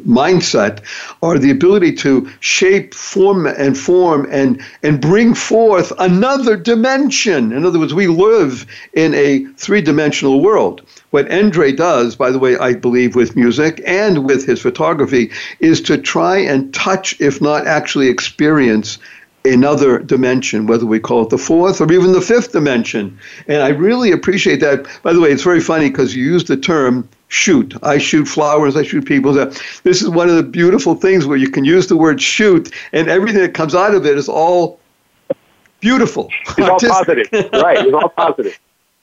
mindset 0.06 0.80
are 1.22 1.38
the 1.38 1.50
ability 1.50 1.92
to 1.94 2.30
shape, 2.40 2.92
form, 2.92 3.46
and 3.46 3.78
form 3.78 4.26
and, 4.30 4.62
and 4.82 5.00
bring 5.00 5.34
forth 5.34 5.90
another 5.98 6.54
dimension. 6.54 7.50
In 7.52 7.64
other 7.64 7.78
words, 7.78 7.94
we 7.94 8.08
live 8.08 8.66
in 8.92 9.14
a 9.14 9.46
three 9.56 9.80
dimensional 9.80 10.42
world. 10.42 10.82
What 11.10 11.28
Endre 11.28 11.74
does, 11.74 12.14
by 12.14 12.30
the 12.30 12.38
way, 12.38 12.58
I 12.58 12.74
believe 12.74 13.16
with 13.16 13.36
music 13.36 13.80
and 13.86 14.26
with 14.26 14.44
his 14.44 14.60
photography, 14.60 15.30
is 15.60 15.80
to 15.82 15.96
try 15.96 16.36
and 16.36 16.74
touch, 16.74 17.18
if 17.20 17.40
not 17.40 17.66
actually 17.66 18.08
experience, 18.08 18.98
another 19.52 19.98
dimension, 19.98 20.66
whether 20.66 20.86
we 20.86 21.00
call 21.00 21.22
it 21.22 21.30
the 21.30 21.38
fourth 21.38 21.80
or 21.80 21.92
even 21.92 22.12
the 22.12 22.20
fifth 22.20 22.52
dimension. 22.52 23.18
And 23.46 23.62
I 23.62 23.68
really 23.68 24.12
appreciate 24.12 24.60
that. 24.60 24.86
By 25.02 25.12
the 25.12 25.20
way, 25.20 25.30
it's 25.30 25.42
very 25.42 25.60
funny 25.60 25.90
because 25.90 26.14
you 26.14 26.24
use 26.24 26.44
the 26.44 26.56
term 26.56 27.08
shoot. 27.28 27.74
I 27.82 27.98
shoot 27.98 28.26
flowers, 28.26 28.76
I 28.76 28.82
shoot 28.82 29.04
people. 29.04 29.32
This 29.32 30.02
is 30.02 30.08
one 30.08 30.28
of 30.28 30.36
the 30.36 30.42
beautiful 30.42 30.94
things 30.94 31.26
where 31.26 31.36
you 31.36 31.50
can 31.50 31.64
use 31.64 31.86
the 31.86 31.96
word 31.96 32.20
shoot, 32.20 32.72
and 32.92 33.08
everything 33.08 33.42
that 33.42 33.54
comes 33.54 33.74
out 33.74 33.94
of 33.94 34.06
it 34.06 34.16
is 34.16 34.28
all 34.28 34.80
beautiful. 35.80 36.30
It's 36.56 36.58
all 36.60 36.78
positive. 36.90 37.28
right. 37.52 37.78
It's 37.86 37.94
all 37.94 38.08
positive. 38.10 38.58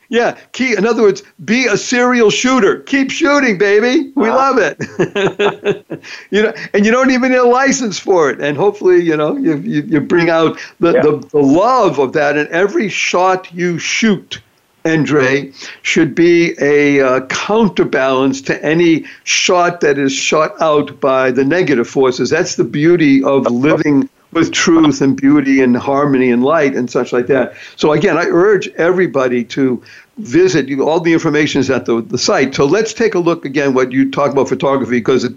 Yeah, 0.09 0.37
key. 0.51 0.75
In 0.75 0.85
other 0.85 1.01
words, 1.01 1.23
be 1.43 1.65
a 1.65 1.77
serial 1.77 2.29
shooter. 2.29 2.79
Keep 2.81 3.11
shooting, 3.11 3.57
baby. 3.57 4.11
We 4.15 4.29
uh-huh. 4.29 4.37
love 4.37 4.57
it. 4.59 6.03
you 6.31 6.43
know, 6.43 6.53
and 6.73 6.85
you 6.85 6.91
don't 6.91 7.11
even 7.11 7.31
need 7.31 7.37
a 7.37 7.47
license 7.47 7.97
for 7.97 8.29
it. 8.29 8.39
And 8.39 8.55
hopefully, 8.55 9.01
you 9.01 9.17
know, 9.17 9.35
you 9.35 9.57
you, 9.57 9.81
you 9.81 10.01
bring 10.01 10.29
out 10.29 10.59
the, 10.79 10.93
yeah. 10.93 11.01
the, 11.01 11.17
the 11.31 11.39
love 11.39 11.99
of 11.99 12.13
that. 12.13 12.37
And 12.37 12.47
every 12.49 12.87
shot 12.89 13.51
you 13.51 13.79
shoot, 13.79 14.41
Endre, 14.83 15.53
should 15.81 16.13
be 16.13 16.53
a 16.61 17.01
uh, 17.01 17.25
counterbalance 17.27 18.41
to 18.43 18.63
any 18.63 19.05
shot 19.23 19.81
that 19.81 19.97
is 19.97 20.13
shot 20.13 20.59
out 20.61 20.99
by 20.99 21.31
the 21.31 21.43
negative 21.43 21.87
forces. 21.87 22.29
That's 22.29 22.55
the 22.55 22.63
beauty 22.63 23.23
of 23.23 23.49
living 23.49 24.07
with 24.35 24.51
truth 24.51 25.01
and 25.01 25.15
beauty 25.15 25.61
and 25.61 25.77
harmony 25.77 26.29
and 26.29 26.43
light 26.43 26.75
and 26.75 26.91
such 26.91 27.13
like 27.13 27.27
that. 27.27 27.53
So 27.77 27.93
again, 27.93 28.17
I 28.17 28.25
urge 28.25 28.67
everybody 28.75 29.45
to 29.45 29.81
visit. 30.17 30.67
You, 30.67 30.87
All 30.87 30.99
the 30.99 31.13
information 31.13 31.61
is 31.61 31.69
at 31.69 31.85
the, 31.85 32.01
the 32.01 32.17
site. 32.17 32.53
So 32.53 32.65
let's 32.65 32.93
take 32.93 33.15
a 33.15 33.19
look 33.19 33.45
again 33.45 33.73
what 33.73 33.93
you 33.93 34.11
talk 34.11 34.31
about 34.31 34.49
photography 34.49 34.97
because 34.97 35.23
it, 35.23 35.33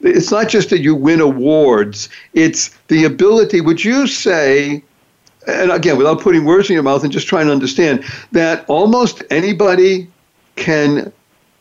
it's 0.00 0.30
not 0.30 0.48
just 0.48 0.70
that 0.70 0.80
you 0.80 0.94
win 0.94 1.20
awards. 1.20 2.08
It's 2.34 2.68
the 2.86 3.04
ability. 3.04 3.60
Would 3.60 3.84
you 3.84 4.06
say? 4.06 4.82
And 5.48 5.72
again, 5.72 5.96
without 5.96 6.20
putting 6.20 6.44
words 6.44 6.70
in 6.70 6.74
your 6.74 6.84
mouth 6.84 7.02
and 7.02 7.12
just 7.12 7.26
trying 7.26 7.46
to 7.46 7.52
understand 7.52 8.04
that 8.30 8.64
almost 8.68 9.24
anybody 9.30 10.08
can 10.54 11.12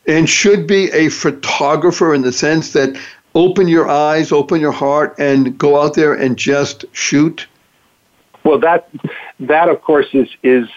and 0.08 0.30
should 0.30 0.68
be 0.68 0.92
a 0.92 1.10
photographer 1.10 2.14
in 2.14 2.22
the 2.22 2.32
sense 2.32 2.74
that 2.74 2.96
open 3.36 3.68
your 3.68 3.88
eyes, 3.88 4.32
open 4.32 4.60
your 4.60 4.72
heart, 4.72 5.16
and 5.20 5.58
go 5.58 5.80
out 5.80 5.94
there 5.94 6.14
and 6.14 6.38
just 6.38 6.86
shoot? 6.94 7.48
Well, 8.44 8.60
that 8.60 8.90
that 9.42 9.70
of 9.70 9.82
course 9.82 10.08
is 10.14 10.30
is 10.42 10.68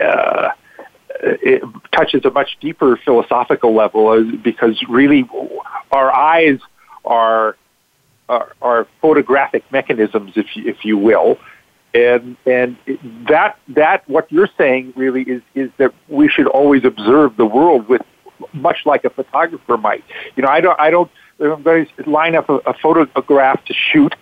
uh, 0.00 0.50
it 1.20 1.62
touches 1.92 2.24
a 2.24 2.30
much 2.30 2.58
deeper 2.60 2.96
philosophical 2.96 3.74
level 3.74 4.08
uh, 4.08 4.22
because 4.42 4.82
really 4.88 5.28
our 5.92 6.12
eyes 6.12 6.58
are 7.04 7.56
are, 8.28 8.52
are 8.60 8.88
photographic 9.00 9.70
mechanisms, 9.70 10.32
if 10.34 10.56
you, 10.56 10.68
if 10.68 10.84
you 10.84 10.98
will, 10.98 11.38
and 11.94 12.36
and 12.44 12.76
that 13.28 13.58
that 13.68 14.08
what 14.08 14.30
you're 14.32 14.50
saying 14.58 14.92
really 14.96 15.22
is 15.22 15.42
is 15.54 15.70
that 15.76 15.94
we 16.08 16.28
should 16.28 16.48
always 16.48 16.84
observe 16.84 17.36
the 17.36 17.46
world 17.46 17.88
with 17.88 18.02
much 18.52 18.84
like 18.84 19.04
a 19.04 19.10
photographer 19.10 19.76
might. 19.76 20.04
You 20.34 20.42
know, 20.42 20.48
I 20.48 20.60
don't 20.60 20.78
I 20.80 20.90
don't 20.90 21.10
To 21.38 21.84
line 22.06 22.34
up 22.34 22.48
a, 22.48 22.54
a 22.66 22.74
photograph 22.74 23.64
to 23.66 23.74
shoot. 23.74 24.14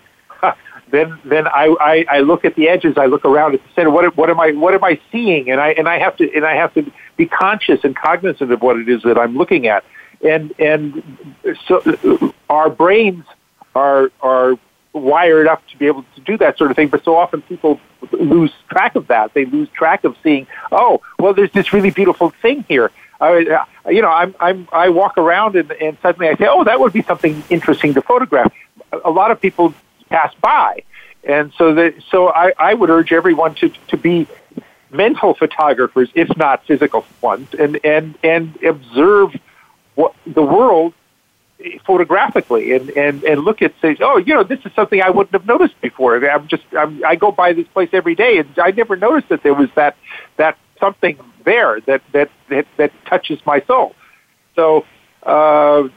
then 0.90 1.18
then 1.24 1.46
I, 1.46 1.74
I, 1.80 2.04
I 2.16 2.20
look 2.20 2.44
at 2.44 2.56
the 2.56 2.68
edges. 2.68 2.94
I 2.96 3.06
look 3.06 3.24
around 3.24 3.54
at 3.54 3.62
the 3.62 3.68
center. 3.74 3.90
What 3.90 4.16
what 4.16 4.30
am 4.30 4.40
I 4.40 4.52
what 4.52 4.74
am 4.74 4.82
I 4.82 5.00
seeing? 5.12 5.50
And 5.50 5.60
I 5.60 5.70
and 5.70 5.88
I 5.88 5.98
have 5.98 6.16
to 6.16 6.34
and 6.34 6.44
I 6.44 6.54
have 6.54 6.74
to 6.74 6.90
be 7.16 7.26
conscious 7.26 7.84
and 7.84 7.94
cognizant 7.96 8.50
of 8.50 8.62
what 8.62 8.76
it 8.76 8.88
is 8.88 9.02
that 9.02 9.18
I'm 9.18 9.36
looking 9.36 9.66
at. 9.66 9.84
And 10.24 10.52
and 10.58 11.02
so 11.66 12.34
our 12.48 12.70
brains 12.70 13.24
are 13.74 14.10
are 14.20 14.58
wired 14.94 15.46
up 15.46 15.66
to 15.68 15.76
be 15.76 15.86
able 15.86 16.04
to 16.14 16.20
do 16.20 16.38
that 16.38 16.56
sort 16.56 16.70
of 16.70 16.76
thing. 16.76 16.88
But 16.88 17.04
so 17.04 17.16
often 17.16 17.42
people 17.42 17.80
lose 18.12 18.52
track 18.70 18.94
of 18.94 19.08
that. 19.08 19.34
They 19.34 19.44
lose 19.44 19.68
track 19.70 20.04
of 20.04 20.16
seeing, 20.22 20.46
oh, 20.72 21.02
well, 21.18 21.34
there's 21.34 21.50
this 21.52 21.72
really 21.72 21.90
beautiful 21.90 22.30
thing 22.42 22.64
here. 22.68 22.90
I, 23.20 23.64
you 23.88 24.02
know, 24.02 24.10
I'm, 24.10 24.34
I'm, 24.40 24.68
I 24.72 24.88
walk 24.88 25.18
around 25.18 25.56
and, 25.56 25.70
and 25.72 25.96
suddenly 26.02 26.28
I 26.28 26.36
say, 26.36 26.46
oh, 26.48 26.64
that 26.64 26.80
would 26.80 26.92
be 26.92 27.02
something 27.02 27.42
interesting 27.50 27.94
to 27.94 28.02
photograph. 28.02 28.52
A 29.04 29.10
lot 29.10 29.30
of 29.30 29.40
people 29.40 29.74
pass 30.08 30.34
by. 30.40 30.82
And 31.22 31.52
so, 31.56 31.74
the, 31.74 31.94
so 32.10 32.28
I, 32.28 32.52
I 32.58 32.74
would 32.74 32.90
urge 32.90 33.12
everyone 33.12 33.54
to, 33.56 33.70
to 33.88 33.96
be 33.96 34.26
mental 34.90 35.34
photographers, 35.34 36.10
if 36.14 36.36
not 36.36 36.64
physical 36.66 37.04
ones, 37.20 37.48
and, 37.54 37.80
and, 37.84 38.16
and 38.22 38.62
observe 38.62 39.34
what 39.94 40.14
the 40.26 40.42
world 40.42 40.92
photographically 41.86 42.72
and, 42.72 42.90
and, 42.90 43.24
and 43.24 43.44
look 43.44 43.62
at 43.62 43.72
say, 43.80 43.96
oh, 44.00 44.18
you 44.18 44.34
know, 44.34 44.42
this 44.42 44.60
is 44.64 44.72
something 44.74 45.00
I 45.00 45.10
wouldn't 45.10 45.32
have 45.32 45.46
noticed 45.46 45.80
before. 45.80 46.28
I'm 46.28 46.46
just 46.46 46.64
I'm, 46.76 47.02
I 47.04 47.16
go 47.16 47.32
by 47.32 47.52
this 47.52 47.66
place 47.68 47.90
every 47.92 48.14
day, 48.14 48.38
and 48.38 48.48
I 48.58 48.70
never 48.72 48.96
noticed 48.96 49.28
that 49.30 49.42
there 49.42 49.54
was 49.54 49.70
that 49.74 49.96
that 50.36 50.58
something 50.78 51.18
there 51.44 51.80
that 51.82 52.02
that 52.12 52.30
that, 52.48 52.66
that 52.76 52.92
touches 53.06 53.38
my 53.46 53.60
soul. 53.62 53.94
So 54.54 54.84
uh, 55.24 55.88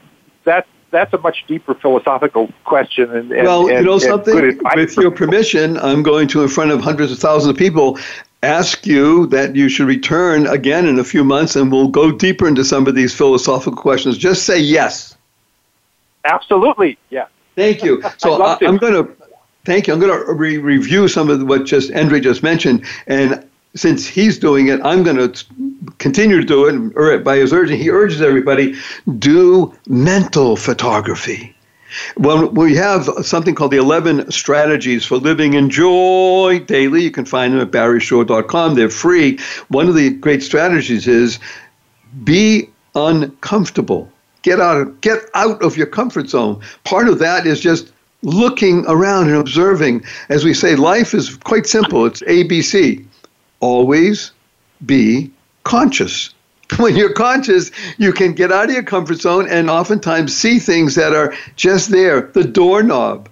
that's 0.44 0.68
that's 0.92 1.14
a 1.14 1.18
much 1.18 1.46
deeper 1.48 1.76
philosophical 1.76 2.52
question. 2.64 3.12
And, 3.12 3.32
and 3.32 3.46
well, 3.46 3.68
and, 3.68 3.80
you 3.80 3.84
know 3.84 4.00
something. 4.00 4.58
With 4.76 4.98
your 4.98 5.12
permission, 5.12 5.78
I'm 5.78 6.04
going 6.04 6.28
to, 6.30 6.42
in 6.42 6.50
front 6.50 6.72
of 6.72 6.82
hundreds 6.82 7.12
of 7.12 7.20
thousands 7.20 7.52
of 7.52 7.58
people, 7.58 8.00
ask 8.44 8.86
you 8.86 9.28
that 9.28 9.56
you 9.56 9.70
should 9.70 9.88
return 9.88 10.48
again 10.48 10.88
in 10.88 11.00
a 11.00 11.04
few 11.04 11.24
months, 11.24 11.56
and 11.56 11.72
we'll 11.72 11.90
go 11.90 12.12
deeper 12.12 12.48
into 12.48 12.64
some 12.64 12.88
of 12.88 12.96
these 12.96 13.14
philosophical 13.14 13.80
questions. 13.80 14.18
Just 14.18 14.44
say 14.44 14.60
yes. 14.60 15.18
Absolutely, 16.26 16.98
yeah. 17.10 17.28
Thank 17.56 17.84
you. 17.84 18.04
So 18.18 18.42
I, 18.42 18.58
am 18.62 18.78
going 18.78 18.94
to 18.94 19.16
thank 19.66 19.88
you. 19.88 19.94
I'm 19.94 20.00
going 20.00 20.26
to 20.26 20.34
re- 20.34 20.58
review 20.58 21.08
some 21.08 21.30
of 21.30 21.44
what 21.44 21.66
just 21.66 21.92
Endre 21.92 22.22
just 22.22 22.44
mentioned, 22.44 22.86
and 23.08 23.47
since 23.78 24.08
he's 24.08 24.38
doing 24.40 24.68
it, 24.68 24.82
I'm 24.84 25.04
going 25.04 25.18
to 25.18 25.46
continue 26.00 26.40
to 26.40 26.46
do 26.46 26.66
it. 26.68 26.94
Or 26.96 27.18
by 27.20 27.38
his 27.38 27.54
urging, 27.54 27.78
he 27.80 27.90
urges 27.90 28.22
everybody 28.22 28.76
do 29.20 29.74
mental 29.88 30.56
photography. 30.56 31.54
Well, 32.18 32.50
we 32.50 32.76
have 32.76 33.06
something 33.22 33.56
called 33.56 33.72
the 33.72 33.78
11 33.78 34.32
strategies 34.32 35.06
for 35.06 35.18
living 35.18 35.54
in 35.54 35.70
joy 35.70 36.62
daily. 36.68 37.04
You 37.04 37.12
can 37.12 37.26
find 37.26 37.54
them 37.54 37.62
at 37.62 37.72
barryshore.com. 37.72 38.76
They're 38.76 38.90
free. 38.90 39.40
One 39.70 39.88
of 39.88 39.96
the 39.96 40.10
great 40.10 40.44
strategies 40.44 41.08
is 41.08 41.40
be 42.24 42.70
uncomfortable. 42.96 44.12
Get 44.42 44.60
out 44.60 44.82
of, 44.82 45.02
get 45.02 45.20
out 45.34 45.62
of 45.64 45.78
your 45.78 45.88
comfort 45.88 46.30
zone. 46.30 46.62
Part 46.84 47.08
of 47.08 47.20
that 47.20 47.48
is 47.48 47.60
just 47.60 47.92
looking 48.22 48.86
around 48.88 49.28
and 49.28 49.38
observing. 49.38 50.04
As 50.30 50.44
we 50.44 50.54
say, 50.54 50.76
life 50.76 51.14
is 51.14 51.38
quite 51.38 51.68
simple. 51.68 52.06
It's 52.06 52.22
ABC. 52.22 53.06
Always 53.60 54.32
be 54.86 55.32
conscious. 55.64 56.34
When 56.78 56.98
you're 56.98 57.14
conscious, 57.14 57.72
you 57.98 58.12
can 58.12 58.34
get 58.34 58.52
out 58.52 58.66
of 58.66 58.72
your 58.72 58.84
comfort 58.84 59.22
zone 59.22 59.48
and 59.50 59.70
oftentimes 59.70 60.36
see 60.36 60.60
things 60.60 60.96
that 60.96 61.14
are 61.14 61.34
just 61.56 61.92
there 61.92 62.30
the 62.34 62.44
doorknob, 62.44 63.30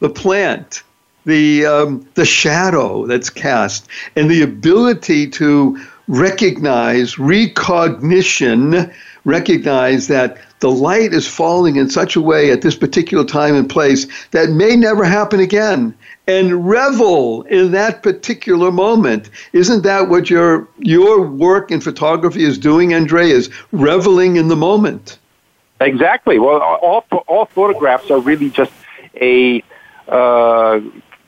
the 0.00 0.08
plant, 0.08 0.82
the, 1.26 1.66
um, 1.66 2.08
the 2.14 2.24
shadow 2.24 3.06
that's 3.06 3.28
cast, 3.28 3.88
and 4.16 4.30
the 4.30 4.40
ability 4.40 5.28
to 5.32 5.78
recognize, 6.08 7.18
recognition, 7.18 8.90
recognize 9.24 10.08
that 10.08 10.38
the 10.60 10.70
light 10.70 11.12
is 11.12 11.28
falling 11.28 11.76
in 11.76 11.90
such 11.90 12.16
a 12.16 12.20
way 12.20 12.50
at 12.50 12.62
this 12.62 12.74
particular 12.74 13.24
time 13.24 13.54
and 13.54 13.68
place 13.68 14.06
that 14.30 14.50
may 14.50 14.74
never 14.74 15.04
happen 15.04 15.40
again 15.40 15.94
and 16.28 16.68
revel 16.68 17.42
in 17.44 17.72
that 17.72 18.02
particular 18.02 18.70
moment. 18.70 19.30
Isn't 19.54 19.82
that 19.82 20.08
what 20.08 20.28
your 20.30 20.68
your 20.78 21.22
work 21.22 21.72
in 21.72 21.80
photography 21.80 22.44
is 22.44 22.58
doing, 22.58 22.94
Andre? 22.94 23.30
Is 23.30 23.50
reveling 23.72 24.36
in 24.36 24.48
the 24.48 24.56
moment? 24.56 25.18
Exactly. 25.80 26.38
Well, 26.38 26.60
all 26.60 27.04
all 27.26 27.46
photographs 27.46 28.10
are 28.10 28.20
really 28.20 28.50
just 28.50 28.72
a 29.20 29.64
uh, 30.06 30.80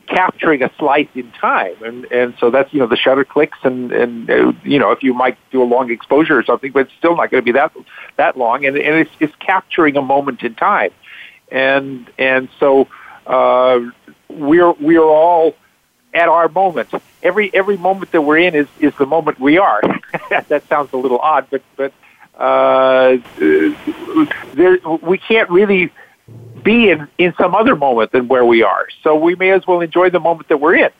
capturing 0.07 0.61
a 0.61 0.71
slice 0.77 1.09
in 1.15 1.31
time, 1.31 1.81
and 1.83 2.05
and 2.11 2.35
so 2.39 2.51
that's 2.51 2.71
you 2.71 2.79
know 2.79 2.87
the 2.87 2.95
shutter 2.95 3.25
clicks, 3.25 3.57
and 3.63 3.91
and 3.91 4.29
you 4.63 4.77
know 4.77 4.91
if 4.91 5.01
you 5.01 5.15
might 5.15 5.37
do 5.51 5.63
a 5.63 5.65
long 5.65 5.89
exposure 5.89 6.37
or 6.37 6.43
something, 6.43 6.71
but 6.71 6.81
it's 6.81 6.93
still 6.99 7.15
not 7.15 7.31
going 7.31 7.41
to 7.41 7.45
be 7.45 7.53
that 7.53 7.73
that 8.17 8.37
long, 8.37 8.65
and 8.65 8.77
and 8.77 8.95
it's 8.97 9.11
it's 9.19 9.35
capturing 9.39 9.97
a 9.97 10.01
moment 10.01 10.43
in 10.43 10.53
time, 10.53 10.91
and 11.51 12.07
and 12.19 12.49
so. 12.59 12.87
Uh, 13.27 13.91
we're 14.37 14.71
we're 14.73 15.03
all 15.03 15.55
at 16.13 16.27
our 16.27 16.49
moment. 16.49 16.89
Every 17.23 17.53
every 17.53 17.77
moment 17.77 18.11
that 18.11 18.21
we're 18.21 18.39
in 18.39 18.55
is 18.55 18.67
is 18.79 18.93
the 18.95 19.05
moment 19.05 19.39
we 19.39 19.57
are. 19.57 19.81
that 20.47 20.67
sounds 20.67 20.91
a 20.93 20.97
little 20.97 21.19
odd, 21.19 21.47
but 21.49 21.61
but 21.75 21.93
uh, 22.37 23.17
there 24.53 24.77
we 25.01 25.17
can't 25.17 25.49
really 25.49 25.91
be 26.63 26.89
in 26.89 27.07
in 27.17 27.33
some 27.37 27.55
other 27.55 27.75
moment 27.75 28.11
than 28.11 28.27
where 28.27 28.45
we 28.45 28.63
are. 28.63 28.87
So 29.03 29.15
we 29.15 29.35
may 29.35 29.51
as 29.51 29.65
well 29.67 29.81
enjoy 29.81 30.09
the 30.09 30.19
moment 30.19 30.49
that 30.49 30.57
we're 30.57 30.75
in. 30.75 30.91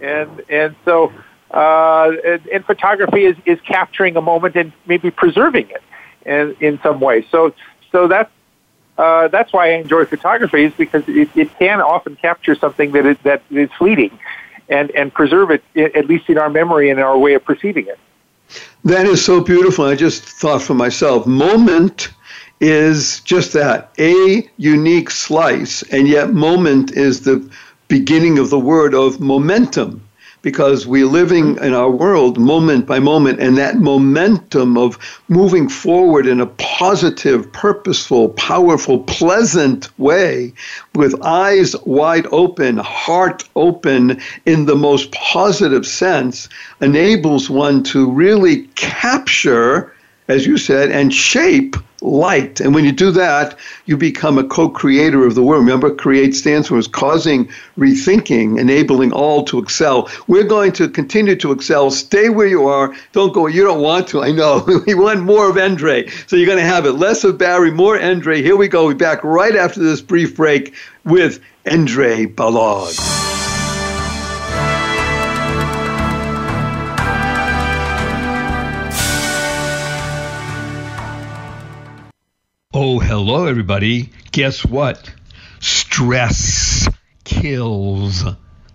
And 0.00 0.42
and 0.48 0.76
so 0.84 1.12
uh, 1.50 2.12
and, 2.24 2.46
and 2.46 2.64
photography 2.64 3.24
is 3.24 3.36
is 3.46 3.60
capturing 3.60 4.16
a 4.16 4.22
moment 4.22 4.56
and 4.56 4.72
maybe 4.86 5.10
preserving 5.10 5.70
it 5.70 5.82
in 6.26 6.56
in 6.60 6.80
some 6.82 7.00
way. 7.00 7.26
So 7.30 7.54
so 7.92 8.08
that's 8.08 8.30
uh, 8.96 9.28
that's 9.28 9.52
why 9.52 9.70
I 9.70 9.76
enjoy 9.76 10.04
photography 10.04 10.64
is 10.64 10.72
because 10.74 11.02
it, 11.08 11.28
it 11.34 11.58
can 11.58 11.80
often 11.80 12.16
capture 12.16 12.54
something 12.54 12.92
that 12.92 13.06
is, 13.06 13.16
that 13.24 13.42
is 13.50 13.70
fleeting 13.72 14.16
and, 14.68 14.90
and 14.92 15.12
preserve 15.12 15.50
it, 15.50 15.64
at 15.76 16.06
least 16.06 16.28
in 16.28 16.38
our 16.38 16.50
memory 16.50 16.90
and 16.90 17.00
our 17.00 17.18
way 17.18 17.34
of 17.34 17.44
perceiving 17.44 17.86
it. 17.86 17.98
That 18.84 19.06
is 19.06 19.24
so 19.24 19.40
beautiful. 19.40 19.84
I 19.84 19.96
just 19.96 20.22
thought 20.22 20.62
for 20.62 20.74
myself, 20.74 21.26
moment 21.26 22.10
is 22.60 23.20
just 23.20 23.52
that 23.54 23.92
a 23.98 24.48
unique 24.58 25.10
slice, 25.10 25.82
and 25.84 26.06
yet 26.06 26.32
moment 26.32 26.92
is 26.92 27.22
the 27.22 27.50
beginning 27.88 28.38
of 28.38 28.50
the 28.50 28.58
word 28.58 28.94
of 28.94 29.20
momentum 29.20 30.03
because 30.44 30.86
we're 30.86 31.06
living 31.06 31.56
in 31.56 31.72
our 31.72 31.90
world 31.90 32.38
moment 32.38 32.86
by 32.86 32.98
moment, 33.00 33.40
and 33.40 33.56
that 33.56 33.78
momentum 33.78 34.76
of 34.76 34.98
moving 35.28 35.70
forward 35.70 36.26
in 36.26 36.38
a 36.38 36.46
positive, 36.46 37.50
purposeful, 37.54 38.28
powerful, 38.28 39.02
pleasant 39.04 39.88
way 39.98 40.52
with 40.94 41.20
eyes 41.22 41.74
wide 41.86 42.26
open, 42.30 42.76
heart 42.76 43.42
open 43.56 44.20
in 44.44 44.66
the 44.66 44.76
most 44.76 45.10
positive 45.12 45.86
sense 45.86 46.50
enables 46.82 47.48
one 47.48 47.82
to 47.82 48.10
really 48.10 48.64
capture, 48.74 49.93
as 50.28 50.46
you 50.46 50.56
said, 50.56 50.90
and 50.90 51.12
shape 51.12 51.76
light. 52.04 52.60
And 52.60 52.74
when 52.74 52.84
you 52.84 52.92
do 52.92 53.10
that, 53.12 53.58
you 53.86 53.96
become 53.96 54.38
a 54.38 54.44
co 54.44 54.68
creator 54.68 55.26
of 55.26 55.34
the 55.34 55.42
world. 55.42 55.64
Remember, 55.64 55.94
create 55.94 56.34
stands 56.34 56.68
for 56.68 56.78
is 56.78 56.86
causing 56.86 57.48
rethinking, 57.78 58.58
enabling 58.58 59.12
all 59.12 59.44
to 59.44 59.58
excel. 59.58 60.08
We're 60.28 60.44
going 60.44 60.72
to 60.72 60.88
continue 60.88 61.36
to 61.36 61.52
excel. 61.52 61.90
Stay 61.90 62.28
where 62.28 62.46
you 62.46 62.66
are. 62.66 62.94
Don't 63.12 63.32
go, 63.32 63.46
you 63.46 63.64
don't 63.64 63.80
want 63.80 64.08
to. 64.08 64.22
I 64.22 64.32
know. 64.32 64.64
we 64.86 64.94
want 64.94 65.22
more 65.22 65.48
of 65.48 65.56
Andre. 65.56 66.08
So 66.26 66.36
you're 66.36 66.46
going 66.46 66.58
to 66.58 66.64
have 66.64 66.86
it. 66.86 66.92
Less 66.92 67.24
of 67.24 67.38
Barry, 67.38 67.70
more 67.70 68.00
Andre. 68.00 68.42
Here 68.42 68.56
we 68.56 68.68
go. 68.68 68.84
We'll 68.84 68.94
be 68.94 68.98
back 68.98 69.24
right 69.24 69.56
after 69.56 69.80
this 69.80 70.00
brief 70.00 70.36
break 70.36 70.74
with 71.04 71.40
Andre 71.66 72.26
Balogh. 72.26 73.33
Oh, 82.76 82.98
hello, 82.98 83.46
everybody. 83.46 84.10
Guess 84.32 84.64
what? 84.64 85.14
Stress 85.60 86.88
kills. 87.22 88.24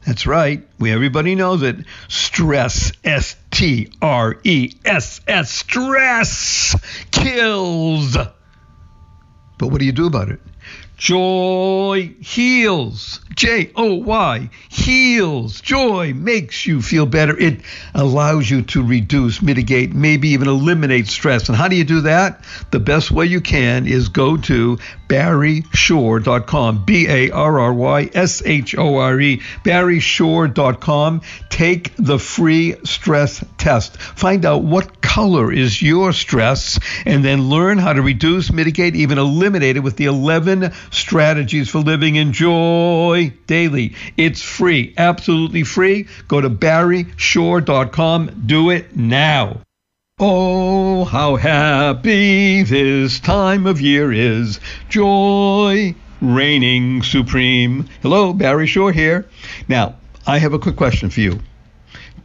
That's 0.07 0.25
right. 0.25 0.65
We 0.79 0.93
everybody 0.93 1.35
knows 1.35 1.63
it. 1.63 1.75
Stress, 2.07 2.93
S 3.03 3.35
T 3.51 3.91
R 4.01 4.39
E 4.45 4.71
S 4.85 5.19
S, 5.27 5.51
stress 5.51 6.77
kills. 7.11 8.15
But 8.15 9.67
what 9.67 9.79
do 9.79 9.85
you 9.85 9.91
do 9.91 10.07
about 10.07 10.29
it? 10.29 10.39
Joy 10.99 12.13
heals. 12.19 13.21
J 13.33 13.71
O 13.77 13.93
Y 13.95 14.49
heals. 14.67 15.61
Joy 15.61 16.13
makes 16.13 16.65
you 16.65 16.81
feel 16.81 17.05
better. 17.05 17.37
It 17.39 17.61
allows 17.95 18.49
you 18.49 18.63
to 18.63 18.83
reduce, 18.83 19.41
mitigate, 19.41 19.93
maybe 19.93 20.29
even 20.29 20.49
eliminate 20.49 21.07
stress. 21.07 21.47
And 21.47 21.57
how 21.57 21.69
do 21.69 21.77
you 21.77 21.85
do 21.85 22.01
that? 22.01 22.43
The 22.71 22.81
best 22.81 23.11
way 23.11 23.27
you 23.27 23.39
can 23.39 23.87
is 23.87 24.09
go 24.09 24.35
to 24.35 24.77
barryshore.com. 25.07 26.83
B 26.83 27.07
A 27.07 27.31
R 27.31 27.59
R 27.59 27.73
Y 27.73 28.09
S 28.13 28.43
H 28.45 28.77
O 28.77 28.97
R 28.97 29.21
E. 29.21 29.41
barryshore.com. 29.63 31.21
Take 31.49 31.95
the 31.95 32.19
free 32.19 32.75
stress 32.83 33.41
test. 33.57 34.01
Find 34.01 34.45
out 34.45 34.63
what 34.63 35.01
color 35.01 35.51
is 35.51 35.81
your 35.81 36.11
stress 36.13 36.77
and 37.05 37.23
then 37.23 37.49
learn 37.49 37.77
how 37.77 37.93
to 37.93 38.01
reduce, 38.01 38.51
mitigate, 38.51 38.95
even 38.95 39.17
eliminate 39.17 39.77
it 39.77 39.79
with 39.79 39.95
the 39.95 40.05
11 40.05 40.71
strategies 40.91 41.69
for 41.69 41.79
living 41.79 42.15
in 42.15 42.33
joy 42.33 43.33
daily. 43.47 43.95
It's 44.17 44.41
free, 44.41 44.93
absolutely 44.97 45.63
free. 45.63 46.07
Go 46.27 46.41
to 46.41 46.49
barryshore.com. 46.49 48.43
Do 48.45 48.69
it 48.69 48.95
now. 48.95 49.61
Oh, 50.19 51.05
how 51.05 51.37
happy 51.37 52.63
this 52.63 53.19
time 53.19 53.65
of 53.65 53.79
year 53.79 54.11
is. 54.11 54.59
Joy 54.89 55.95
reigning 56.21 57.03
supreme. 57.03 57.87
Hello, 58.01 58.33
Barry 58.33 58.67
Shore 58.67 58.91
here. 58.91 59.25
Now, 59.67 59.95
I 60.27 60.39
have 60.39 60.53
a 60.53 60.59
quick 60.59 60.75
question 60.75 61.09
for 61.09 61.21
you. 61.21 61.39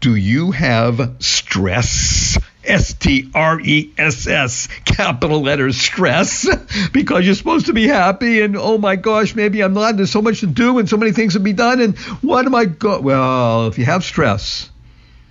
Do 0.00 0.16
you 0.16 0.50
have 0.50 1.16
stress? 1.20 2.38
S 2.66 2.94
T 2.94 3.30
R 3.34 3.60
E 3.60 3.92
S 3.96 4.26
S, 4.26 4.68
capital 4.84 5.42
letters, 5.42 5.76
stress, 5.76 6.48
because 6.92 7.24
you're 7.24 7.34
supposed 7.34 7.66
to 7.66 7.72
be 7.72 7.86
happy. 7.86 8.42
And 8.42 8.56
oh 8.56 8.78
my 8.78 8.96
gosh, 8.96 9.34
maybe 9.34 9.62
I'm 9.62 9.74
not. 9.74 9.96
There's 9.96 10.10
so 10.10 10.22
much 10.22 10.40
to 10.40 10.46
do 10.46 10.78
and 10.78 10.88
so 10.88 10.96
many 10.96 11.12
things 11.12 11.34
to 11.34 11.40
be 11.40 11.52
done. 11.52 11.80
And 11.80 11.98
what 12.22 12.46
am 12.46 12.54
I 12.54 12.64
go? 12.64 13.00
Well, 13.00 13.66
if 13.66 13.78
you 13.78 13.84
have 13.84 14.04
stress 14.04 14.70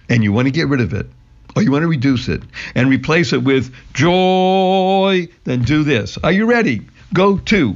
and 0.09 0.23
you 0.23 0.31
want 0.31 0.47
to 0.47 0.51
get 0.51 0.67
rid 0.67 0.81
of 0.81 0.93
it, 0.93 1.07
or 1.55 1.61
you 1.61 1.71
want 1.71 1.83
to 1.83 1.87
reduce 1.87 2.29
it 2.29 2.41
and 2.73 2.89
replace 2.89 3.33
it 3.33 3.43
with 3.43 3.73
joy, 3.93 5.27
then 5.43 5.61
do 5.61 5.83
this. 5.83 6.17
Are 6.17 6.31
you 6.31 6.45
ready? 6.45 6.81
Go 7.13 7.37
to 7.37 7.75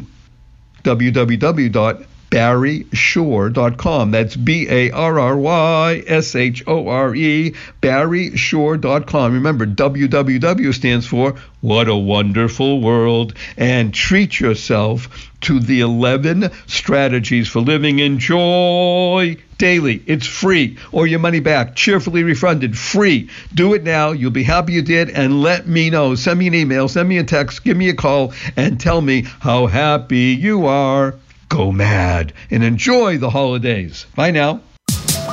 www 0.84 2.08
barryshore.com. 2.30 4.12
That's 4.12 4.36
B 4.36 4.68
A 4.70 4.92
R 4.92 5.20
R 5.20 5.38
Y 5.38 6.04
S 6.08 6.36
H 6.36 6.64
O 6.68 6.88
R 6.88 7.16
E, 7.16 7.56
barryshore.com. 7.82 9.34
Remember, 9.34 9.66
WWW 9.66 10.74
stands 10.74 11.06
for 11.06 11.36
What 11.62 11.88
a 11.88 11.96
Wonderful 11.96 12.82
World. 12.82 13.34
And 13.56 13.94
treat 13.94 14.40
yourself 14.40 15.32
to 15.42 15.60
the 15.60 15.82
11 15.82 16.52
strategies 16.66 17.48
for 17.48 17.62
living 17.62 18.00
in 18.00 18.20
joy 18.20 19.38
daily. 19.58 20.04
It's 20.06 20.26
free 20.26 20.78
or 20.92 21.08
your 21.08 21.20
money 21.20 21.40
back, 21.40 21.76
cheerfully 21.76 22.24
refunded, 22.24 22.78
free. 22.78 23.30
Do 23.54 23.74
it 23.74 23.84
now. 23.84 24.12
You'll 24.12 24.32
be 24.32 24.44
happy 24.44 24.74
you 24.74 24.82
did 24.82 25.10
and 25.10 25.42
let 25.42 25.68
me 25.68 25.90
know. 25.90 26.16
Send 26.16 26.40
me 26.40 26.48
an 26.48 26.56
email, 26.56 26.88
send 26.88 27.08
me 27.08 27.18
a 27.18 27.24
text, 27.24 27.64
give 27.64 27.78
me 27.78 27.90
a 27.90 27.94
call, 27.94 28.34
and 28.56 28.80
tell 28.80 29.02
me 29.02 29.26
how 29.40 29.68
happy 29.68 30.36
you 30.40 30.66
are. 30.66 31.16
Go 31.50 31.72
mad 31.72 32.34
and 32.52 32.64
enjoy 32.64 33.18
the 33.18 33.30
holidays. 33.30 34.06
Bye 34.16 34.32
now. 34.32 34.62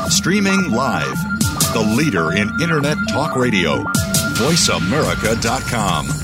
Streaming 0.09 0.71
live, 0.71 1.17
the 1.73 1.95
leader 1.97 2.33
in 2.33 2.51
Internet 2.63 2.99
Talk 3.11 3.37
Radio, 3.37 3.83
VoiceAmerica.com. 4.37 6.24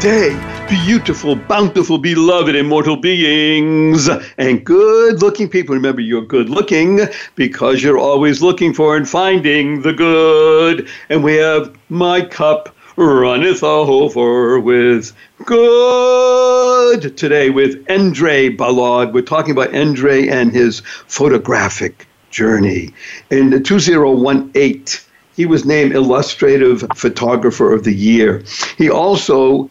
day, 0.00 0.66
beautiful, 0.68 1.36
bountiful, 1.36 1.98
beloved, 1.98 2.54
immortal 2.54 2.96
beings, 2.96 4.08
and 4.38 4.64
good 4.64 5.20
looking 5.20 5.48
people. 5.48 5.74
Remember, 5.74 6.00
you're 6.00 6.24
good 6.24 6.48
looking 6.48 7.00
because 7.34 7.82
you're 7.82 7.98
always 7.98 8.42
looking 8.42 8.72
for 8.74 8.96
and 8.96 9.08
finding 9.08 9.82
the 9.82 9.92
good. 9.92 10.88
And 11.08 11.22
we 11.22 11.34
have 11.34 11.76
my 11.88 12.22
cup 12.22 12.74
runneth 12.96 13.62
over 13.62 14.60
with 14.60 15.12
good 15.44 17.16
today 17.16 17.50
with 17.50 17.84
Endre 17.86 18.56
Balogh. 18.56 19.12
We're 19.12 19.22
talking 19.22 19.52
about 19.52 19.70
Endre 19.70 20.30
and 20.30 20.52
his 20.52 20.80
photographic 20.80 22.06
journey. 22.30 22.92
In 23.30 23.62
2018, 23.62 25.04
he 25.36 25.46
was 25.46 25.64
named 25.64 25.92
Illustrative 25.92 26.84
Photographer 26.94 27.72
of 27.72 27.84
the 27.84 27.94
Year. 27.94 28.44
He 28.78 28.88
also 28.88 29.70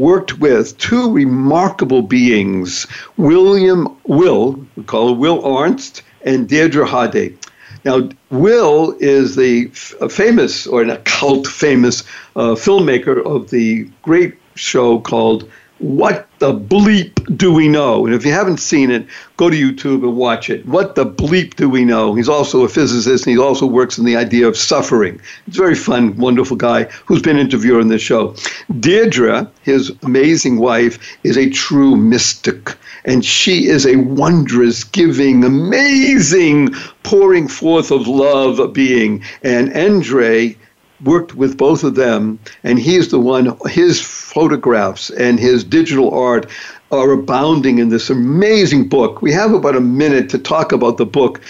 worked 0.00 0.38
with 0.38 0.76
two 0.78 1.12
remarkable 1.12 2.02
beings, 2.02 2.86
William 3.18 3.96
Will, 4.04 4.66
we 4.74 4.82
call 4.84 5.14
Will 5.14 5.42
Arntz, 5.42 6.02
and 6.24 6.48
Deirdre 6.48 6.86
Hade. 6.86 7.38
Now, 7.84 8.08
Will 8.30 8.96
is 8.98 9.36
the 9.36 9.66
famous, 10.10 10.66
or 10.66 10.82
an 10.82 10.90
occult 10.90 11.46
famous, 11.46 12.02
uh, 12.34 12.54
filmmaker 12.54 13.24
of 13.24 13.50
the 13.50 13.88
great 14.02 14.34
show 14.54 15.00
called 15.00 15.48
What 15.80 16.28
the 16.40 16.52
Bleep 16.52 17.38
Do 17.38 17.54
We 17.54 17.66
Know? 17.66 18.04
And 18.04 18.14
if 18.14 18.26
you 18.26 18.32
haven't 18.32 18.58
seen 18.58 18.90
it, 18.90 19.06
go 19.38 19.48
to 19.48 19.56
YouTube 19.56 20.02
and 20.02 20.14
watch 20.14 20.50
it. 20.50 20.66
What 20.66 20.94
the 20.94 21.06
Bleep 21.06 21.56
Do 21.56 21.70
We 21.70 21.86
Know? 21.86 22.14
He's 22.14 22.28
also 22.28 22.64
a 22.64 22.68
physicist 22.68 23.26
and 23.26 23.34
he 23.34 23.40
also 23.40 23.64
works 23.64 23.96
in 23.96 24.04
the 24.04 24.14
idea 24.14 24.46
of 24.46 24.58
suffering. 24.58 25.18
He's 25.46 25.56
a 25.56 25.62
very 25.62 25.74
fun, 25.74 26.16
wonderful 26.18 26.58
guy 26.58 26.84
who's 27.06 27.22
been 27.22 27.38
interviewed 27.38 27.80
on 27.80 27.88
this 27.88 28.02
show. 28.02 28.34
Deirdre, 28.78 29.50
his 29.62 29.90
amazing 30.02 30.58
wife, 30.58 30.98
is 31.24 31.38
a 31.38 31.48
true 31.48 31.96
mystic 31.96 32.76
and 33.06 33.24
she 33.24 33.66
is 33.66 33.86
a 33.86 33.96
wondrous, 33.96 34.84
giving, 34.84 35.44
amazing, 35.44 36.74
pouring 37.02 37.48
forth 37.48 37.90
of 37.90 38.06
love 38.06 38.72
being. 38.74 39.22
And 39.42 39.70
Endre 39.70 40.56
worked 41.04 41.34
with 41.34 41.56
both 41.56 41.84
of 41.84 41.94
them, 41.94 42.38
and 42.62 42.78
he's 42.78 43.08
the 43.08 43.20
one, 43.20 43.56
his 43.68 44.00
photographs 44.00 45.10
and 45.10 45.38
his 45.38 45.64
digital 45.64 46.12
art 46.12 46.50
are 46.92 47.12
abounding 47.12 47.78
in 47.78 47.88
this 47.88 48.10
amazing 48.10 48.88
book. 48.88 49.22
We 49.22 49.32
have 49.32 49.52
about 49.52 49.76
a 49.76 49.80
minute 49.80 50.28
to 50.30 50.38
talk 50.38 50.72
about 50.72 50.96
the 50.96 51.06
book. 51.06 51.40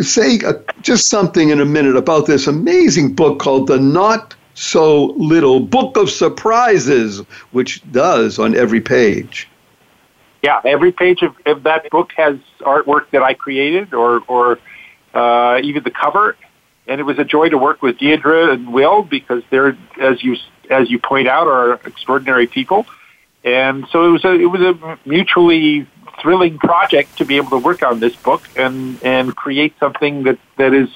Say 0.00 0.40
uh, 0.44 0.54
just 0.82 1.08
something 1.08 1.50
in 1.50 1.60
a 1.60 1.64
minute 1.64 1.96
about 1.96 2.26
this 2.26 2.46
amazing 2.46 3.14
book 3.14 3.38
called 3.38 3.68
The 3.68 3.78
Not 3.78 4.34
So 4.54 5.06
Little 5.16 5.60
Book 5.60 5.96
of 5.96 6.10
Surprises, 6.10 7.20
which 7.52 7.80
does 7.92 8.38
on 8.38 8.56
every 8.56 8.80
page 8.80 9.48
yeah, 10.42 10.60
every 10.64 10.92
page 10.92 11.22
of, 11.22 11.34
of 11.46 11.64
that 11.64 11.90
book 11.90 12.10
has 12.16 12.36
artwork 12.60 13.10
that 13.10 13.22
I 13.22 13.34
created, 13.34 13.92
or 13.92 14.22
or 14.28 14.58
uh, 15.14 15.60
even 15.62 15.82
the 15.82 15.90
cover. 15.90 16.36
And 16.88 17.00
it 17.00 17.04
was 17.04 17.18
a 17.18 17.24
joy 17.24 17.50
to 17.50 17.58
work 17.58 17.82
with 17.82 17.98
Deirdre 17.98 18.52
and 18.52 18.72
Will 18.72 19.02
because 19.02 19.42
they're, 19.50 19.76
as 20.00 20.22
you 20.22 20.36
as 20.70 20.90
you 20.90 20.98
point 20.98 21.28
out, 21.28 21.46
are 21.46 21.74
extraordinary 21.84 22.46
people. 22.46 22.86
And 23.44 23.86
so 23.90 24.04
it 24.06 24.10
was 24.10 24.24
a 24.24 24.32
it 24.32 24.46
was 24.46 24.62
a 24.62 24.98
mutually 25.04 25.86
thrilling 26.22 26.58
project 26.58 27.18
to 27.18 27.24
be 27.24 27.36
able 27.36 27.50
to 27.50 27.58
work 27.58 27.82
on 27.82 28.00
this 28.00 28.16
book 28.16 28.42
and 28.56 29.02
and 29.04 29.36
create 29.36 29.74
something 29.78 30.24
that 30.24 30.38
that 30.56 30.74
is 30.74 30.88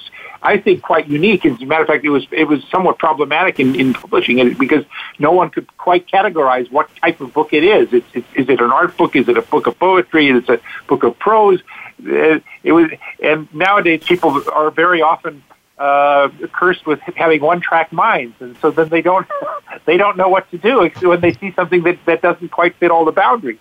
I 0.43 0.57
think, 0.57 0.83
quite 0.83 1.07
unique. 1.07 1.45
As 1.45 1.61
a 1.61 1.65
matter 1.65 1.83
of 1.83 1.87
fact, 1.87 2.03
it 2.03 2.09
was 2.09 2.27
it 2.31 2.47
was 2.47 2.63
somewhat 2.69 2.99
problematic 2.99 3.59
in, 3.59 3.75
in 3.79 3.93
publishing 3.93 4.39
it 4.39 4.59
because 4.59 4.83
no 5.17 5.31
one 5.31 5.49
could 5.49 5.75
quite 5.77 6.07
categorize 6.07 6.69
what 6.69 6.93
type 6.97 7.21
of 7.21 7.33
book 7.33 7.53
it 7.53 7.63
is. 7.63 7.93
It's, 7.93 8.07
it's, 8.13 8.27
is 8.35 8.49
it 8.49 8.59
an 8.59 8.71
art 8.71 8.95
book? 8.97 9.15
Is 9.15 9.29
it 9.29 9.37
a 9.37 9.41
book 9.41 9.67
of 9.67 9.79
poetry? 9.79 10.27
Is 10.27 10.43
it 10.43 10.49
a 10.49 10.87
book 10.87 11.03
of 11.03 11.17
prose? 11.17 11.61
It, 12.03 12.43
it 12.63 12.73
was, 12.73 12.91
and 13.23 13.53
nowadays 13.53 14.03
people 14.03 14.43
are 14.51 14.69
very 14.69 15.01
often 15.01 15.41
uh, 15.83 16.29
cursed 16.53 16.85
with 16.85 16.99
having 17.15 17.41
one-track 17.41 17.91
minds, 17.91 18.35
and 18.39 18.55
so 18.61 18.71
then 18.71 18.87
they 18.87 19.01
don't 19.01 19.27
they 19.85 19.97
don't 19.97 20.15
know 20.15 20.29
what 20.29 20.49
to 20.51 20.57
do 20.57 20.89
when 21.01 21.19
they 21.19 21.33
see 21.33 21.51
something 21.51 21.83
that, 21.83 21.97
that 22.05 22.21
doesn't 22.21 22.49
quite 22.49 22.73
fit 22.75 22.89
all 22.89 23.03
the 23.03 23.11
boundaries. 23.11 23.59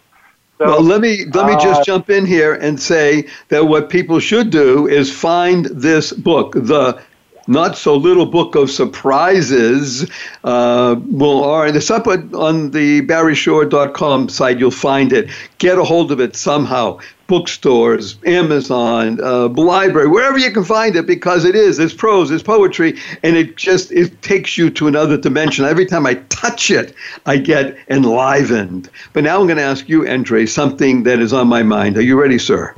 So, 0.58 0.66
well, 0.66 0.82
let 0.82 1.00
me 1.00 1.24
let 1.34 1.46
me 1.46 1.54
just 1.54 1.80
uh, 1.80 1.84
jump 1.84 2.10
in 2.10 2.24
here 2.24 2.54
and 2.54 2.80
say 2.80 3.28
that 3.48 3.64
what 3.66 3.90
people 3.90 4.20
should 4.20 4.50
do 4.50 4.86
is 4.86 5.12
find 5.12 5.64
this 5.64 6.12
book, 6.12 6.52
the 6.52 7.02
not 7.46 7.76
so 7.76 7.96
little 7.96 8.26
book 8.26 8.54
of 8.54 8.70
surprises. 8.70 10.10
Uh, 10.44 10.96
will 11.06 11.44
are 11.44 11.66
it's 11.66 11.90
up 11.90 12.06
on 12.06 12.70
the 12.70 13.02
barryshore.com 13.02 14.28
site. 14.28 14.58
You'll 14.58 14.70
find 14.70 15.12
it. 15.12 15.30
Get 15.58 15.78
a 15.78 15.84
hold 15.84 16.12
of 16.12 16.20
it 16.20 16.36
somehow 16.36 16.98
bookstores, 17.32 18.16
Amazon, 18.26 19.18
uh, 19.22 19.48
library, 19.48 20.06
wherever 20.06 20.36
you 20.36 20.50
can 20.50 20.64
find 20.64 20.96
it, 20.96 21.06
because 21.06 21.46
it 21.46 21.54
is. 21.54 21.78
It's 21.78 21.94
prose, 21.94 22.30
it's 22.30 22.42
poetry, 22.42 22.98
and 23.22 23.36
it 23.36 23.56
just 23.56 23.90
it 23.90 24.20
takes 24.20 24.58
you 24.58 24.68
to 24.68 24.86
another 24.86 25.16
dimension. 25.16 25.64
Every 25.64 25.86
time 25.86 26.04
I 26.04 26.16
touch 26.28 26.70
it, 26.70 26.94
I 27.24 27.38
get 27.38 27.78
enlivened. 27.88 28.90
But 29.14 29.24
now 29.24 29.40
I'm 29.40 29.46
going 29.46 29.56
to 29.56 29.62
ask 29.62 29.88
you, 29.88 30.02
Endre, 30.02 30.46
something 30.46 31.04
that 31.04 31.20
is 31.20 31.32
on 31.32 31.48
my 31.48 31.62
mind. 31.62 31.96
Are 31.96 32.02
you 32.02 32.20
ready, 32.20 32.38
sir? 32.38 32.74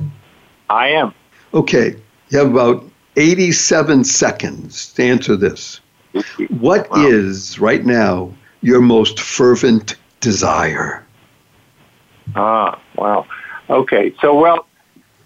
I 0.69 0.87
am. 0.87 1.13
Okay. 1.53 1.97
You 2.29 2.37
have 2.39 2.51
about 2.51 2.85
87 3.15 4.03
seconds 4.03 4.93
to 4.93 5.03
answer 5.03 5.35
this. 5.35 5.79
What 6.49 6.89
wow. 6.89 7.05
is 7.07 7.59
right 7.59 7.85
now 7.85 8.33
your 8.61 8.81
most 8.81 9.19
fervent 9.19 9.95
desire? 10.21 11.05
Ah, 12.35 12.79
wow. 12.95 13.27
Okay, 13.69 14.13
so 14.21 14.37
well, 14.39 14.67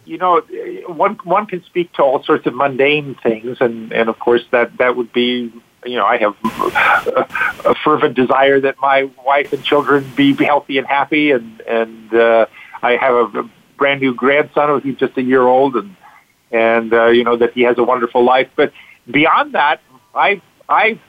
you 0.05 0.17
know, 0.17 0.41
one 0.87 1.15
one 1.23 1.45
can 1.45 1.63
speak 1.63 1.93
to 1.93 2.03
all 2.03 2.23
sorts 2.23 2.47
of 2.47 2.55
mundane 2.55 3.15
things, 3.15 3.57
and 3.59 3.91
and 3.91 4.09
of 4.09 4.17
course 4.19 4.43
that 4.51 4.77
that 4.77 4.95
would 4.95 5.13
be, 5.13 5.53
you 5.85 5.95
know, 5.97 6.05
I 6.05 6.17
have 6.17 6.35
a, 6.43 7.69
a 7.69 7.75
fervent 7.75 8.15
desire 8.15 8.59
that 8.61 8.77
my 8.81 9.09
wife 9.25 9.53
and 9.53 9.63
children 9.63 10.09
be 10.15 10.33
healthy 10.33 10.77
and 10.77 10.87
happy, 10.87 11.31
and 11.31 11.61
and 11.61 12.13
uh, 12.13 12.47
I 12.81 12.95
have 12.95 13.35
a 13.35 13.49
brand 13.77 14.01
new 14.01 14.13
grandson 14.13 14.81
who's 14.81 14.97
just 14.97 15.17
a 15.17 15.21
year 15.21 15.43
old, 15.43 15.75
and 15.75 15.95
and 16.51 16.93
uh, 16.93 17.07
you 17.07 17.23
know 17.23 17.35
that 17.37 17.53
he 17.53 17.61
has 17.61 17.77
a 17.77 17.83
wonderful 17.83 18.23
life. 18.23 18.49
But 18.55 18.71
beyond 19.09 19.53
that, 19.53 19.81
I 20.15 20.41
I 20.67 20.99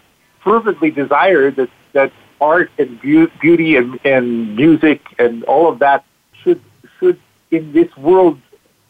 fervently 0.42 0.90
desire 0.90 1.50
that 1.50 1.70
that 1.92 2.12
art 2.40 2.70
and 2.78 3.00
beauty 3.00 3.76
and, 3.76 4.00
and 4.04 4.56
music 4.56 5.02
and 5.18 5.44
all 5.44 5.68
of 5.68 5.80
that 5.80 6.04
should 6.42 6.62
should 6.98 7.20
in 7.50 7.72
this 7.72 7.94
world 7.96 8.40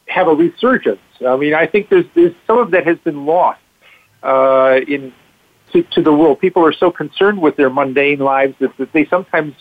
have 0.06 0.28
a 0.28 0.34
resurgence. 0.34 1.00
I 1.26 1.36
mean, 1.36 1.54
I 1.54 1.66
think 1.66 1.88
there's, 1.88 2.06
there's 2.14 2.34
some 2.46 2.58
of 2.58 2.70
that 2.72 2.86
has 2.86 2.98
been 2.98 3.26
lost 3.26 3.60
uh, 4.22 4.80
in 4.86 5.12
to, 5.72 5.82
to 5.82 6.02
the 6.02 6.12
world. 6.12 6.40
People 6.40 6.64
are 6.64 6.72
so 6.72 6.90
concerned 6.90 7.40
with 7.40 7.56
their 7.56 7.70
mundane 7.70 8.18
lives 8.18 8.54
that, 8.58 8.76
that 8.78 8.92
they 8.92 9.04
sometimes 9.06 9.54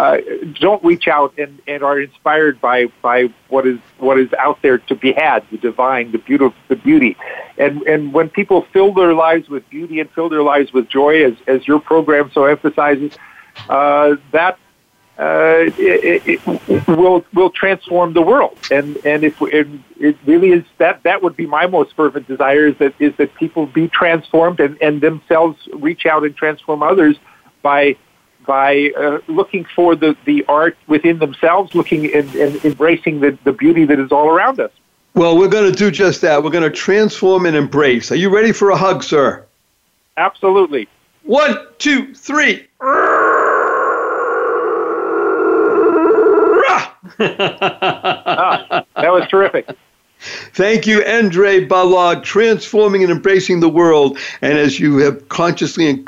uh, 0.00 0.16
don't 0.58 0.82
reach 0.82 1.08
out 1.08 1.34
and, 1.36 1.60
and 1.66 1.82
are 1.82 2.00
inspired 2.00 2.58
by, 2.58 2.86
by 3.02 3.24
what 3.50 3.66
is 3.66 3.78
what 3.98 4.18
is 4.18 4.32
out 4.32 4.62
there 4.62 4.78
to 4.78 4.94
be 4.94 5.12
had, 5.12 5.44
the 5.50 5.58
divine, 5.58 6.10
the 6.10 6.16
beauty, 6.16 6.48
the 6.68 6.76
beauty. 6.76 7.18
And 7.58 7.82
and 7.82 8.14
when 8.14 8.30
people 8.30 8.62
fill 8.72 8.94
their 8.94 9.12
lives 9.12 9.50
with 9.50 9.68
beauty 9.68 10.00
and 10.00 10.10
fill 10.12 10.30
their 10.30 10.42
lives 10.42 10.72
with 10.72 10.88
joy, 10.88 11.22
as 11.26 11.34
as 11.46 11.68
your 11.68 11.80
program 11.80 12.30
so 12.32 12.46
emphasizes, 12.46 13.12
uh, 13.68 14.16
that 14.32 14.58
uh, 15.18 15.68
it, 15.76 16.40
it, 16.46 16.88
will 16.88 17.22
will 17.34 17.50
transform 17.50 18.14
the 18.14 18.22
world. 18.22 18.56
And 18.70 18.96
and 19.04 19.22
if 19.22 19.42
it, 19.42 19.68
it 19.98 20.16
really 20.24 20.52
is 20.52 20.64
that 20.78 21.02
that 21.02 21.22
would 21.22 21.36
be 21.36 21.46
my 21.46 21.66
most 21.66 21.94
fervent 21.94 22.26
desire 22.26 22.68
is 22.68 22.78
that 22.78 22.94
is 22.98 23.14
that 23.18 23.34
people 23.34 23.66
be 23.66 23.86
transformed 23.88 24.60
and, 24.60 24.80
and 24.80 25.02
themselves 25.02 25.58
reach 25.74 26.06
out 26.06 26.24
and 26.24 26.34
transform 26.34 26.82
others 26.82 27.16
by 27.60 27.96
by 28.46 28.90
uh, 28.98 29.18
looking 29.28 29.64
for 29.64 29.94
the, 29.94 30.16
the 30.24 30.44
art 30.48 30.76
within 30.86 31.18
themselves, 31.18 31.74
looking 31.74 32.12
and, 32.14 32.34
and 32.34 32.64
embracing 32.64 33.20
the, 33.20 33.38
the 33.44 33.52
beauty 33.52 33.84
that 33.84 33.98
is 33.98 34.12
all 34.12 34.28
around 34.28 34.60
us. 34.60 34.70
Well, 35.14 35.36
we're 35.36 35.48
going 35.48 35.70
to 35.70 35.76
do 35.76 35.90
just 35.90 36.20
that. 36.22 36.42
We're 36.42 36.50
going 36.50 36.70
to 36.70 36.70
transform 36.70 37.46
and 37.46 37.56
embrace. 37.56 38.12
Are 38.12 38.16
you 38.16 38.34
ready 38.34 38.52
for 38.52 38.70
a 38.70 38.76
hug, 38.76 39.02
sir? 39.02 39.44
Absolutely. 40.16 40.88
One, 41.24 41.58
two, 41.78 42.14
three. 42.14 42.66
ah, 47.20 48.86
that 48.96 49.12
was 49.12 49.26
terrific. 49.28 49.68
Thank 50.20 50.86
you, 50.86 51.02
Andre 51.04 51.66
Balogh, 51.66 52.22
transforming 52.22 53.02
and 53.02 53.10
embracing 53.10 53.60
the 53.60 53.70
world. 53.70 54.18
And 54.42 54.58
as 54.58 54.78
you 54.78 54.98
have 54.98 55.28
consciously 55.30 55.88
and 55.88 56.06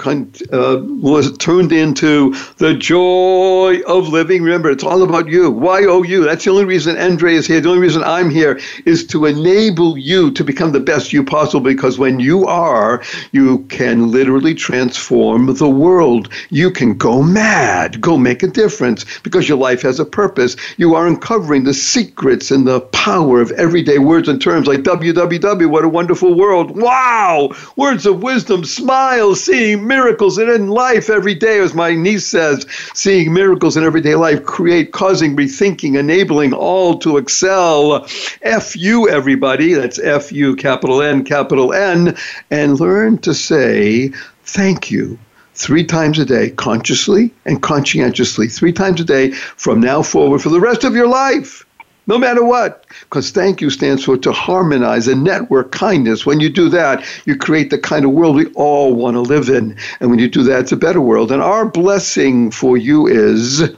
uh, 0.52 0.80
was 0.82 1.36
turned 1.38 1.72
into 1.72 2.34
the 2.58 2.74
joy 2.74 3.80
of 3.86 4.08
living, 4.08 4.42
remember, 4.42 4.70
it's 4.70 4.84
all 4.84 5.02
about 5.02 5.28
you. 5.28 5.50
Y 5.50 5.84
O 5.84 6.02
U. 6.02 6.24
That's 6.24 6.44
the 6.44 6.50
only 6.50 6.66
reason 6.66 6.98
Andre 6.98 7.34
is 7.34 7.46
here. 7.46 7.60
The 7.60 7.70
only 7.70 7.80
reason 7.80 8.02
I'm 8.04 8.28
here 8.28 8.60
is 8.84 9.06
to 9.08 9.24
enable 9.24 9.96
you 9.96 10.30
to 10.32 10.44
become 10.44 10.72
the 10.72 10.80
best 10.80 11.14
you 11.14 11.24
possible 11.24 11.64
because 11.64 11.98
when 11.98 12.20
you 12.20 12.46
are, 12.46 13.02
you 13.32 13.60
can 13.70 14.10
literally 14.10 14.54
transform 14.54 15.54
the 15.54 15.70
world. 15.70 16.28
You 16.50 16.70
can 16.70 16.98
go 16.98 17.22
mad, 17.22 18.00
go 18.02 18.18
make 18.18 18.42
a 18.42 18.48
difference 18.48 19.06
because 19.20 19.48
your 19.48 19.58
life 19.58 19.80
has 19.82 19.98
a 19.98 20.04
purpose. 20.04 20.56
You 20.76 20.94
are 20.96 21.06
uncovering 21.06 21.64
the 21.64 21.72
secrets 21.72 22.50
and 22.50 22.66
the 22.66 22.80
power 22.80 23.40
of 23.40 23.50
everyday 23.52 24.01
words 24.04 24.28
and 24.28 24.40
terms 24.40 24.66
like 24.66 24.80
www, 24.80 25.70
what 25.70 25.84
a 25.84 25.88
wonderful 25.88 26.34
world. 26.34 26.76
Wow! 26.76 27.50
Words 27.76 28.06
of 28.06 28.22
wisdom, 28.22 28.64
smile, 28.64 29.34
seeing 29.34 29.86
miracles 29.86 30.38
in 30.38 30.68
life 30.68 31.10
every 31.10 31.34
day, 31.34 31.60
as 31.60 31.74
my 31.74 31.94
niece 31.94 32.26
says, 32.26 32.66
seeing 32.94 33.32
miracles 33.32 33.76
in 33.76 33.84
everyday 33.84 34.14
life, 34.14 34.44
create, 34.44 34.92
causing, 34.92 35.36
rethinking, 35.36 35.98
enabling 35.98 36.52
all 36.52 36.98
to 36.98 37.16
excel. 37.16 38.06
F 38.42 38.76
you, 38.76 39.08
everybody. 39.08 39.74
That's 39.74 39.98
F 39.98 40.32
U, 40.32 40.56
capital 40.56 41.02
N, 41.02 41.24
capital 41.24 41.72
N. 41.72 42.16
And 42.50 42.80
learn 42.80 43.18
to 43.18 43.34
say 43.34 44.08
thank 44.44 44.90
you 44.90 45.18
three 45.54 45.84
times 45.84 46.18
a 46.18 46.24
day, 46.24 46.50
consciously 46.50 47.32
and 47.44 47.62
conscientiously, 47.62 48.48
three 48.48 48.72
times 48.72 49.00
a 49.00 49.04
day 49.04 49.30
from 49.30 49.80
now 49.80 50.02
forward 50.02 50.40
for 50.40 50.48
the 50.48 50.60
rest 50.60 50.84
of 50.84 50.94
your 50.94 51.08
life 51.08 51.66
no 52.06 52.18
matter 52.18 52.44
what. 52.44 52.86
Because 53.00 53.30
thank 53.30 53.60
you 53.60 53.70
stands 53.70 54.04
for 54.04 54.16
to 54.18 54.32
harmonize 54.32 55.08
and 55.08 55.22
network 55.24 55.72
kindness. 55.72 56.26
When 56.26 56.40
you 56.40 56.48
do 56.48 56.68
that, 56.70 57.04
you 57.26 57.36
create 57.36 57.70
the 57.70 57.78
kind 57.78 58.04
of 58.04 58.10
world 58.12 58.36
we 58.36 58.46
all 58.54 58.94
want 58.94 59.14
to 59.14 59.20
live 59.20 59.48
in. 59.48 59.76
And 60.00 60.10
when 60.10 60.18
you 60.18 60.28
do 60.28 60.42
that, 60.44 60.60
it's 60.60 60.72
a 60.72 60.76
better 60.76 61.00
world. 61.00 61.32
And 61.32 61.42
our 61.42 61.64
blessing 61.66 62.50
for 62.50 62.76
you 62.76 63.06
is 63.06 63.70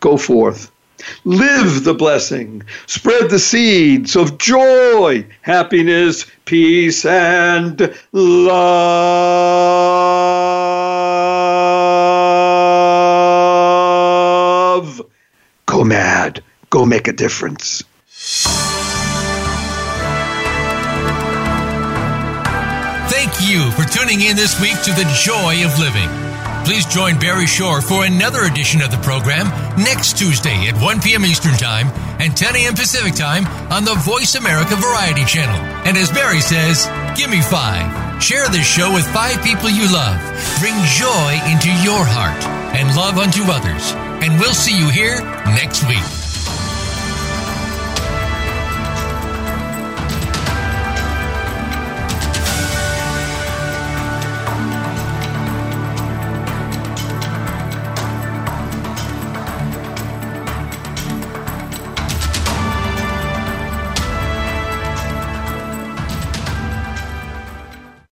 go 0.00 0.16
forth. 0.16 0.70
Live 1.24 1.84
the 1.84 1.94
blessing. 1.94 2.62
Spread 2.86 3.30
the 3.30 3.38
seeds 3.38 4.16
of 4.16 4.38
joy, 4.38 5.26
happiness, 5.42 6.26
peace, 6.46 7.04
and 7.04 7.94
love. 8.12 8.56
Go 15.66 15.84
mad 15.84 16.42
go 16.76 16.84
make 16.84 17.08
a 17.08 17.12
difference. 17.12 17.82
Thank 23.08 23.32
you 23.48 23.70
for 23.70 23.88
tuning 23.88 24.20
in 24.20 24.36
this 24.36 24.60
week 24.60 24.76
to 24.84 24.92
The 24.92 25.08
Joy 25.24 25.64
of 25.64 25.78
Living. 25.80 26.10
Please 26.66 26.84
join 26.84 27.18
Barry 27.18 27.46
Shore 27.46 27.80
for 27.80 28.04
another 28.04 28.42
edition 28.42 28.82
of 28.82 28.90
the 28.90 28.98
program 28.98 29.48
next 29.82 30.18
Tuesday 30.18 30.68
at 30.68 30.76
1 30.82 31.00
p.m. 31.00 31.24
Eastern 31.24 31.56
Time 31.56 31.88
and 32.20 32.36
10 32.36 32.56
a.m. 32.56 32.74
Pacific 32.74 33.14
Time 33.14 33.46
on 33.72 33.86
the 33.86 33.94
Voice 34.04 34.34
America 34.34 34.76
Variety 34.76 35.24
Channel. 35.24 35.56
And 35.88 35.96
as 35.96 36.10
Barry 36.10 36.40
says, 36.40 36.84
give 37.16 37.30
me 37.30 37.40
five. 37.40 37.88
Share 38.22 38.50
this 38.50 38.66
show 38.66 38.92
with 38.92 39.06
five 39.14 39.42
people 39.42 39.70
you 39.70 39.90
love. 39.90 40.20
Bring 40.60 40.76
joy 40.92 41.40
into 41.48 41.72
your 41.80 42.04
heart 42.04 42.44
and 42.76 42.94
love 42.94 43.16
unto 43.16 43.48
others. 43.48 43.92
And 44.20 44.38
we'll 44.38 44.52
see 44.52 44.76
you 44.76 44.90
here 44.90 45.22
next 45.56 45.88
week. 45.88 46.25